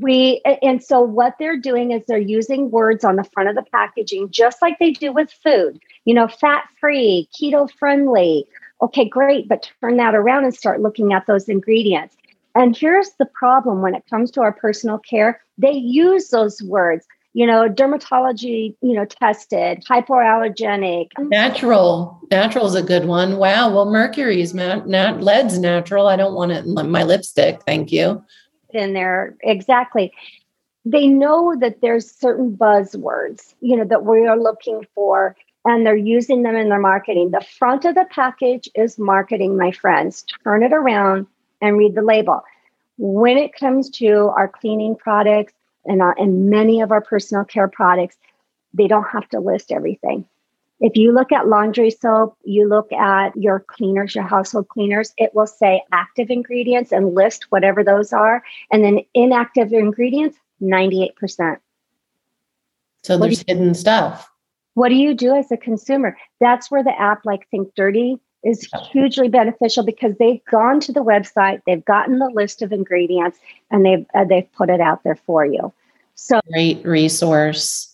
We 0.00 0.40
and 0.62 0.80
so 0.80 1.00
what 1.00 1.34
they're 1.40 1.58
doing 1.58 1.90
is 1.90 2.04
they're 2.06 2.18
using 2.18 2.70
words 2.70 3.02
on 3.02 3.16
the 3.16 3.24
front 3.24 3.48
of 3.48 3.56
the 3.56 3.64
packaging, 3.72 4.30
just 4.30 4.62
like 4.62 4.78
they 4.78 4.92
do 4.92 5.12
with 5.12 5.32
food. 5.32 5.80
You 6.04 6.14
know, 6.14 6.28
fat 6.28 6.68
free, 6.80 7.28
keto 7.34 7.68
friendly, 7.72 8.46
Okay, 8.84 9.08
great, 9.08 9.48
but 9.48 9.70
turn 9.80 9.96
that 9.96 10.14
around 10.14 10.44
and 10.44 10.54
start 10.54 10.82
looking 10.82 11.14
at 11.14 11.26
those 11.26 11.48
ingredients. 11.48 12.18
And 12.54 12.76
here's 12.76 13.12
the 13.18 13.24
problem 13.24 13.80
when 13.80 13.94
it 13.94 14.04
comes 14.10 14.30
to 14.32 14.42
our 14.42 14.52
personal 14.52 14.98
care, 14.98 15.40
they 15.56 15.72
use 15.72 16.28
those 16.28 16.62
words, 16.62 17.06
you 17.32 17.46
know, 17.46 17.66
dermatology, 17.66 18.76
you 18.82 18.92
know, 18.92 19.06
tested, 19.06 19.82
hypoallergenic. 19.88 21.08
Natural. 21.18 22.20
Natural 22.30 22.66
is 22.66 22.74
a 22.74 22.82
good 22.82 23.06
one. 23.06 23.38
Wow. 23.38 23.74
Well, 23.74 23.90
mercury's 23.90 24.52
not 24.52 24.86
nat 24.86 25.22
lead's 25.22 25.58
natural. 25.58 26.06
I 26.06 26.16
don't 26.16 26.34
want 26.34 26.52
it 26.52 26.66
in 26.66 26.90
my 26.90 27.04
lipstick. 27.04 27.62
Thank 27.62 27.90
you. 27.90 28.22
In 28.74 28.92
there. 28.92 29.34
Exactly. 29.40 30.12
They 30.84 31.06
know 31.06 31.56
that 31.58 31.80
there's 31.80 32.10
certain 32.10 32.54
buzzwords, 32.54 33.54
you 33.62 33.78
know, 33.78 33.84
that 33.86 34.04
we 34.04 34.26
are 34.26 34.38
looking 34.38 34.86
for 34.94 35.34
and 35.64 35.86
they're 35.86 35.96
using 35.96 36.42
them 36.42 36.56
in 36.56 36.68
their 36.68 36.80
marketing. 36.80 37.30
The 37.30 37.44
front 37.58 37.84
of 37.84 37.94
the 37.94 38.06
package 38.10 38.68
is 38.74 38.98
marketing, 38.98 39.56
my 39.56 39.72
friends. 39.72 40.24
Turn 40.42 40.62
it 40.62 40.72
around 40.72 41.26
and 41.60 41.78
read 41.78 41.94
the 41.94 42.02
label. 42.02 42.42
When 42.98 43.38
it 43.38 43.54
comes 43.54 43.90
to 43.90 44.28
our 44.36 44.48
cleaning 44.48 44.94
products 44.94 45.54
and, 45.84 46.02
uh, 46.02 46.14
and 46.18 46.50
many 46.50 46.80
of 46.80 46.92
our 46.92 47.00
personal 47.00 47.44
care 47.44 47.68
products, 47.68 48.16
they 48.72 48.86
don't 48.86 49.08
have 49.08 49.28
to 49.30 49.40
list 49.40 49.72
everything. 49.72 50.26
If 50.80 50.96
you 50.96 51.12
look 51.12 51.32
at 51.32 51.48
laundry 51.48 51.90
soap, 51.90 52.36
you 52.44 52.68
look 52.68 52.92
at 52.92 53.34
your 53.36 53.60
cleaners, 53.60 54.14
your 54.14 54.24
household 54.24 54.68
cleaners, 54.68 55.14
it 55.16 55.34
will 55.34 55.46
say 55.46 55.82
active 55.92 56.30
ingredients 56.30 56.92
and 56.92 57.14
list 57.14 57.46
whatever 57.50 57.82
those 57.82 58.12
are. 58.12 58.42
And 58.70 58.84
then 58.84 59.00
inactive 59.14 59.72
ingredients, 59.72 60.36
98%. 60.60 61.58
So 63.02 63.18
there's 63.18 63.44
hidden 63.46 63.74
stuff. 63.74 64.30
What 64.74 64.88
do 64.88 64.96
you 64.96 65.14
do 65.14 65.34
as 65.34 65.50
a 65.50 65.56
consumer? 65.56 66.16
That's 66.40 66.70
where 66.70 66.82
the 66.82 66.98
app 67.00 67.24
like 67.24 67.48
Think 67.50 67.74
Dirty 67.74 68.18
is 68.44 68.68
hugely 68.92 69.28
beneficial 69.28 69.84
because 69.84 70.14
they've 70.18 70.44
gone 70.50 70.78
to 70.80 70.92
the 70.92 71.02
website, 71.02 71.62
they've 71.66 71.84
gotten 71.84 72.18
the 72.18 72.30
list 72.32 72.60
of 72.62 72.72
ingredients, 72.72 73.38
and 73.70 73.84
they've 73.84 74.06
uh, 74.14 74.24
they've 74.24 74.50
put 74.52 74.68
it 74.68 74.80
out 74.80 75.02
there 75.02 75.16
for 75.16 75.46
you. 75.46 75.72
So 76.14 76.40
great 76.52 76.84
resource 76.84 77.90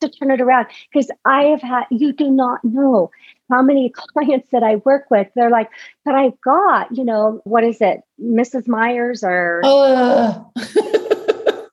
to 0.00 0.08
turn 0.08 0.30
it 0.30 0.40
around 0.40 0.68
because 0.92 1.10
I 1.24 1.44
have 1.44 1.60
had 1.60 1.84
you 1.90 2.12
do 2.12 2.30
not 2.30 2.64
know 2.64 3.10
how 3.50 3.62
many 3.62 3.90
clients 4.14 4.48
that 4.52 4.62
I 4.62 4.76
work 4.76 5.10
with. 5.10 5.26
They're 5.34 5.50
like, 5.50 5.70
but 6.04 6.14
I've 6.14 6.40
got 6.40 6.96
you 6.96 7.04
know 7.04 7.40
what 7.44 7.64
is 7.64 7.80
it, 7.80 8.00
Mrs. 8.22 8.68
Meyer's 8.68 9.24
or. 9.24 9.62
Uh, 9.64 10.40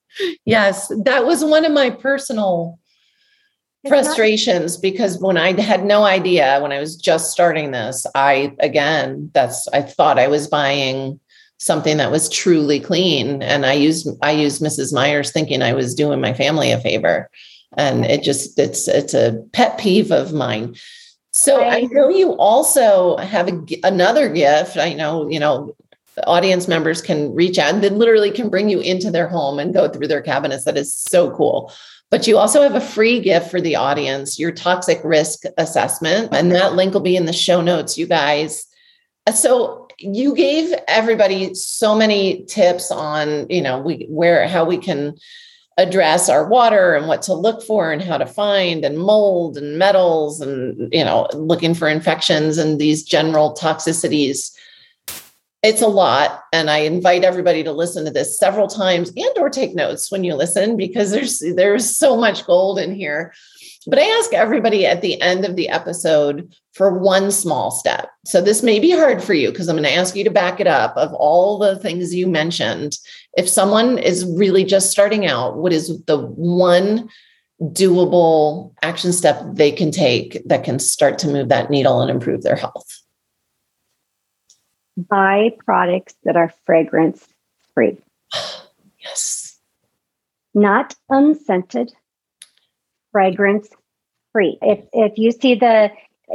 yes, 0.45 0.91
that 1.03 1.25
was 1.25 1.45
one 1.45 1.63
of 1.63 1.71
my 1.71 1.91
personal 1.91 2.79
frustrations 3.87 4.77
because 4.77 5.17
when 5.19 5.37
I 5.37 5.59
had 5.59 5.85
no 5.85 6.03
idea 6.03 6.59
when 6.59 6.71
I 6.71 6.79
was 6.79 6.95
just 6.95 7.31
starting 7.31 7.71
this, 7.71 8.05
I 8.15 8.55
again, 8.59 9.31
that's 9.33 9.67
I 9.69 9.81
thought 9.81 10.19
I 10.19 10.27
was 10.27 10.47
buying 10.47 11.19
something 11.57 11.97
that 11.97 12.11
was 12.11 12.29
truly 12.29 12.79
clean 12.79 13.41
and 13.41 13.65
I 13.65 13.73
used 13.73 14.07
I 14.21 14.31
used 14.31 14.61
Mrs. 14.61 14.93
Meyer's 14.93 15.31
thinking 15.31 15.61
I 15.61 15.73
was 15.73 15.95
doing 15.95 16.21
my 16.21 16.33
family 16.33 16.71
a 16.71 16.79
favor. 16.79 17.29
And 17.77 18.05
it 18.05 18.23
just 18.23 18.57
it's 18.57 18.87
it's 18.87 19.13
a 19.13 19.43
pet 19.51 19.77
peeve 19.77 20.11
of 20.11 20.33
mine. 20.33 20.75
So 21.31 21.61
I 21.61 21.81
know 21.91 22.07
you 22.07 22.31
also 22.37 23.17
have 23.17 23.49
a, 23.49 23.61
another 23.83 24.29
gift. 24.29 24.77
I 24.77 24.93
know, 24.93 25.27
you 25.27 25.37
know, 25.37 25.75
audience 26.23 26.67
members 26.67 27.01
can 27.01 27.33
reach 27.33 27.57
out 27.57 27.73
and 27.73 27.83
they 27.83 27.89
literally 27.89 28.31
can 28.31 28.49
bring 28.49 28.69
you 28.69 28.79
into 28.79 29.11
their 29.11 29.27
home 29.27 29.59
and 29.59 29.73
go 29.73 29.89
through 29.89 30.07
their 30.07 30.21
cabinets. 30.21 30.63
That 30.63 30.77
is 30.77 30.95
so 30.95 31.35
cool. 31.35 31.73
But 32.11 32.27
you 32.27 32.37
also 32.37 32.61
have 32.61 32.75
a 32.75 32.81
free 32.81 33.19
gift 33.19 33.49
for 33.49 33.59
the 33.59 33.75
audience, 33.75 34.39
your 34.39 34.51
toxic 34.51 35.01
risk 35.03 35.43
assessment. 35.57 36.29
And 36.33 36.51
that 36.51 36.75
link 36.75 36.93
will 36.93 37.01
be 37.01 37.15
in 37.15 37.25
the 37.25 37.33
show 37.33 37.61
notes, 37.61 37.97
you 37.97 38.05
guys. 38.07 38.65
So 39.33 39.87
you 39.99 40.35
gave 40.35 40.73
everybody 40.87 41.55
so 41.55 41.95
many 41.95 42.45
tips 42.45 42.91
on, 42.91 43.47
you 43.49 43.61
know, 43.61 43.79
we 43.79 44.05
where 44.09 44.47
how 44.47 44.65
we 44.65 44.77
can 44.77 45.15
address 45.77 46.29
our 46.29 46.47
water 46.47 46.95
and 46.95 47.07
what 47.07 47.21
to 47.23 47.33
look 47.33 47.61
for 47.61 47.91
and 47.91 48.01
how 48.01 48.17
to 48.17 48.25
find 48.25 48.85
and 48.85 48.97
mold 48.97 49.57
and 49.57 49.77
metals 49.77 50.39
and 50.39 50.93
you 50.93 51.03
know 51.03 51.27
looking 51.33 51.73
for 51.73 51.89
infections 51.89 52.57
and 52.57 52.79
these 52.79 53.03
general 53.03 53.53
toxicities 53.53 54.55
it's 55.65 55.81
a 55.81 55.87
lot 55.87 56.43
and 56.53 56.69
i 56.69 56.77
invite 56.77 57.23
everybody 57.23 57.63
to 57.63 57.71
listen 57.71 58.05
to 58.05 58.11
this 58.11 58.37
several 58.37 58.67
times 58.67 59.11
and 59.15 59.37
or 59.37 59.49
take 59.49 59.73
notes 59.73 60.11
when 60.11 60.23
you 60.23 60.35
listen 60.35 60.77
because 60.77 61.09
there's 61.09 61.41
there's 61.55 61.97
so 61.97 62.15
much 62.15 62.45
gold 62.45 62.77
in 62.77 62.93
here. 62.93 63.33
But 63.87 63.99
i 63.99 64.03
ask 64.19 64.33
everybody 64.33 64.85
at 64.85 65.01
the 65.01 65.19
end 65.21 65.43
of 65.43 65.55
the 65.55 65.69
episode 65.69 66.53
for 66.73 66.97
one 66.99 67.31
small 67.31 67.71
step. 67.71 68.09
So 68.25 68.41
this 68.41 68.61
may 68.61 68.79
be 68.79 68.91
hard 68.91 69.23
for 69.23 69.33
you 69.33 69.49
because 69.49 69.67
i'm 69.67 69.75
going 69.75 69.87
to 69.87 69.93
ask 69.93 70.15
you 70.15 70.23
to 70.23 70.29
back 70.29 70.59
it 70.59 70.67
up 70.67 70.95
of 70.97 71.11
all 71.13 71.57
the 71.57 71.77
things 71.77 72.13
you 72.13 72.27
mentioned. 72.27 72.97
If 73.35 73.49
someone 73.49 73.97
is 73.97 74.25
really 74.25 74.65
just 74.65 74.91
starting 74.91 75.25
out 75.25 75.57
what 75.57 75.73
is 75.73 76.03
the 76.05 76.17
one 76.17 77.09
doable 77.61 78.73
action 78.83 79.13
step 79.13 79.41
they 79.53 79.71
can 79.71 79.89
take 79.89 80.43
that 80.45 80.63
can 80.63 80.77
start 80.77 81.17
to 81.17 81.27
move 81.27 81.49
that 81.49 81.69
needle 81.69 82.01
and 82.01 82.11
improve 82.11 82.43
their 82.43 82.57
health 82.57 83.04
buy 84.97 85.51
products 85.65 86.15
that 86.23 86.35
are 86.35 86.53
fragrance 86.65 87.27
free. 87.73 87.97
yes. 88.99 89.59
Not 90.53 90.95
unscented, 91.09 91.91
fragrance 93.11 93.69
free. 94.31 94.57
If 94.61 94.85
if 94.93 95.17
you 95.17 95.31
see 95.31 95.55
the 95.55 95.91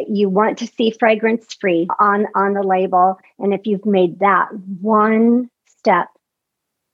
you 0.09 0.29
want 0.29 0.59
to 0.59 0.67
see 0.67 0.91
fragrance 0.91 1.55
free 1.55 1.89
on 1.99 2.27
on 2.35 2.55
the 2.55 2.63
label 2.63 3.19
and 3.39 3.53
if 3.53 3.63
you've 3.65 3.87
made 3.87 4.19
that 4.21 4.49
one 4.81 5.51
step 5.67 6.09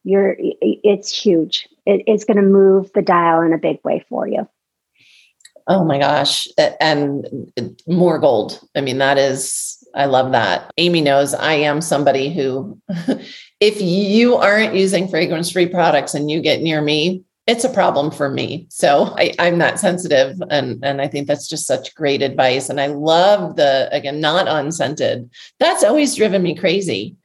you're 0.04 0.36
it's 0.38 1.16
huge 1.16 1.68
it, 1.84 2.02
it's 2.06 2.24
going 2.24 2.36
to 2.36 2.42
move 2.42 2.90
the 2.94 3.02
dial 3.02 3.42
in 3.42 3.52
a 3.52 3.58
big 3.58 3.78
way 3.84 4.04
for 4.08 4.26
you 4.26 4.48
oh 5.66 5.84
my 5.84 5.98
gosh 5.98 6.48
and 6.80 7.50
uh, 7.58 7.62
more 7.86 8.18
gold 8.18 8.60
i 8.74 8.80
mean 8.80 8.98
that 8.98 9.18
is 9.18 9.85
I 9.96 10.04
love 10.04 10.32
that. 10.32 10.70
Amy 10.76 11.00
knows 11.00 11.34
I 11.34 11.54
am 11.54 11.80
somebody 11.80 12.32
who, 12.32 12.80
if 13.60 13.80
you 13.80 14.36
aren't 14.36 14.74
using 14.74 15.08
fragrance 15.08 15.50
free 15.50 15.66
products 15.66 16.14
and 16.14 16.30
you 16.30 16.40
get 16.40 16.60
near 16.60 16.82
me, 16.82 17.24
it's 17.46 17.64
a 17.64 17.72
problem 17.72 18.10
for 18.10 18.28
me. 18.28 18.66
So 18.70 19.14
I, 19.16 19.32
am 19.38 19.56
not 19.56 19.78
sensitive. 19.78 20.36
And, 20.50 20.84
and 20.84 21.00
I 21.00 21.08
think 21.08 21.28
that's 21.28 21.48
just 21.48 21.66
such 21.66 21.94
great 21.94 22.20
advice. 22.20 22.68
And 22.68 22.80
I 22.80 22.88
love 22.88 23.56
the, 23.56 23.88
again, 23.92 24.20
not 24.20 24.48
unscented. 24.48 25.30
That's 25.60 25.84
always 25.84 26.14
driven 26.14 26.42
me 26.42 26.54
crazy. 26.56 27.16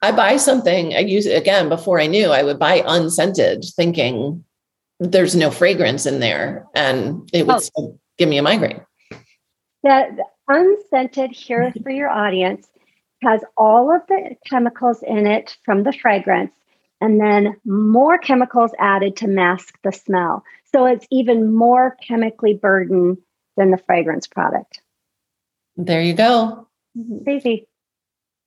I 0.00 0.12
buy 0.12 0.36
something, 0.36 0.94
I 0.94 1.00
use 1.00 1.26
it 1.26 1.36
again 1.36 1.68
before 1.68 2.00
I 2.00 2.06
knew 2.06 2.30
I 2.30 2.44
would 2.44 2.58
buy 2.58 2.84
unscented, 2.86 3.64
thinking 3.74 4.44
there's 5.00 5.36
no 5.36 5.50
fragrance 5.50 6.06
in 6.06 6.20
there 6.20 6.66
and 6.74 7.28
it 7.32 7.46
would 7.46 7.62
oh. 7.76 7.98
give 8.16 8.28
me 8.28 8.38
a 8.38 8.42
migraine. 8.42 8.80
The, 9.82 10.24
unscented 10.48 11.30
here 11.30 11.64
mm-hmm. 11.64 11.82
for 11.82 11.90
your 11.90 12.08
audience 12.08 12.68
has 13.22 13.42
all 13.56 13.94
of 13.94 14.02
the 14.08 14.36
chemicals 14.46 15.02
in 15.02 15.26
it 15.26 15.56
from 15.64 15.82
the 15.82 15.92
fragrance 15.92 16.52
and 17.00 17.20
then 17.20 17.56
more 17.64 18.18
chemicals 18.18 18.72
added 18.78 19.16
to 19.16 19.28
mask 19.28 19.78
the 19.82 19.92
smell. 19.92 20.44
So 20.72 20.86
it's 20.86 21.06
even 21.10 21.54
more 21.54 21.96
chemically 22.06 22.54
burdened 22.54 23.18
than 23.56 23.70
the 23.70 23.78
fragrance 23.78 24.26
product. 24.26 24.80
There 25.76 26.02
you 26.02 26.14
go. 26.14 26.68
Mm-hmm. 26.96 27.28
Easy. 27.28 27.68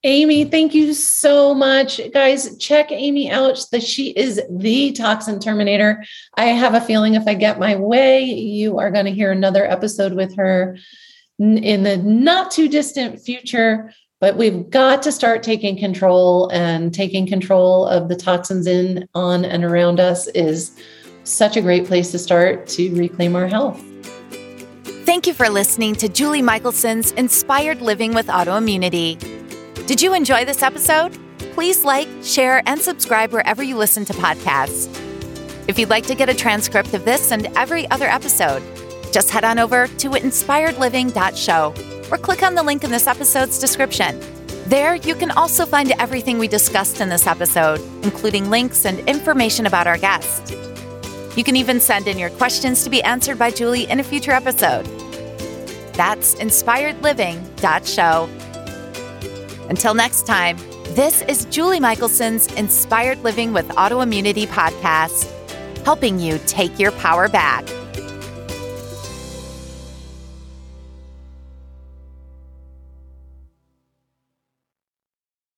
Amy, 0.04 0.46
thank 0.46 0.74
you 0.74 0.94
so 0.94 1.54
much. 1.54 2.02
Guys, 2.12 2.58
check 2.58 2.92
Amy 2.92 3.30
out. 3.30 3.64
That 3.72 3.84
she 3.84 4.10
is 4.12 4.42
the 4.50 4.94
toxin 4.94 5.40
terminator. 5.40 6.04
I 6.36 6.46
have 6.46 6.74
a 6.74 6.82
feeling 6.82 7.14
if 7.14 7.28
I 7.28 7.36
get 7.36 7.60
my 7.60 7.76
way, 7.76 8.24
you 8.24 8.80
are 8.80 8.90
going 8.90 9.06
to 9.06 9.12
hear 9.12 9.32
another 9.32 9.64
episode 9.64 10.14
with 10.14 10.36
her 10.38 10.78
in 11.42 11.84
the 11.84 11.98
not 11.98 12.52
too 12.52 12.70
distant 12.70 13.20
future. 13.20 13.94
But 14.20 14.38
we've 14.38 14.70
got 14.70 15.02
to 15.02 15.12
start 15.12 15.42
taking 15.42 15.76
control, 15.76 16.48
and 16.54 16.94
taking 16.94 17.26
control 17.26 17.88
of 17.88 18.08
the 18.08 18.16
toxins 18.16 18.68
in, 18.68 19.10
on, 19.16 19.44
and 19.44 19.64
around 19.64 20.00
us 20.00 20.28
is 20.28 20.80
such 21.24 21.58
a 21.58 21.62
great 21.62 21.88
place 21.88 22.12
to 22.12 22.20
start 22.20 22.68
to 22.68 22.94
reclaim 22.94 23.36
our 23.36 23.48
health. 23.48 23.84
Thank 25.06 25.26
you 25.26 25.34
for 25.34 25.50
listening 25.50 25.96
to 25.96 26.08
Julie 26.08 26.44
Michelson's 26.44 27.14
Inspired 27.14 27.82
Living 27.82 28.14
with 28.14 28.28
Autoimmunity. 28.28 29.18
Did 29.88 30.04
you 30.04 30.14
enjoy 30.14 30.46
this 30.46 30.62
episode? 30.62 31.18
Please 31.54 31.84
like, 31.84 32.08
share, 32.22 32.62
and 32.68 32.80
subscribe 32.80 33.34
wherever 33.34 33.64
you 33.64 33.76
listen 33.76 34.06
to 34.06 34.14
podcasts. 34.14 34.88
If 35.68 35.80
you'd 35.80 35.90
like 35.90 36.06
to 36.06 36.14
get 36.14 36.30
a 36.30 36.36
transcript 36.36 36.94
of 36.94 37.06
this 37.06 37.32
and 37.32 37.48
every 37.58 37.90
other 37.90 38.06
episode, 38.06 38.62
just 39.12 39.30
head 39.30 39.44
on 39.44 39.60
over 39.60 39.88
to 39.88 40.10
inspiredliving.show 40.10 41.74
or 42.12 42.18
click 42.18 42.44
on 42.44 42.56
the 42.56 42.64
link 42.64 42.84
in 42.84 42.92
this 42.92 43.08
episode's 43.08 43.60
description. 43.60 44.20
There, 44.66 44.96
you 44.96 45.16
can 45.16 45.32
also 45.32 45.66
find 45.66 45.92
everything 46.00 46.38
we 46.38 46.48
discussed 46.48 47.02
in 47.02 47.10
this 47.10 47.28
episode, 47.28 47.82
including 48.04 48.50
links 48.50 48.86
and 48.86 49.00
information 49.08 49.66
about 49.66 49.88
our 49.88 49.98
guest. 49.98 50.56
You 51.36 51.44
can 51.44 51.56
even 51.56 51.80
send 51.80 52.08
in 52.08 52.18
your 52.20 52.30
questions 52.32 52.84
to 52.84 52.90
be 52.90 53.02
answered 53.04 53.40
by 53.40 53.52
Julie 53.52 53.90
in 53.90 54.00
a 54.00 54.04
future 54.04 54.32
episode. 54.32 54.86
That's 55.94 56.36
inspiredliving.show. 56.36 58.30
Until 59.70 59.94
next 59.94 60.26
time, 60.28 60.58
this 60.96 61.22
is 61.24 61.46
Julie 61.46 61.80
Michelson's 61.80 62.48
Inspired 62.54 63.24
Living 63.24 63.54
with 63.54 63.68
Autoimmunity 63.70 64.46
podcast, 64.46 65.32
helping 65.86 66.20
you 66.20 66.38
take 66.46 66.78
your 66.78 66.92
power 66.92 67.30
back. 67.30 67.66